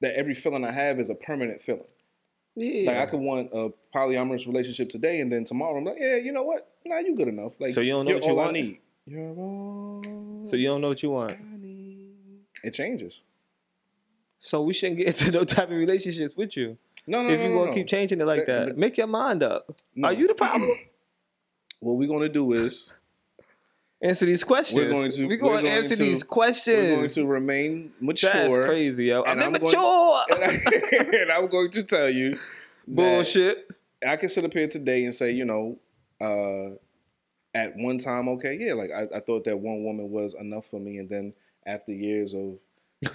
that 0.00 0.14
every 0.14 0.34
feeling 0.34 0.64
I 0.64 0.72
have 0.72 0.98
is 0.98 1.08
a 1.08 1.14
permanent 1.14 1.62
feeling. 1.62 1.88
Yeah. 2.56 2.90
Like 2.92 2.96
I 2.98 3.06
could 3.06 3.20
want 3.20 3.50
a 3.52 3.72
polyamorous 3.94 4.46
relationship 4.46 4.88
today, 4.90 5.20
and 5.20 5.30
then 5.32 5.44
tomorrow 5.44 5.76
I'm 5.76 5.84
like, 5.84 5.96
yeah, 5.98 6.16
you 6.16 6.32
know 6.32 6.44
what? 6.44 6.68
Nah, 6.84 6.98
you 6.98 7.16
good 7.16 7.28
enough. 7.28 7.52
Like 7.58 7.70
So 7.72 7.80
you 7.80 7.92
don't 7.92 8.06
know 8.06 8.14
what 8.14 8.24
you 8.24 8.30
all 8.30 8.40
I 8.40 8.42
want? 8.44 8.52
need. 8.54 8.78
You're 9.06 9.28
all 9.30 10.02
so 10.46 10.56
you 10.56 10.68
don't 10.68 10.80
know 10.80 10.88
what 10.88 11.02
you 11.02 11.10
want. 11.10 11.32
It 12.62 12.70
changes. 12.72 13.22
So 14.38 14.62
we 14.62 14.72
shouldn't 14.72 14.98
get 14.98 15.06
into 15.08 15.30
no 15.38 15.44
type 15.44 15.70
of 15.70 15.76
relationships 15.76 16.36
with 16.36 16.56
you. 16.56 16.76
No, 17.06 17.22
no, 17.22 17.30
if 17.30 17.40
no, 17.40 17.44
you 17.46 17.50
no, 17.50 17.56
gonna 17.58 17.70
no. 17.70 17.74
keep 17.74 17.86
changing 17.88 18.20
it 18.20 18.26
like 18.26 18.46
That- 18.46 18.66
that, 18.68 18.78
make 18.78 18.96
your 18.96 19.06
mind 19.06 19.42
up. 19.42 19.68
No. 19.94 20.08
Are 20.08 20.12
you 20.14 20.26
the 20.26 20.34
problem? 20.34 20.70
What 21.80 21.94
we're 21.98 22.08
gonna 22.08 22.30
do 22.30 22.52
is 22.54 22.90
answer 24.04 24.26
these 24.26 24.44
questions. 24.44 24.78
We're 24.78 24.90
going 24.92 25.10
to- 25.10 25.22
We're 25.24 25.28
we're 25.30 25.36
going 25.38 25.64
going 25.64 25.66
answer 25.76 25.96
to- 25.96 26.02
these 26.02 26.22
questions. 26.22 26.90
we're 26.90 26.96
going 26.96 27.08
to 27.10 27.26
remain 27.26 27.92
mature. 28.00 28.30
That's 28.32 28.56
crazy, 28.66 29.06
yo. 29.06 29.22
I'm 29.22 29.32
and 29.32 29.44
I'm 29.44 29.52
going- 29.52 29.62
immature. 29.62 30.24
And, 30.30 30.44
I, 30.44 31.18
and 31.22 31.30
I'm 31.32 31.48
going 31.48 31.70
to 31.70 31.82
tell 31.82 32.08
you 32.08 32.38
Bullshit. 32.86 33.66
I 34.06 34.16
can 34.16 34.28
sit 34.28 34.44
up 34.44 34.52
here 34.52 34.68
today 34.68 35.04
and 35.04 35.14
say, 35.14 35.30
you 35.32 35.44
know, 35.46 35.78
uh, 36.20 36.76
at 37.54 37.74
one 37.76 37.98
time, 37.98 38.28
okay, 38.30 38.56
yeah, 38.60 38.74
like 38.74 38.90
I, 38.90 39.16
I 39.16 39.20
thought 39.20 39.44
that 39.44 39.58
one 39.58 39.84
woman 39.84 40.10
was 40.10 40.34
enough 40.34 40.66
for 40.66 40.78
me, 40.80 40.98
and 40.98 41.08
then 41.08 41.32
after 41.66 41.92
years 41.92 42.34
of 42.34 42.58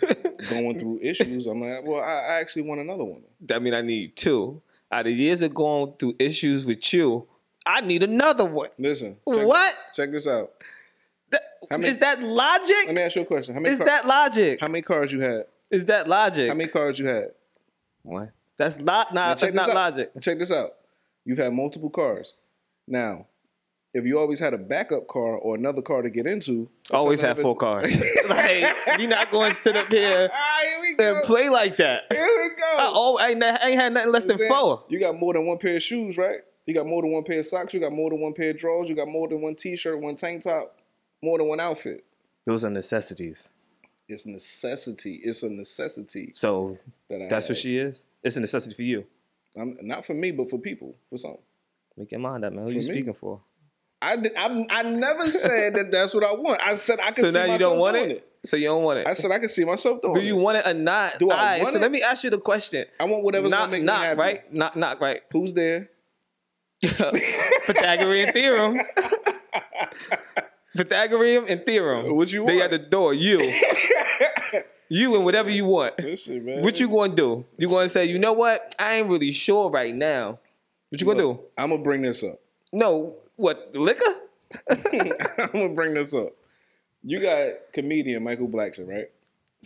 going 0.49 0.79
through 0.79 0.99
issues, 1.03 1.45
I'm 1.45 1.61
like, 1.61 1.83
well, 1.85 2.01
I, 2.01 2.13
I 2.13 2.39
actually 2.39 2.63
want 2.63 2.81
another 2.81 3.03
woman. 3.03 3.25
That 3.41 3.61
mean 3.61 3.73
I 3.73 3.81
need 3.81 4.15
two. 4.15 4.61
Out 4.91 5.05
of 5.05 5.13
years 5.13 5.41
of 5.43 5.53
going 5.53 5.93
through 5.99 6.15
issues 6.17 6.65
with 6.65 6.91
you, 6.93 7.27
I 7.65 7.81
need 7.81 8.01
another 8.01 8.45
one. 8.45 8.69
Listen, 8.79 9.17
check, 9.31 9.45
What? 9.45 9.75
Check 9.93 10.11
this 10.11 10.25
out. 10.25 10.51
That, 11.31 11.43
many- 11.71 11.87
is 11.87 11.97
that 11.99 12.21
logic? 12.21 12.75
Let 12.85 12.95
me 12.95 13.01
ask 13.01 13.15
you 13.15 13.21
a 13.23 13.25
question. 13.25 13.53
How 13.53 13.59
many? 13.59 13.73
Is 13.73 13.79
car- 13.79 13.87
that 13.87 14.07
logic? 14.07 14.59
how 14.61 14.67
many 14.67 14.81
cars 14.81 15.11
you 15.11 15.21
had? 15.21 15.45
Is 15.69 15.85
that 15.85 16.07
logic? 16.07 16.47
How 16.47 16.55
many 16.55 16.69
cars 16.69 16.97
you 16.97 17.05
had? 17.07 17.31
What? 18.03 18.31
That's 18.57 18.79
not 18.79 19.09
check 19.37 19.53
that's 19.53 19.55
not 19.55 19.69
out. 19.69 19.75
logic. 19.75 20.11
Check 20.21 20.39
this 20.39 20.51
out. 20.51 20.71
You've 21.25 21.37
had 21.37 21.53
multiple 21.53 21.89
cars. 21.89 22.33
Now, 22.87 23.27
if 23.93 24.05
you 24.05 24.19
always 24.19 24.39
had 24.39 24.53
a 24.53 24.57
backup 24.57 25.07
car 25.07 25.35
or 25.37 25.55
another 25.55 25.81
car 25.81 26.01
to 26.01 26.09
get 26.09 26.27
into, 26.27 26.69
Always 26.91 27.21
have 27.21 27.39
four 27.39 27.55
cars. 27.55 27.91
like 28.29 28.97
we 28.97 29.07
not 29.07 29.31
going 29.31 29.53
to 29.53 29.57
sit 29.57 29.75
up 29.75 29.91
here 29.91 30.29
here 30.61 30.81
we 30.81 30.93
go. 30.95 31.15
and 31.15 31.23
play 31.25 31.49
like 31.49 31.77
that. 31.77 32.03
Here 32.11 32.21
we 32.21 32.49
go. 32.49 32.77
I, 32.77 32.91
oh, 32.93 33.17
I 33.17 33.29
ain't, 33.29 33.43
I 33.43 33.69
ain't 33.69 33.79
had 33.79 33.93
nothing 33.93 34.11
less 34.11 34.23
than 34.25 34.37
Saying, 34.37 34.51
four. 34.51 34.83
You 34.89 34.99
got 34.99 35.15
more 35.15 35.33
than 35.33 35.45
one 35.45 35.57
pair 35.57 35.75
of 35.75 35.83
shoes, 35.83 36.17
right? 36.17 36.39
You 36.65 36.73
got 36.73 36.85
more 36.85 37.01
than 37.01 37.11
one 37.11 37.23
pair 37.23 37.39
of 37.39 37.45
socks. 37.45 37.73
You 37.73 37.79
got 37.79 37.93
more 37.93 38.09
than 38.09 38.19
one 38.19 38.33
pair 38.33 38.51
of 38.51 38.57
drawers. 38.57 38.89
You 38.89 38.95
got 38.95 39.07
more 39.07 39.27
than 39.27 39.41
one 39.41 39.55
T-shirt, 39.55 39.99
one 39.99 40.15
tank 40.15 40.43
top, 40.43 40.75
more 41.21 41.37
than 41.37 41.47
one 41.47 41.59
outfit. 41.59 42.03
Those 42.45 42.63
are 42.63 42.69
necessities. 42.69 43.49
It's 44.07 44.25
necessity. 44.25 45.19
It's 45.23 45.43
a 45.43 45.49
necessity 45.49 46.31
So 46.33 46.77
that 47.09 47.21
I. 47.23 47.27
that's 47.27 47.47
what 47.49 47.57
she 47.57 47.77
is. 47.77 48.05
It's 48.23 48.35
a 48.35 48.39
necessity 48.39 48.75
for 48.75 48.81
you. 48.81 49.05
I'm, 49.57 49.77
not 49.81 50.05
for 50.05 50.13
me, 50.13 50.31
but 50.31 50.49
for 50.49 50.57
people, 50.57 50.95
for 51.09 51.17
some. 51.17 51.37
Make 51.97 52.11
your 52.11 52.19
mind 52.21 52.45
up, 52.45 52.53
man. 52.53 52.63
Who 52.65 52.69
For 52.71 52.73
you 52.73 52.79
me? 52.79 52.85
speaking 52.85 53.13
for? 53.13 53.41
I, 54.01 54.15
did, 54.15 54.31
I, 54.37 54.65
I 54.69 54.83
never 54.83 55.29
said 55.29 55.75
that 55.75 55.91
that's 55.91 56.13
what 56.13 56.23
I 56.23 56.31
want. 56.33 56.61
I 56.63 56.73
said 56.75 56.99
I 57.01 57.11
can 57.11 57.25
So 57.25 57.31
see 57.31 57.37
now 57.37 57.43
you 57.45 57.51
myself 57.51 57.71
don't 57.73 57.79
want 57.79 57.97
it? 57.97 58.11
it. 58.11 58.25
So 58.45 58.55
you 58.55 58.65
don't 58.65 58.83
want 58.83 58.99
it. 58.99 59.07
I 59.07 59.13
said 59.13 59.31
I 59.31 59.39
can 59.39 59.49
see 59.49 59.65
myself 59.65 60.01
doing 60.01 60.13
Do 60.13 60.19
it. 60.21 60.25
you 60.25 60.37
want 60.37 60.57
it 60.57 60.65
or 60.65 60.73
not? 60.73 61.19
Do 61.19 61.29
I 61.31 61.59
want 61.59 61.71
so 61.73 61.77
it? 61.77 61.81
let 61.81 61.91
me 61.91 62.01
ask 62.01 62.23
you 62.23 62.29
the 62.29 62.39
question. 62.39 62.85
I 62.99 63.03
want 63.05 63.23
whatever's 63.25 63.51
Knock, 63.51 63.59
gonna 63.63 63.71
make 63.73 63.83
knock, 63.83 63.99
me 63.99 64.05
happy. 64.07 64.19
right? 64.19 64.53
Knock, 64.53 64.75
knock, 64.77 65.01
right? 65.01 65.21
Who's 65.33 65.53
there? 65.53 65.89
Pythagorean 66.81 68.31
theorem. 68.31 68.79
Pythagorean 70.83 71.45
and 71.49 71.65
theorem. 71.65 72.15
What 72.15 72.31
you 72.31 72.43
want? 72.43 72.55
They 72.55 72.61
at 72.61 72.71
the 72.71 72.79
door. 72.79 73.13
You. 73.13 73.41
you 74.89 75.15
and 75.15 75.25
whatever 75.25 75.49
you 75.49 75.65
want. 75.65 75.99
Listen, 75.99 76.45
man. 76.45 76.61
What 76.61 76.79
you 76.79 76.87
going 76.87 77.11
to 77.11 77.15
do? 77.17 77.45
You 77.57 77.67
going 77.67 77.85
to 77.85 77.89
say, 77.89 78.05
you 78.05 78.17
know 78.17 78.31
what? 78.31 78.75
I 78.79 78.95
ain't 78.95 79.09
really 79.09 79.33
sure 79.33 79.69
right 79.69 79.93
now. 79.93 80.39
What 80.89 81.01
you 81.01 81.05
going 81.05 81.17
to 81.17 81.23
do? 81.23 81.39
I'm 81.57 81.69
gonna 81.71 81.83
bring 81.83 82.01
this 82.01 82.23
up. 82.23 82.39
No. 82.71 83.15
What? 83.35 83.71
Liquor? 83.75 84.15
I'm 84.69 85.49
gonna 85.51 85.69
bring 85.69 85.93
this 85.93 86.13
up. 86.13 86.29
You 87.03 87.19
got 87.19 87.53
comedian 87.73 88.23
Michael 88.23 88.47
Blackson, 88.47 88.87
right? 88.87 89.09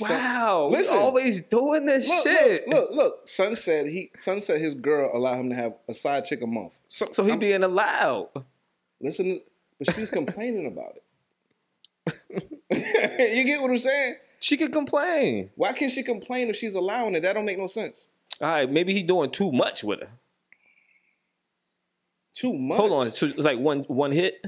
Wow. 0.01 0.69
listen. 0.71 0.97
we 0.97 1.03
always 1.03 1.41
doing 1.43 1.85
this 1.85 2.07
Look, 2.09 2.23
shit. 2.23 2.67
look, 2.67 2.89
look, 2.89 2.95
look. 2.97 3.27
Son 3.27 3.53
said 3.55 3.85
he. 3.87 4.11
Son 4.17 4.39
said 4.41 4.59
his 4.59 4.73
girl 4.75 5.15
allowed 5.15 5.39
him 5.39 5.49
to 5.51 5.55
have 5.55 5.75
a 5.87 5.93
side 5.93 6.25
chick 6.25 6.41
a 6.41 6.47
month. 6.47 6.73
So, 6.87 7.05
So 7.11 7.23
he 7.23 7.29
I'm- 7.29 7.39
being 7.39 7.63
allowed. 7.63 8.29
listen, 8.99 9.39
but 9.85 9.95
she's 9.95 10.09
complaining 10.09 10.65
about 10.67 10.95
it. 10.97 11.03
you 13.35 13.43
get 13.43 13.61
what 13.61 13.71
I'm 13.71 13.77
saying? 13.77 14.15
She 14.39 14.57
can 14.57 14.71
complain. 14.71 15.49
Why 15.55 15.71
can't 15.73 15.91
she 15.91 16.03
complain 16.03 16.49
if 16.49 16.55
she's 16.57 16.75
allowing 16.75 17.15
it? 17.15 17.21
That 17.21 17.33
don't 17.33 17.45
make 17.45 17.57
no 17.57 17.67
sense. 17.67 18.09
All 18.41 18.47
right, 18.47 18.69
maybe 18.69 18.93
he 18.93 19.03
doing 19.03 19.31
too 19.31 19.51
much 19.51 19.83
with 19.83 20.01
her. 20.01 20.09
Too 22.33 22.53
much. 22.53 22.77
Hold 22.79 22.91
on, 22.91 23.13
so 23.13 23.27
it's 23.27 23.37
like 23.45 23.59
one 23.59 23.81
one 23.83 24.11
hit. 24.11 24.43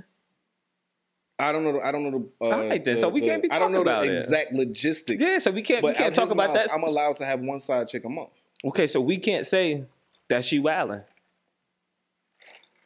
I 1.37 1.51
don't 1.51 1.63
know. 1.63 1.73
The, 1.73 1.79
I 1.85 1.91
don't 1.91 2.03
know 2.03 2.11
the. 2.39 2.45
Uh, 2.45 2.49
All 2.49 2.67
right, 2.67 2.83
then. 2.83 2.95
the- 2.95 3.01
So 3.01 3.09
we 3.09 3.19
the- 3.21 3.27
can't 3.27 3.41
be 3.43 3.51
I 3.51 3.59
don't 3.59 3.71
know 3.71 3.81
about 3.81 4.05
the 4.05 4.13
it. 4.15 4.19
exact 4.19 4.53
logistics. 4.53 5.23
Yeah, 5.23 5.37
so 5.37 5.51
we 5.51 5.61
can't 5.61 5.83
we 5.83 5.93
can't 5.93 6.15
talk 6.15 6.31
about 6.31 6.53
that. 6.55 6.71
I'm 6.73 6.83
allowed 6.83 7.17
to 7.17 7.25
have 7.25 7.41
one 7.41 7.59
side 7.59 7.87
chick 7.87 8.05
a 8.05 8.09
month. 8.09 8.29
Okay, 8.63 8.87
so 8.87 8.99
we 9.01 9.17
can't 9.17 9.45
say 9.45 9.83
that 10.29 10.43
she 10.43 10.59
wilding. 10.59 11.01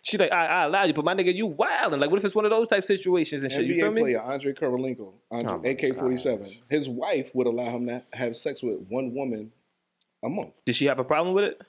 She 0.02 0.18
like 0.18 0.32
I, 0.32 0.46
I 0.46 0.64
allow 0.64 0.84
you, 0.84 0.94
but 0.94 1.04
my 1.04 1.14
nigga, 1.14 1.34
you 1.36 1.46
wilding. 1.46 2.00
Like, 2.00 2.10
what 2.10 2.18
if 2.20 2.26
it's 2.26 2.34
one 2.36 2.46
of 2.46 2.52
those 2.52 2.68
type 2.70 2.84
situations 2.84 3.44
and 3.44 3.52
shit? 3.52 3.66
You 3.66 3.76
feel 3.76 3.92
NBA 3.92 3.96
me? 3.96 4.02
player 4.02 4.22
Andre 4.22 4.54
Kirilenko, 4.54 5.12
Andre, 5.30 5.54
Oh 5.54 5.58
my 5.62 5.70
AK-47. 5.70 6.40
gosh. 6.40 6.62
His 6.70 6.88
wife 6.88 7.32
would 7.34 7.48
allow 7.48 7.66
him 7.70 7.88
to 7.88 8.02
have 8.14 8.36
sex 8.38 8.64
with 8.64 8.80
one 8.88 9.14
woman 9.14 9.52
a 10.24 10.30
month. 10.30 10.54
Did 10.66 10.76
she 10.76 10.86
have 10.86 11.00
a 11.00 11.04
problem 11.04 11.36
with 11.36 11.44
it? 11.44 11.62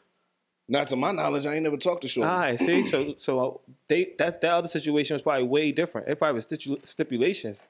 Not 0.68 0.86
to 0.88 0.96
my 0.96 1.10
knowledge, 1.10 1.46
I 1.46 1.54
ain't 1.54 1.64
never 1.64 1.76
talked 1.76 2.02
to 2.02 2.08
Shorty. 2.08 2.30
All 2.30 2.38
right, 2.38 2.56
see, 2.58 2.84
so 2.84 3.14
so 3.18 3.40
uh, 3.40 3.72
they 3.88 4.12
that 4.18 4.40
that 4.42 4.52
other 4.52 4.68
situation 4.68 5.14
was 5.14 5.22
probably 5.22 5.48
way 5.48 5.72
different. 5.72 6.08
It 6.08 6.16
probably 6.20 6.34
was 6.36 6.46
stipu- 6.46 6.86
stipulations. 6.86 7.64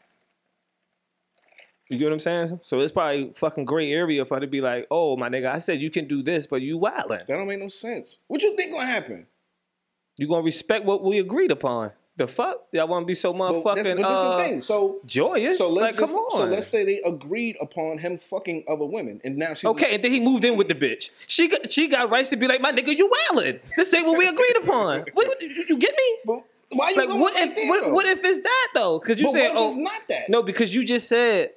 You 1.89 1.99
get 1.99 2.05
what 2.05 2.13
I'm 2.13 2.21
saying? 2.21 2.61
So 2.63 2.79
it's 2.81 2.93
probably 2.93 3.33
fucking 3.35 3.65
gray 3.65 3.91
area 3.93 4.25
for 4.25 4.35
her 4.37 4.41
to 4.43 4.47
be 4.47 4.61
like, 4.61 4.87
oh 4.91 5.17
my 5.17 5.29
nigga, 5.29 5.51
I 5.51 5.59
said 5.59 5.81
you 5.81 5.91
can 5.91 6.07
do 6.07 6.23
this, 6.23 6.47
but 6.47 6.61
you 6.61 6.79
wildin'. 6.79 7.09
That 7.27 7.27
don't 7.27 7.49
make 7.49 7.59
no 7.59 7.69
sense. 7.69 8.19
What 8.29 8.43
you 8.43 8.55
think 8.57 8.73
gonna 8.73 8.87
happen? 8.87 9.27
You 10.21 10.29
gonna 10.29 10.43
respect 10.43 10.85
what 10.85 11.03
we 11.03 11.19
agreed 11.19 11.51
upon. 11.51 11.93
The 12.19 12.27
fuck? 12.27 12.67
Y'all 12.73 12.87
wanna 12.87 13.07
be 13.07 13.15
so 13.15 13.33
motherfucking 13.33 13.85
that's, 13.85 14.03
but 14.03 14.05
uh, 14.05 14.37
the 14.37 14.43
thing. 14.45 14.61
So 14.61 15.01
joyous? 15.07 15.57
so 15.57 15.71
let's 15.71 15.99
like, 15.99 16.09
come 16.11 16.15
on. 16.15 16.31
so 16.33 16.45
let's 16.45 16.67
say 16.67 16.85
they 16.85 17.01
agreed 17.01 17.57
upon 17.59 17.97
him 17.97 18.19
fucking 18.19 18.65
other 18.69 18.85
women, 18.85 19.23
and 19.25 19.39
now 19.39 19.55
she's 19.55 19.65
Okay, 19.65 19.95
and 19.95 20.05
then 20.05 20.13
he 20.13 20.21
moved 20.21 20.45
in 20.45 20.59
with 20.59 20.69
the 20.69 20.75
bitch. 20.75 21.09
She 21.27 21.49
got 21.49 21.73
she 21.73 21.89
got 21.89 22.11
rights 22.11 22.29
to 22.31 22.37
be 22.37 22.47
like, 22.47 22.61
my 22.61 22.71
nigga, 22.71 22.95
you 22.95 23.11
wildin'. 23.33 23.61
This 23.77 23.95
ain't 23.95 24.05
what 24.07 24.19
we 24.19 24.29
agreed 24.29 24.57
upon. 24.63 25.07
What, 25.15 25.41
you 25.41 25.65
you 25.71 25.79
get 25.79 25.95
me? 25.97 26.19
But 26.27 26.45
why 26.73 26.91
you 26.91 26.97
Like, 26.97 27.09
what 27.09 27.33
if 27.35 27.69
what, 27.71 27.91
what 27.91 28.07
if 28.07 28.23
it's 28.23 28.43
that 28.43 28.69
though? 28.75 28.99
Because 28.99 29.19
you 29.19 29.29
But 29.29 29.33
said, 29.33 29.49
what 29.49 29.51
if 29.53 29.57
oh, 29.57 29.69
it's 29.69 29.77
not 29.79 30.03
that? 30.11 30.29
no, 30.29 30.43
because 30.43 30.75
you 30.75 30.85
just 30.85 31.09
said 31.09 31.53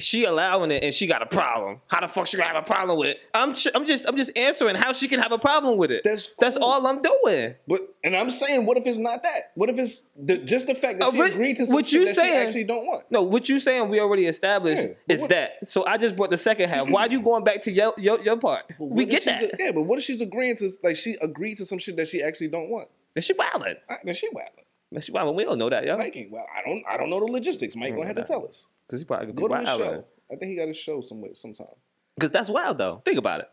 she 0.00 0.24
allowing 0.24 0.70
it 0.70 0.82
and 0.82 0.94
she 0.94 1.06
got 1.06 1.20
a 1.22 1.26
problem. 1.26 1.80
How 1.88 2.00
the 2.00 2.08
fuck 2.08 2.26
she 2.26 2.36
gonna 2.38 2.48
have 2.48 2.62
a 2.62 2.66
problem 2.66 2.98
with 2.98 3.08
it? 3.10 3.20
I'm 3.34 3.54
ch- 3.54 3.68
I'm 3.74 3.84
just 3.84 4.06
I'm 4.08 4.16
just 4.16 4.30
answering 4.36 4.74
how 4.74 4.92
she 4.92 5.06
can 5.08 5.20
have 5.20 5.32
a 5.32 5.38
problem 5.38 5.76
with 5.76 5.90
it. 5.90 6.02
That's 6.04 6.34
that's 6.38 6.56
all 6.56 6.86
I'm 6.86 7.02
doing. 7.02 7.54
But 7.68 7.94
and 8.02 8.16
I'm 8.16 8.30
saying, 8.30 8.64
what 8.64 8.76
if 8.78 8.86
it's 8.86 8.98
not 8.98 9.22
that? 9.24 9.52
What 9.54 9.68
if 9.68 9.78
it's 9.78 10.04
the, 10.16 10.38
just 10.38 10.66
the 10.66 10.74
fact 10.74 10.98
that 11.00 11.08
Uh, 11.08 11.12
she 11.12 11.20
agreed 11.20 11.56
to 11.58 11.66
something 11.66 11.74
what 11.74 11.92
you 11.92 12.04
that 12.06 12.16
saying- 12.16 12.32
she 12.32 12.36
actually 12.38 12.64
don't 12.64 12.86
want? 12.86 13.04
No, 13.10 13.22
what 13.22 13.48
you 13.48 13.60
saying 13.60 13.88
we 13.90 14.00
already 14.00 14.26
established 14.26 14.82
Yeah, 14.82 15.14
is 15.14 15.20
what- 15.20 15.30
that. 15.30 15.68
So 15.68 15.84
I 15.84 15.98
just 15.98 16.16
brought 16.16 16.30
the 16.30 16.36
second 16.38 16.68
half. 16.70 16.90
Why 16.90 17.02
are 17.06 17.10
you 17.10 17.20
going 17.20 17.44
back 17.44 17.62
to 17.64 17.70
your 17.70 17.92
your, 17.98 18.20
your 18.22 18.36
part? 18.38 18.64
We 18.78 19.04
get 19.04 19.24
that. 19.26 19.42
a- 19.42 19.50
yeah, 19.58 19.72
but 19.72 19.82
what 19.82 19.98
if 19.98 20.04
she's 20.04 20.20
agreeing 20.22 20.56
to 20.56 20.70
like 20.82 20.96
she 20.96 21.16
agreed 21.20 21.58
to 21.58 21.64
some 21.64 21.78
shit 21.78 21.96
that 21.96 22.08
she 22.08 22.22
actually 22.22 22.48
don't 22.48 22.70
want? 22.70 22.88
And 23.14 23.22
she 23.22 23.34
wildin'. 23.34 23.76
I, 23.90 23.96
then 24.04 24.14
she 24.14 24.28
wilding. 24.32 24.64
And 24.94 25.02
She 25.02 25.10
wildin'. 25.12 25.34
We 25.34 25.44
don't 25.44 25.56
know 25.58 25.70
that, 25.70 25.84
yo. 25.84 25.96
Mike 25.96 26.14
ain't 26.16 26.30
well. 26.30 26.46
I 26.54 26.68
don't. 26.68 26.82
I 26.88 26.96
don't 26.98 27.08
know 27.10 27.20
the 27.20 27.26
logistics. 27.32 27.76
Mike 27.76 27.94
gonna 27.94 28.06
have 28.06 28.16
to 28.16 28.24
tell 28.24 28.46
us. 28.46 28.66
Because 28.92 29.00
he 29.00 29.06
probably 29.06 29.28
could 29.28 29.36
be 29.36 29.40
Go 29.40 29.48
to 29.48 29.54
the 29.54 29.64
show. 29.64 30.04
I 30.30 30.36
think 30.36 30.50
he 30.50 30.56
got 30.56 30.68
a 30.68 30.74
show 30.74 31.00
somewhere 31.00 31.34
sometime. 31.34 31.66
Because 32.14 32.30
that's 32.30 32.50
wild 32.50 32.76
though. 32.76 33.00
Think 33.06 33.16
about 33.16 33.40
it. 33.40 33.48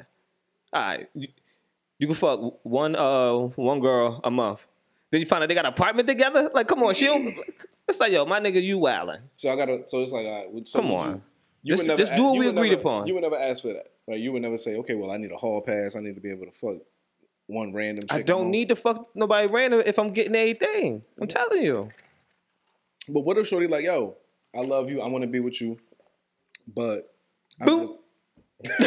All 0.74 0.82
right, 0.82 1.08
you, 1.14 1.30
you 1.98 2.08
can 2.08 2.16
fuck 2.18 2.66
one 2.66 2.94
uh 2.94 3.34
one 3.56 3.80
girl 3.80 4.20
a 4.22 4.30
month. 4.30 4.66
Then 5.12 5.22
you 5.22 5.26
find 5.26 5.42
out 5.42 5.48
they 5.48 5.56
got 5.56 5.66
an 5.66 5.72
apartment 5.72 6.10
together. 6.10 6.52
Like, 6.54 6.68
come 6.68 6.84
on, 6.84 6.94
she 6.94 7.06
don't. 7.06 7.34
It's 7.88 8.00
like, 8.02 8.12
yo, 8.12 8.24
my 8.26 8.40
nigga, 8.40 8.62
you 8.62 8.78
wildin'. 8.78 9.22
So 9.38 9.50
I 9.50 9.56
gotta. 9.56 9.84
So 9.88 10.02
it's 10.02 10.12
like, 10.12 10.26
all 10.28 10.46
right. 10.54 10.70
So 10.70 10.80
Come 10.82 10.92
on. 10.92 11.10
You, 11.10 11.22
you 11.64 11.72
Just- 11.72 11.84
would 11.84 11.88
never 11.88 11.98
just 11.98 12.16
do 12.16 12.24
what 12.26 12.38
we 12.38 12.48
agreed 12.50 12.70
never- 12.72 12.82
upon. 12.82 13.08
You 13.08 13.14
would 13.14 13.24
never 13.24 13.40
ask 13.40 13.62
for 13.62 13.70
that. 13.74 13.92
Like 14.08 14.20
you 14.20 14.34
would 14.34 14.42
never 14.42 14.58
say, 14.58 14.76
okay, 14.76 14.96
well, 14.96 15.10
I 15.10 15.18
need 15.18 15.32
a 15.32 15.38
hall 15.38 15.62
pass. 15.62 15.96
I 15.96 16.02
need 16.02 16.16
to 16.16 16.22
be 16.22 16.30
able 16.32 16.48
to 16.48 16.52
fuck 16.52 16.76
one 17.48 17.72
random. 17.74 18.08
Chick 18.08 18.20
I 18.20 18.22
don't 18.24 18.52
need 18.52 18.68
to 18.70 18.76
fuck 18.76 19.08
nobody 19.16 19.48
random 19.48 19.84
if 19.86 19.98
I'm 19.98 20.12
getting 20.12 20.36
anything. 20.36 21.02
I'm 21.20 21.28
telling 21.30 21.64
you. 21.64 21.90
But 23.08 23.22
what 23.22 23.38
if 23.38 23.48
Shorty 23.48 23.68
like, 23.68 23.86
yo, 23.86 24.18
I 24.56 24.62
love 24.62 24.90
you. 24.90 25.02
I 25.02 25.08
want 25.08 25.22
to 25.24 25.28
be 25.28 25.40
with 25.40 25.62
you, 25.62 25.78
but. 26.68 27.14
Boop. 27.62 27.98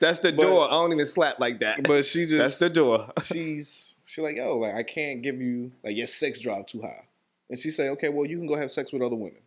That's 0.00 0.18
the 0.20 0.32
But- 0.32 0.40
door. 0.40 0.66
I 0.66 0.70
don't 0.70 0.92
even 0.92 1.04
slap 1.06 1.38
like 1.38 1.60
that. 1.60 1.82
But 1.82 2.04
she 2.06 2.22
just 2.24 2.38
that's 2.38 2.58
the 2.58 2.70
door. 2.70 3.12
she's 3.22 3.96
she 4.04 4.22
like 4.22 4.36
yo 4.36 4.56
like 4.58 4.74
I 4.74 4.82
can't 4.82 5.20
give 5.22 5.40
you 5.42 5.72
like 5.84 5.94
your 5.96 6.06
sex 6.06 6.40
drive 6.40 6.64
too 6.66 6.80
high, 6.80 7.04
and 7.50 7.58
she 7.58 7.68
say 7.70 7.90
okay 7.90 8.08
well 8.08 8.24
you 8.24 8.38
can 8.38 8.46
go 8.46 8.56
have 8.56 8.70
sex 8.70 8.92
with 8.94 9.02
other 9.02 9.14
women. 9.16 9.40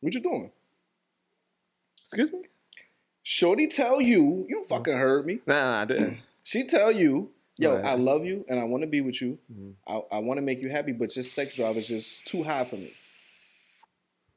What 0.00 0.14
you 0.14 0.20
doing? 0.20 0.50
Excuse 2.02 2.32
me. 2.32 2.42
Shorty 3.22 3.66
tell 3.68 4.00
you 4.00 4.46
you 4.48 4.64
fucking 4.68 4.96
heard 4.96 5.24
me. 5.26 5.38
Nah, 5.46 5.54
nah, 5.54 5.82
I 5.82 5.84
didn't. 5.84 6.20
She 6.42 6.64
tell 6.66 6.90
you 6.90 7.30
yo 7.58 7.72
ahead. 7.74 7.84
I 7.84 7.94
love 7.94 8.24
you 8.24 8.44
and 8.48 8.58
I 8.60 8.64
want 8.64 8.82
to 8.82 8.86
be 8.86 9.00
with 9.00 9.20
you. 9.22 9.38
Mhm. 9.52 9.72
I, 9.86 10.16
I 10.16 10.18
want 10.18 10.38
to 10.38 10.42
make 10.42 10.60
you 10.62 10.68
happy, 10.70 10.92
but 10.92 11.14
your 11.16 11.22
sex 11.22 11.54
drive 11.54 11.76
is 11.76 11.86
just 11.88 12.24
too 12.26 12.42
high 12.42 12.64
for 12.64 12.76
me. 12.76 12.92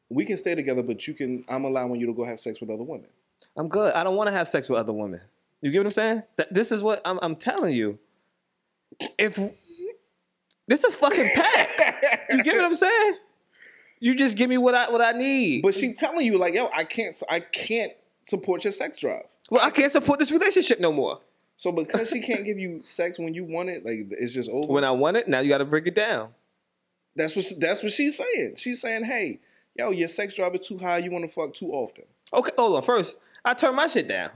We 0.10 0.26
can 0.26 0.38
stay 0.38 0.56
together, 0.56 0.82
but 0.82 1.08
you 1.08 1.14
can. 1.14 1.44
I'm 1.48 1.66
allowing 1.66 2.00
you 2.00 2.08
to 2.08 2.14
go 2.14 2.24
have 2.24 2.40
sex 2.40 2.60
with 2.62 2.70
other 2.70 2.84
women. 2.84 3.08
I'm 3.56 3.68
good. 3.70 3.94
I 3.94 4.04
don't 4.04 4.16
want 4.16 4.28
to 4.28 4.32
have 4.32 4.48
sex 4.48 4.68
with 4.70 4.80
other 4.80 4.94
women. 4.94 5.22
You 5.62 5.72
get 5.72 5.80
what 5.80 5.88
I'm 5.88 5.92
saying? 5.92 6.24
That, 6.38 6.54
this 6.54 6.72
is 6.72 6.82
what 6.82 7.02
I'm, 7.06 7.20
I'm 7.22 7.36
telling 7.36 7.74
you. 7.74 8.00
If 9.18 9.36
this 10.68 10.80
is 10.80 10.86
a 10.86 10.92
fucking 10.92 11.30
pack, 11.36 12.26
you 12.32 12.44
get 12.44 12.56
what 12.56 12.66
I'm 12.66 12.74
saying? 12.76 13.16
You 14.00 14.16
just 14.16 14.36
give 14.38 14.50
me 14.50 14.58
what 14.58 14.74
I 14.74 14.90
what 14.90 15.02
I 15.02 15.12
need. 15.12 15.62
But 15.62 15.74
she 15.76 15.94
telling 15.94 16.26
you 16.26 16.38
like 16.38 16.54
yo 16.54 16.70
I 16.74 16.86
can't 16.86 17.16
I 17.30 17.42
can't 17.42 17.92
support 18.24 18.64
your 18.64 18.72
sex 18.72 19.00
drive. 19.00 19.24
well, 19.52 19.64
I 19.64 19.70
can't 19.70 19.92
support 19.92 20.20
this 20.20 20.32
relationship 20.32 20.80
no 20.80 20.92
more. 20.92 21.20
So 21.60 21.74
because 21.74 22.10
she 22.10 22.22
can't 22.22 22.46
give 22.46 22.58
you 22.58 22.80
sex 22.84 23.20
when 23.20 23.34
you 23.34 23.44
want 23.44 23.68
it, 23.68 23.86
like 23.86 24.08
it's 24.12 24.34
just 24.34 24.50
over. 24.50 24.72
When 24.72 24.86
I 24.86 24.92
want 24.92 25.18
it, 25.18 25.28
now 25.28 25.42
you 25.42 25.50
got 25.50 25.58
to 25.58 25.66
break 25.66 25.88
it 25.88 25.94
down. 25.94 26.30
that's 27.18 27.36
what 27.36 27.46
that's 27.58 27.84
what 27.84 27.92
she's 27.92 28.16
saying. 28.16 28.54
She's 28.56 28.80
saying, 28.80 29.04
"Hey, 29.04 29.40
yo, 29.76 29.90
your 29.92 30.08
sex 30.08 30.36
drive 30.36 30.56
is 30.56 30.66
too 30.66 30.78
high. 30.78 31.00
You 31.00 31.12
want 31.12 31.26
to 31.26 31.30
fuck 31.30 31.54
too 31.54 31.72
often." 31.74 32.06
Okay, 32.32 32.54
hold 32.58 32.78
on. 32.78 32.82
First, 32.84 33.18
I 33.44 33.56
turn 33.56 33.76
my 33.76 33.88
shit 33.88 34.08
down. 34.08 34.30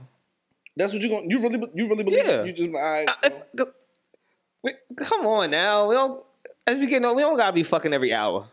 That's 0.76 0.92
what 0.92 1.00
you 1.00 1.08
going 1.08 1.30
you 1.30 1.40
really 1.40 1.66
you 1.74 1.88
really 1.88 2.04
believe 2.04 2.26
Yeah. 2.26 2.42
it? 2.42 2.46
You 2.48 2.52
just 2.52 2.70
right, 2.72 3.08
I- 3.08 3.32
if- 4.66 4.74
come 4.96 5.24
on 5.24 5.50
now. 5.50 5.88
We 5.88 5.94
don't. 5.94 6.22
As 6.66 6.78
we 6.78 6.84
get 6.86 7.02
on, 7.06 7.16
we 7.16 7.22
don't 7.22 7.38
gotta 7.38 7.54
be 7.54 7.62
fucking 7.62 7.94
every 7.94 8.12
hour. 8.12 8.48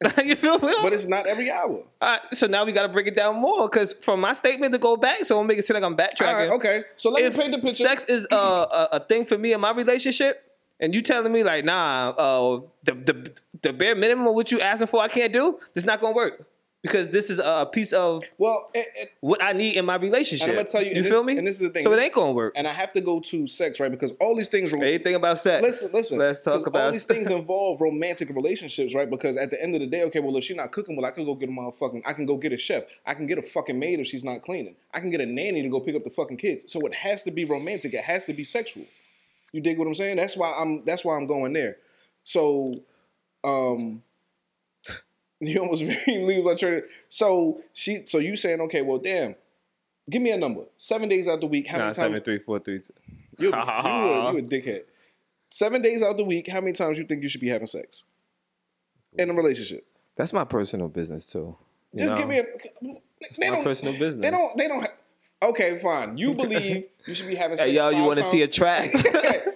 you 0.24 0.34
feel 0.36 0.58
me? 0.58 0.74
but 0.82 0.92
it's 0.92 1.06
not 1.06 1.26
every 1.26 1.50
hour. 1.50 1.70
All 1.70 1.84
right, 2.02 2.20
so 2.32 2.46
now 2.46 2.64
we 2.64 2.72
got 2.72 2.82
to 2.82 2.88
break 2.88 3.06
it 3.06 3.14
down 3.16 3.36
more 3.36 3.68
because 3.68 3.94
from 3.94 4.20
my 4.20 4.32
statement 4.32 4.72
to 4.72 4.78
go 4.78 4.96
back, 4.96 5.24
so 5.24 5.38
I'm 5.38 5.46
make 5.46 5.58
it 5.58 5.64
seem 5.64 5.74
like 5.74 5.84
I'm 5.84 5.96
backtracking. 5.96 6.26
All 6.28 6.34
right, 6.34 6.50
okay. 6.50 6.84
So 6.96 7.10
let 7.10 7.22
If 7.24 7.36
me 7.36 7.42
paint 7.42 7.52
the 7.54 7.58
picture. 7.60 7.84
sex 7.84 8.04
is 8.06 8.26
a, 8.30 8.34
a 8.36 8.88
a 8.92 9.00
thing 9.00 9.24
for 9.24 9.38
me 9.38 9.52
in 9.52 9.60
my 9.60 9.70
relationship, 9.70 10.42
and 10.80 10.94
you 10.94 11.00
telling 11.00 11.32
me 11.32 11.42
like, 11.44 11.64
nah, 11.64 12.10
uh, 12.10 12.60
the 12.82 12.94
the 12.94 13.32
the 13.62 13.72
bare 13.72 13.94
minimum 13.94 14.26
of 14.26 14.34
what 14.34 14.50
you 14.52 14.60
asking 14.60 14.88
for, 14.88 15.00
I 15.00 15.08
can't 15.08 15.32
do. 15.32 15.58
This 15.74 15.84
not 15.84 16.00
gonna 16.00 16.14
work 16.14 16.46
because 16.84 17.08
this 17.08 17.30
is 17.30 17.38
a 17.42 17.66
piece 17.72 17.94
of 17.94 18.22
well, 18.36 18.70
it, 18.74 18.86
it, 18.94 19.08
what 19.20 19.42
I 19.42 19.54
need 19.54 19.76
in 19.76 19.86
my 19.86 19.94
relationship. 19.96 20.48
And 20.48 20.58
I'ma 20.58 20.66
tell 20.68 20.82
you, 20.82 20.90
you 20.90 20.96
and 20.98 21.06
feel 21.06 21.20
this- 21.20 21.26
me? 21.26 21.38
and 21.38 21.46
this 21.46 21.54
is 21.56 21.62
the 21.62 21.70
thing, 21.70 21.82
So 21.82 21.90
it 21.94 21.98
ain't 21.98 22.12
gonna 22.12 22.32
work. 22.32 22.52
and 22.56 22.68
I 22.68 22.72
have 22.74 22.92
to 22.92 23.00
go 23.00 23.20
to 23.20 23.46
sex, 23.46 23.80
right? 23.80 23.90
Because 23.90 24.12
all 24.20 24.36
these 24.36 24.48
things. 24.48 24.70
Anything 24.70 25.14
about 25.14 25.38
sex? 25.38 25.62
Listen, 25.62 25.98
listen. 25.98 26.18
Let's 26.18 26.42
talk 26.42 26.66
about 26.66 26.82
all 26.86 26.92
these 26.92 27.04
things 27.04 27.30
involve 27.30 27.80
romantic 27.80 28.28
relationships, 28.28 28.94
right? 28.94 29.08
Because 29.08 29.38
at 29.38 29.50
the 29.50 29.60
end 29.62 29.74
of 29.74 29.80
the 29.80 29.86
day, 29.86 30.02
okay, 30.04 30.20
well, 30.20 30.36
if 30.36 30.44
she's 30.44 30.56
not 30.56 30.72
cooking, 30.72 30.94
well, 30.94 31.06
I 31.06 31.10
can 31.10 31.24
go 31.24 31.34
get 31.34 31.48
a 31.48 31.52
motherfucking, 31.52 32.02
I 32.04 32.12
can 32.12 32.26
go 32.26 32.36
get 32.36 32.52
a 32.52 32.58
chef, 32.58 32.84
I 33.06 33.14
can 33.14 33.26
get 33.26 33.38
a 33.38 33.42
fucking 33.42 33.78
maid 33.78 34.00
if 34.00 34.06
she's 34.06 34.22
not 34.22 34.42
cleaning, 34.42 34.76
I 34.92 35.00
can 35.00 35.10
get 35.10 35.22
a 35.22 35.26
nanny 35.26 35.62
to 35.62 35.68
go 35.70 35.80
pick 35.80 35.96
up 35.96 36.04
the 36.04 36.10
fucking 36.10 36.36
kids. 36.36 36.70
So 36.70 36.80
it 36.80 36.92
has 36.94 37.22
to 37.24 37.30
be 37.30 37.46
romantic. 37.46 37.94
It 37.94 38.04
has 38.04 38.26
to 38.26 38.34
be 38.34 38.44
sexual. 38.44 38.84
You 39.52 39.62
dig 39.62 39.78
what 39.78 39.86
I'm 39.86 39.94
saying? 39.94 40.16
That's 40.16 40.36
why 40.36 40.52
I'm. 40.52 40.84
That's 40.84 41.02
why 41.04 41.16
I'm 41.16 41.26
going 41.26 41.54
there. 41.54 41.76
So, 42.24 42.80
um, 43.44 44.02
you 45.40 45.60
almost 45.60 45.82
made 45.82 46.06
me 46.06 46.24
leave 46.24 46.44
my 46.44 46.54
train. 46.54 46.82
So 47.08 47.60
she, 47.72 48.06
so 48.06 48.18
you 48.18 48.36
saying, 48.36 48.60
okay, 48.62 48.82
well, 48.82 48.98
damn. 48.98 49.34
Give 50.10 50.20
me 50.20 50.30
a 50.32 50.36
number. 50.36 50.62
Seven 50.76 51.08
days 51.08 51.28
out 51.28 51.40
the 51.40 51.46
week. 51.46 51.66
How 51.66 51.78
Nah, 51.78 51.84
many 51.86 51.94
times? 51.94 52.20
three 52.24 52.38
four 52.38 52.58
three 52.58 52.80
two. 52.80 52.92
You, 53.38 53.48
you, 53.48 53.52
a, 53.54 54.32
you 54.32 54.38
a 54.38 54.42
dickhead. 54.42 54.82
Seven 55.50 55.82
days 55.82 56.02
out 56.02 56.16
the 56.16 56.24
week, 56.24 56.46
how 56.48 56.60
many 56.60 56.72
times 56.72 56.98
you 56.98 57.04
think 57.06 57.22
you 57.22 57.28
should 57.28 57.40
be 57.40 57.48
having 57.48 57.66
sex 57.66 58.04
in 59.18 59.28
a 59.30 59.32
relationship? 59.34 59.84
That's 60.16 60.32
my 60.32 60.44
personal 60.44 60.88
business 60.88 61.26
too. 61.26 61.56
you 61.92 61.98
Just 61.98 62.14
know? 62.14 62.20
give 62.20 62.28
me 62.28 62.38
a. 62.40 62.44
They 63.38 63.48
my 63.50 63.56
don't. 63.56 63.64
personal 63.64 63.94
business. 63.98 64.22
They 64.22 64.30
don't. 64.30 64.56
They 64.58 64.68
don't. 64.68 64.80
ha- 64.82 64.92
Okay, 65.42 65.78
fine. 65.78 66.16
You 66.16 66.34
believe 66.34 66.84
you 67.06 67.14
should 67.14 67.26
be 67.26 67.34
having 67.34 67.56
sex. 67.56 67.68
Hey, 67.68 67.74
yo, 67.76 67.88
you 67.90 68.02
want 68.02 68.16
to 68.18 68.24
see 68.24 68.40
a 68.42 68.48
track? 68.48 68.90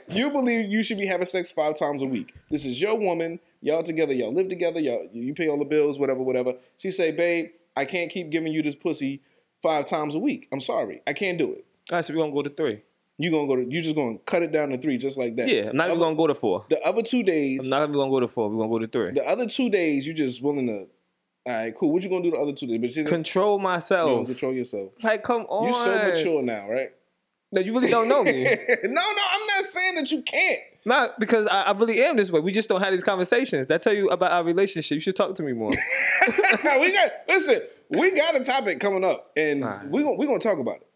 you 0.09 0.31
believe 0.31 0.69
you 0.71 0.83
should 0.83 0.99
be 0.99 1.07
having 1.07 1.27
sex 1.27 1.51
five 1.53 1.77
times 1.77 2.03
a 2.03 2.07
week. 2.07 2.35
This 2.51 2.65
is 2.65 2.81
your 2.81 2.95
woman. 2.97 3.39
Y'all 3.61 3.83
together. 3.83 4.13
Y'all 4.13 4.33
live 4.33 4.49
together. 4.49 4.81
Y'all 4.81 5.09
you 5.13 5.35
pay 5.35 5.49
all 5.49 5.59
the 5.59 5.65
bills. 5.65 5.99
Whatever. 5.99 6.23
Whatever. 6.23 6.55
She 6.77 6.91
say, 6.91 7.11
babe, 7.11 7.51
I 7.77 7.85
can't 7.85 8.11
keep 8.11 8.31
giving 8.31 8.53
you 8.53 8.63
this 8.63 8.75
pussy 8.75 9.23
five 9.63 9.87
times 9.87 10.15
a 10.15 10.19
week. 10.19 10.49
I'm 10.53 10.61
sorry. 10.61 11.03
I 11.07 11.13
can't 11.13 11.39
do 11.39 11.53
it. 11.53 11.65
All 11.91 11.97
right, 11.99 12.05
so 12.05 12.15
we're 12.15 12.21
gonna 12.21 12.33
go 12.33 12.43
to 12.43 12.51
three. 12.51 12.83
You 13.21 13.33
gonna 13.33 13.49
go 13.49 13.57
to? 13.57 13.63
You 13.63 13.81
just 13.81 13.97
gonna 13.97 14.19
cut 14.27 14.43
it 14.43 14.53
down 14.53 14.69
to 14.71 14.79
three, 14.79 14.97
just 14.97 15.19
like 15.19 15.35
that. 15.37 15.49
Yeah, 15.49 15.71
I'm 15.71 15.77
not 15.77 15.89
even 15.89 15.99
gonna 15.99 16.15
go 16.17 16.29
to 16.29 16.35
four. 16.35 16.67
The 16.69 16.81
other 16.83 17.03
two 17.03 17.23
days. 17.25 17.65
I'm 17.65 17.71
not 17.71 17.83
even 17.83 17.95
gonna 17.95 18.11
go 18.11 18.21
to 18.21 18.29
four. 18.29 18.49
We're 18.49 18.59
gonna 18.59 18.69
go 18.71 18.79
to 18.79 18.87
three. 18.87 19.11
The 19.13 19.27
other 19.27 19.47
two 19.47 19.71
days, 19.71 20.07
you 20.07 20.15
just 20.15 20.41
willing 20.43 20.69
to. 20.69 20.87
All 21.47 21.55
right, 21.55 21.75
cool. 21.77 21.93
What 21.93 22.03
you 22.05 22.11
gonna 22.11 22.23
do 22.23 22.31
the 22.31 22.37
other 22.37 22.53
two 22.53 22.67
days? 22.67 22.79
But 22.81 22.95
you, 22.95 23.03
you 23.03 23.09
Control 23.09 23.59
myself. 23.59 24.27
control 24.27 24.53
yourself. 24.53 24.93
Like, 25.03 25.23
come 25.25 25.43
on. 25.49 25.67
You 25.67 25.73
so 25.73 25.95
mature 25.97 26.43
now, 26.43 26.69
right? 26.71 26.91
No, 27.51 27.61
you 27.63 27.73
really 27.73 27.91
don't 27.91 28.09
know 28.09 28.23
me. 28.23 28.45
no, 28.45 28.51
no, 28.91 29.01
I'm 29.33 29.47
saying 29.65 29.95
that 29.97 30.11
you 30.11 30.23
can't. 30.23 30.61
Not 30.85 31.19
because 31.21 31.47
I, 31.47 31.63
I 31.65 31.73
really 31.73 32.03
am 32.03 32.17
this 32.17 32.31
way. 32.31 32.41
We 32.41 32.53
just 32.53 32.69
don't 32.69 32.81
have 32.81 32.93
these 32.93 33.05
conversations. 33.05 33.67
That 33.69 33.83
tell 33.83 33.93
you 33.93 34.09
about 34.11 34.33
our 34.33 34.45
relationship. 34.45 34.95
You 34.95 35.01
should 35.01 35.17
talk 35.17 35.35
to 35.37 35.43
me 35.43 35.53
more. 35.53 35.71
we 36.81 36.93
got 36.93 37.11
listen. 37.29 37.63
We 37.91 38.11
got 38.13 38.37
a 38.37 38.45
topic 38.45 38.81
coming 38.81 39.05
up, 39.05 39.31
and 39.37 39.61
Nah. 39.61 39.81
we 39.89 40.03
gonna 40.03 40.17
we 40.17 40.27
gonna 40.27 40.39
talk 40.39 40.59
about 40.59 40.77
it. 40.77 40.87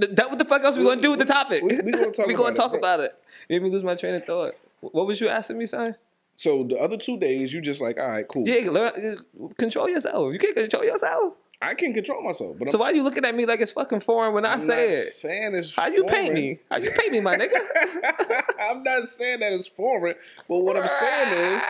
Th- 0.00 0.16
that 0.16 0.30
what 0.30 0.38
the 0.38 0.44
fuck 0.44 0.62
else 0.64 0.76
we, 0.76 0.84
gonna 0.84 1.00
do 1.00 1.10
with 1.10 1.18
the 1.20 1.24
topic? 1.24 1.62
we- 1.62 1.80
we 1.80 1.92
gonna 1.92 2.10
talk 2.12 2.26
we 2.26 2.34
gonna 2.34 2.48
about 2.48 2.52
it, 2.52 2.56
talk 2.56 2.70
bro. 2.72 2.78
about 2.78 3.00
it. 3.00 3.14
Made 3.50 3.62
me 3.62 3.70
lose 3.70 3.84
my 3.84 3.94
train 3.94 4.14
of 4.14 4.24
thought. 4.24 4.54
What 4.80 5.06
was 5.06 5.20
you 5.20 5.28
asking 5.28 5.58
me, 5.58 5.66
son? 5.66 5.96
So 6.36 6.64
the 6.64 6.76
other 6.78 6.96
two 6.96 7.16
days, 7.16 7.52
you 7.52 7.60
just 7.60 7.80
like, 7.80 7.98
all 7.98 8.08
right, 8.08 8.26
cool. 8.26 8.46
Yeah, 8.48 8.68
learn, 8.70 9.16
uh, 9.40 9.48
control 9.56 9.88
yourself. 9.88 10.32
You 10.32 10.38
can't 10.40 10.54
control 10.54 10.84
yourself. 10.84 11.34
I 11.64 11.74
can't 11.74 11.94
control 11.94 12.22
myself, 12.22 12.56
but 12.58 12.68
So 12.68 12.76
I'm, 12.78 12.80
why 12.80 12.90
you 12.90 13.02
looking 13.02 13.24
at 13.24 13.34
me 13.34 13.46
like 13.46 13.60
it's 13.60 13.72
fucking 13.72 14.00
foreign 14.00 14.34
when 14.34 14.44
I 14.44 14.54
I'm 14.54 14.60
say 14.60 14.66
not 14.88 14.94
it? 14.94 15.04
saying 15.06 15.54
it's 15.54 15.74
How 15.74 15.86
you 15.86 16.06
foreign. 16.08 16.34
me? 16.34 16.58
How 16.70 16.78
you 16.78 16.90
pay 16.90 17.08
me, 17.08 17.20
my 17.20 17.36
nigga? 17.36 17.58
I'm 18.60 18.82
not 18.82 19.08
saying 19.08 19.40
that 19.40 19.52
it's 19.52 19.66
foreign, 19.68 20.14
but 20.48 20.58
what 20.60 20.76
I'm 20.76 20.86
saying 20.86 21.54
is, 21.56 21.62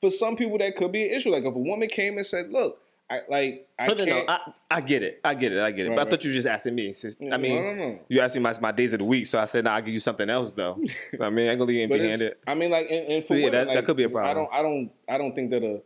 for 0.00 0.10
some 0.10 0.36
people, 0.36 0.58
that 0.58 0.76
could 0.76 0.92
be 0.92 1.04
an 1.08 1.10
issue. 1.14 1.30
Like 1.30 1.44
if 1.44 1.54
a 1.54 1.58
woman 1.58 1.88
came 1.88 2.16
and 2.16 2.26
said, 2.26 2.50
"Look, 2.50 2.80
I 3.10 3.20
like 3.28 3.68
I 3.78 3.86
No, 3.88 3.94
no, 3.94 4.04
can't. 4.04 4.26
no, 4.26 4.32
I, 4.32 4.38
I 4.70 4.80
get 4.80 5.02
it. 5.02 5.20
I 5.24 5.34
get 5.34 5.52
it. 5.52 5.60
I 5.60 5.70
get 5.70 5.86
it. 5.86 5.90
Right, 5.90 5.96
but 5.96 6.06
I 6.06 6.10
thought 6.10 6.24
you 6.24 6.30
were 6.30 6.34
just 6.34 6.46
asking 6.46 6.74
me. 6.74 6.94
I 7.30 7.36
mean, 7.36 7.62
no, 7.62 7.74
no, 7.74 7.98
you 8.08 8.20
asked 8.20 8.34
me 8.34 8.40
my, 8.42 8.58
my 8.60 8.72
days 8.72 8.92
of 8.92 8.98
the 9.00 9.04
week, 9.04 9.26
so 9.26 9.38
I 9.38 9.44
said, 9.44 9.64
nah, 9.64 9.74
I'll 9.76 9.82
give 9.82 9.94
you 9.94 10.00
something 10.00 10.28
else, 10.30 10.52
though. 10.54 10.80
I 11.20 11.30
mean, 11.30 11.46
I 11.46 11.50
ain't 11.52 11.58
gonna 11.58 11.64
leave 11.68 11.76
you 11.78 11.82
empty-handed. 11.84 12.36
I 12.46 12.54
mean, 12.54 12.70
like, 12.70 12.86
and, 12.90 13.06
and 13.06 13.24
for 13.24 13.34
Yeah, 13.36 13.44
women, 13.44 13.66
that- 13.68 13.74
that 13.74 13.84
could 13.84 13.96
be 13.96 14.04
a 14.04 14.08
problem. 14.08 14.30
I 14.30 14.34
don't, 14.34 14.52
I 14.52 14.62
don't, 14.62 14.90
I 15.08 15.18
don't 15.18 15.34
think 15.34 15.50
that 15.50 15.62
a 15.62 15.82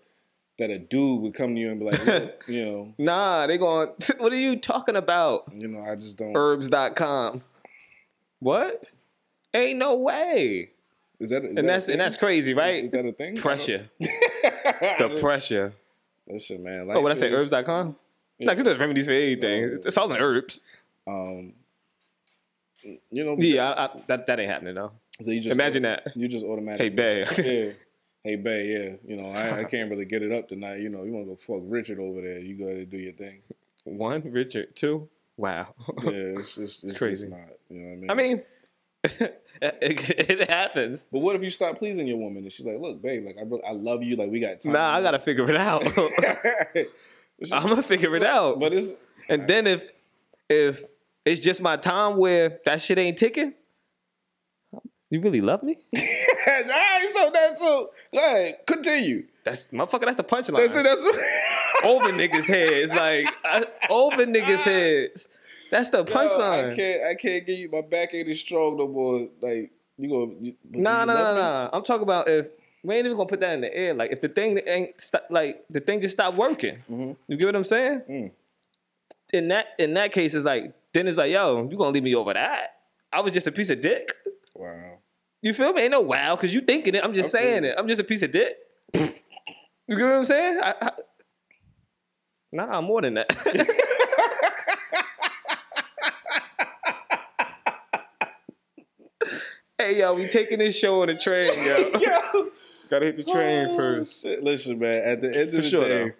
that 0.59 0.70
a 0.70 0.78
dude 0.78 1.20
would 1.22 1.34
come 1.34 1.54
to 1.54 1.61
you 1.61 1.70
and 1.70 1.78
be 1.80 1.86
like, 1.86 2.40
you 2.46 2.64
know, 2.64 2.94
Nah, 2.98 3.46
they 3.46 3.59
going, 3.59 3.90
what 4.18 4.32
are 4.32 4.36
you 4.36 4.57
talking 4.57 4.96
about? 4.96 5.44
you 5.54 5.68
know, 5.68 5.80
I 5.80 5.96
just 5.96 6.16
don't. 6.16 6.34
Herbs.com. 6.36 7.42
What? 8.40 8.84
Ain't 9.54 9.78
no 9.78 9.96
way. 9.96 10.70
Is 11.18 11.30
that, 11.30 11.44
is 11.44 11.54
that 11.54 11.59
And 11.59 11.59
a 11.59 11.62
that's 11.72 11.88
and 11.88 12.00
that's 12.00 12.16
crazy, 12.16 12.52
right? 12.52 12.84
Is 12.84 12.90
that 12.90 13.04
a 13.07 13.12
thing? 13.12 13.36
Pressure. 13.36 13.88
The 14.98 15.16
pressure. 15.20 15.72
Listen, 16.28 16.62
man. 16.62 16.88
Oh, 16.92 17.00
when 17.00 17.11
I 17.12 17.14
say 17.14 17.30
herbs.com? 17.32 17.96
Like, 18.40 18.59
there's 18.59 18.78
remedies 18.78 19.07
for 19.07 19.12
everything. 19.12 19.80
It's 19.84 19.96
all 19.96 20.12
in 20.12 20.20
herbs. 20.20 20.61
um, 21.07 21.54
you 23.11 23.24
know, 23.24 23.36
Yeah, 23.38 23.70
I, 23.70 23.84
I, 23.86 23.88
that, 24.09 24.26
that 24.26 24.38
ain't 24.40 24.50
happening, 24.50 24.74
though. 24.74 24.92
so 25.22 25.30
you 25.30 25.40
just 25.40 25.54
Imagine 25.54 25.84
that. 25.84 26.09
You 26.14 26.28
just 26.28 26.44
automatically. 26.44 26.90
Hey, 26.90 27.24
babe. 27.64 27.74
Hey, 28.27 28.35
Bay, 28.35 28.66
yeah. 28.66 28.97
You 29.09 29.22
know, 29.22 29.31
I, 29.31 29.61
I 29.61 29.64
can't 29.70 29.89
really 29.89 30.05
get 30.05 30.20
it 30.20 30.33
up 30.33 30.49
tonight. 30.49 30.81
You 30.81 30.89
know, 30.89 31.05
you 31.05 31.12
want 31.12 31.27
to 31.27 31.31
go 31.31 31.37
fuck 31.37 31.62
Richard 31.70 32.01
over 32.01 32.20
there. 32.20 32.41
You 32.41 32.59
go 32.59 32.64
ahead 32.64 32.79
and 32.79 32.91
do 32.91 32.97
your 32.97 33.12
thing. 33.12 33.43
One, 33.85 34.20
Richard. 34.33 34.74
Two, 34.74 35.09
wow. 35.37 35.72
Yeah, 36.03 36.11
it's 36.11 36.57
just 36.57 36.83
it's 36.83 36.99
crazy. 36.99 37.29
Just 37.29 37.39
not, 37.39 37.49
you 37.70 37.81
know 37.81 38.07
what 38.07 38.11
I 38.11 38.14
mean? 38.14 38.43
I 39.05 39.14
mean, 39.14 39.31
it, 39.62 40.31
it 40.41 40.51
happens. 40.51 41.07
but 41.12 41.20
what 41.20 41.37
if 41.37 41.43
you 41.43 41.51
stop 41.51 41.79
pleasing 41.79 42.09
your 42.09 42.16
woman 42.16 42.43
and 42.43 42.53
she's 42.53 42.66
like, 42.66 42.81
"Look, 42.81 43.01
babe, 43.01 43.24
like 43.24 43.37
I, 43.39 43.43
really, 43.43 43.62
I 43.62 43.70
love 43.70 44.03
you. 44.03 44.16
Like 44.16 44.29
we 44.29 44.41
got 44.41 44.61
time." 44.61 44.72
Nah, 44.72 44.97
I 44.97 45.03
gotta 45.03 45.20
figure 45.20 45.49
it 45.49 45.57
out. 45.57 45.85
It's 47.39 47.53
I'm 47.53 47.68
gonna 47.68 47.83
figure 47.83 48.16
it 48.16 48.24
out. 48.24 48.59
but 48.59 48.72
it's 48.72 48.99
and 49.29 49.47
then 49.47 49.68
if 49.68 49.89
if 50.49 50.83
it's 51.24 51.39
just 51.39 51.61
my 51.61 51.77
time 51.77 52.16
where 52.16 52.59
that 52.64 52.81
shit 52.81 52.99
ain't 52.99 53.18
ticking, 53.18 53.55
you 55.11 55.20
really 55.20 55.40
love 55.40 55.62
me? 55.62 55.78
all 55.96 56.02
right. 56.64 57.09
So 57.12 57.30
that's 57.32 57.59
so. 57.61 57.90
Go 58.12 58.18
ahead, 58.18 58.59
continue. 58.66 59.26
That's 59.44 59.68
motherfucker. 59.68 60.04
That's 60.07 60.16
the 60.16 60.24
punchline. 60.24 60.57
That's 60.57 60.74
it. 60.76 60.82
That's 60.82 61.00
over 61.84 62.12
niggas' 62.12 62.44
heads, 62.44 62.92
like 62.92 63.26
I, 63.44 63.64
over 63.88 64.26
niggas' 64.26 64.59
heads. 64.59 65.28
That's 65.70 65.90
the 65.90 66.04
punchline. 66.04 66.72
I 66.72 66.76
can't. 66.76 67.04
I 67.04 67.14
can't 67.14 67.46
give 67.46 67.59
you 67.59 67.70
my 67.70 67.82
back 67.82 68.14
ain't 68.14 68.28
as 68.28 68.40
strong 68.40 68.76
no 68.76 68.88
more. 68.88 69.28
Like 69.40 69.70
you 69.96 70.09
go. 70.09 70.34
You, 70.40 70.54
but 70.64 70.72
do 70.72 70.78
Nah, 70.80 71.04
nah, 71.04 71.14
nah, 71.14 71.34
nah. 71.34 71.70
I'm 71.72 71.82
talking 71.82 72.02
about 72.02 72.28
if 72.28 72.46
we 72.82 72.94
ain't 72.96 73.07
even 73.07 73.16
gonna 73.16 73.28
put 73.28 73.40
that 73.40 73.52
in 73.54 73.61
the 73.61 73.74
air. 73.74 73.94
Like 73.94 74.12
if 74.12 74.20
the 74.20 74.28
thing 74.28 74.61
ain't 74.66 75.00
st- 75.00 75.24
like 75.30 75.64
the 75.68 75.80
thing 75.80 76.00
just 76.00 76.14
stopped 76.14 76.36
working. 76.36 76.78
Mhm. 76.90 77.16
You 77.28 77.36
get 77.36 77.46
what 77.46 77.57
I'm 77.57 77.64
saying? 77.64 78.02
Mm. 78.09 78.30
In 79.32 79.48
that 79.48 79.66
in 79.78 79.94
that 79.94 80.12
case, 80.12 80.34
it's 80.34 80.44
like 80.44 80.72
then 80.92 81.09
it's 81.09 81.16
like, 81.16 81.30
yo, 81.30 81.68
you 81.70 81.76
gonna 81.76 81.90
leave 81.90 82.02
me 82.02 82.14
over 82.14 82.32
that? 82.32 82.76
I 83.12 83.20
was 83.20 83.32
just 83.32 83.46
a 83.46 83.52
piece 83.52 83.70
of 83.70 83.80
dick. 83.80 84.12
Wow. 84.59 84.98
You 85.42 85.52
feel 85.54 85.72
me? 85.72 85.82
Ain't 85.82 85.90
no 85.92 86.00
wow 86.00 86.36
because 86.36 86.54
you 86.54 86.61
thinking 86.61 86.94
it. 86.94 87.04
I'm 87.04 87.14
just 87.14 87.34
I 87.34 87.38
feel 87.38 87.48
saying 87.48 87.64
it. 87.64 87.74
I'm 87.78 87.88
just 87.88 88.00
a 88.00 88.04
piece 88.04 88.22
of 88.22 88.30
dick. 88.30 88.57
you 88.94 89.09
get 89.88 90.00
what 90.02 90.12
I'm 90.14 90.24
saying? 90.24 90.61
I, 90.62 90.74
I, 90.80 90.90
nah, 92.52 92.78
I'm 92.78 92.84
more 92.84 93.00
than 93.02 93.14
that. 93.14 93.32
hey 99.78 99.98
yo, 99.98 100.14
we 100.14 100.28
taking 100.28 100.59
this 100.59 100.78
show 100.78 101.02
on 101.02 101.09
the 101.09 101.16
train, 101.16 101.50
yo. 101.64 101.76
Yo. 102.00 102.50
Gotta 102.88 103.07
hit 103.07 103.16
the 103.16 103.24
train 103.24 103.68
Oh, 103.70 103.76
first. 103.76 104.22
shit. 104.22 104.42
Listen, 104.44 104.78
man. 104.78 104.94
At 104.94 105.20
the 105.20 105.28
end 105.28 105.48
of 105.48 105.50
For 105.50 105.57
the 105.57 105.62
sure, 105.62 105.88
day, 105.88 106.12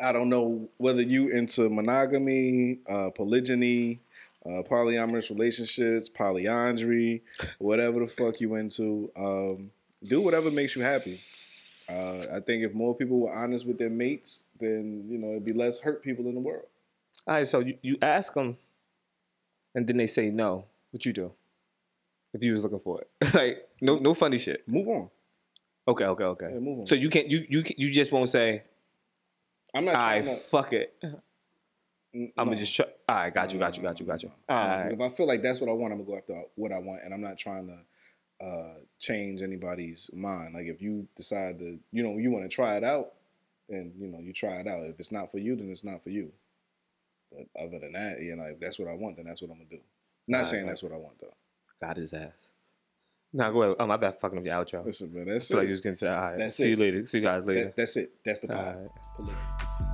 I 0.00 0.12
don't 0.12 0.28
know 0.28 0.68
whether 0.76 1.00
you 1.00 1.28
into 1.28 1.68
monogamy, 1.70 2.80
uh, 2.88 3.10
polygyny, 3.16 4.00
uh, 4.46 4.62
polyamorous 4.68 5.30
relationships, 5.30 6.08
polyandry, 6.08 7.22
whatever 7.58 8.00
the 8.00 8.06
fuck 8.06 8.40
you 8.40 8.54
into. 8.56 9.10
Um, 9.16 9.70
do 10.04 10.20
whatever 10.20 10.50
makes 10.50 10.74
you 10.74 10.82
happy. 10.82 11.20
Uh, 11.88 12.26
I 12.32 12.40
think 12.40 12.64
if 12.64 12.74
more 12.74 12.94
people 12.94 13.20
were 13.20 13.32
honest 13.32 13.66
with 13.66 13.78
their 13.78 13.90
mates, 13.90 14.46
then 14.58 15.04
you 15.08 15.18
know 15.18 15.30
it'd 15.30 15.44
be 15.44 15.52
less 15.52 15.78
hurt 15.80 16.02
people 16.02 16.26
in 16.26 16.34
the 16.34 16.40
world. 16.40 16.66
All 17.26 17.34
right, 17.34 17.46
so 17.46 17.60
you, 17.60 17.76
you 17.82 17.98
ask 18.00 18.32
them, 18.34 18.56
and 19.74 19.86
then 19.86 19.96
they 19.96 20.06
say 20.06 20.30
no. 20.30 20.64
What 20.90 21.04
you 21.06 21.12
do? 21.12 21.32
If 22.34 22.42
you 22.42 22.52
was 22.52 22.62
looking 22.62 22.80
for 22.80 23.00
it, 23.00 23.08
like 23.34 23.68
no 23.80 23.98
no 23.98 24.14
funny 24.14 24.38
shit. 24.38 24.66
Move 24.66 24.88
on. 24.88 25.10
Okay, 25.86 26.04
okay, 26.04 26.24
okay. 26.24 26.50
Yeah, 26.52 26.60
move 26.60 26.80
on. 26.80 26.86
So 26.86 26.94
you 26.94 27.10
can't 27.10 27.28
you 27.28 27.44
you 27.48 27.64
you 27.76 27.90
just 27.90 28.12
won't 28.12 28.28
say, 28.30 28.62
I'm 29.74 29.84
not 29.84 29.96
all 29.96 30.00
right, 30.00 30.26
fuck 30.26 30.72
it. 30.72 30.94
I'm 32.14 32.30
gonna 32.36 32.56
just 32.56 32.74
try. 32.74 32.86
All 33.08 33.14
right, 33.16 33.34
got 33.34 33.52
you, 33.52 33.58
got 33.58 33.76
you, 33.76 33.82
got 33.82 33.98
you, 34.00 34.06
got 34.06 34.22
you. 34.22 34.30
All 34.48 34.56
No, 34.56 34.62
'cause 34.62 34.84
right. 34.84 34.92
If 34.92 35.00
I 35.00 35.08
feel 35.16 35.26
like 35.26 35.42
that's 35.42 35.60
what 35.60 35.70
I 35.70 35.72
want, 35.72 35.92
I'm 35.92 35.98
gonna 36.00 36.10
go 36.10 36.16
after 36.18 36.42
what 36.56 36.72
I 36.72 36.78
want, 36.78 37.02
and 37.04 37.14
I'm 37.14 37.20
not 37.20 37.38
trying 37.38 37.68
to 37.68 38.44
uh, 38.44 38.74
change 38.98 39.40
anybody's 39.42 40.10
mind. 40.12 40.54
Like 40.54 40.66
if 40.66 40.82
you 40.82 41.06
decide 41.16 41.58
to, 41.60 41.78
you 41.92 42.02
know, 42.02 42.18
you 42.18 42.30
want 42.30 42.44
to 42.44 42.48
try 42.54 42.76
it 42.76 42.84
out, 42.84 43.12
then 43.68 43.92
you 43.98 44.08
know 44.08 44.18
you 44.20 44.32
try 44.32 44.56
it 44.56 44.66
out. 44.66 44.84
If 44.84 44.98
it's 45.00 45.12
not 45.12 45.30
for 45.30 45.38
you, 45.38 45.56
then 45.56 45.70
it's 45.70 45.84
not 45.84 46.02
for 46.02 46.10
you. 46.10 46.32
But 47.30 47.46
other 47.58 47.78
than 47.78 47.92
that, 47.92 48.20
you 48.20 48.36
know, 48.36 48.44
if 48.44 48.60
that's 48.60 48.78
what 48.78 48.88
I 48.88 48.94
want, 48.94 49.16
then 49.16 49.26
that's 49.26 49.40
what 49.40 49.50
I'm 49.50 49.56
gonna 49.58 49.70
do. 49.70 49.80
Not 50.28 50.46
saying 50.46 50.66
that's 50.66 50.82
what 50.82 50.92
I 50.92 50.96
want 50.96 51.18
though. 51.18 51.34
Got 51.80 51.96
his 51.96 52.12
ass. 52.12 52.50
Nah, 53.32 53.50
go 53.50 53.62
ahead. 53.62 53.76
Oh, 53.80 53.86
my 53.86 53.96
bad. 53.96 54.20
Fucking 54.20 54.38
up 54.38 54.44
your 54.44 54.54
outro. 54.54 54.84
Listen, 54.84 55.10
man, 55.14 55.26
that's 55.26 55.48
feel 55.48 55.56
like 55.56 55.64
it. 55.64 55.68
you 55.68 55.72
was 55.72 55.80
gonna 55.80 55.96
say, 55.96 56.08
all 56.08 56.20
right. 56.20 56.38
That's 56.38 56.56
see 56.56 56.64
it. 56.64 56.70
you 56.70 56.76
later. 56.76 57.06
See 57.06 57.18
you 57.18 57.24
guys 57.24 57.42
later. 57.44 57.64
That- 57.64 57.76
that's 57.76 57.96
it. 57.96 58.12
That's 58.24 58.40
the 58.40 58.54
All. 58.54 58.92
Polygamy. 59.16 59.88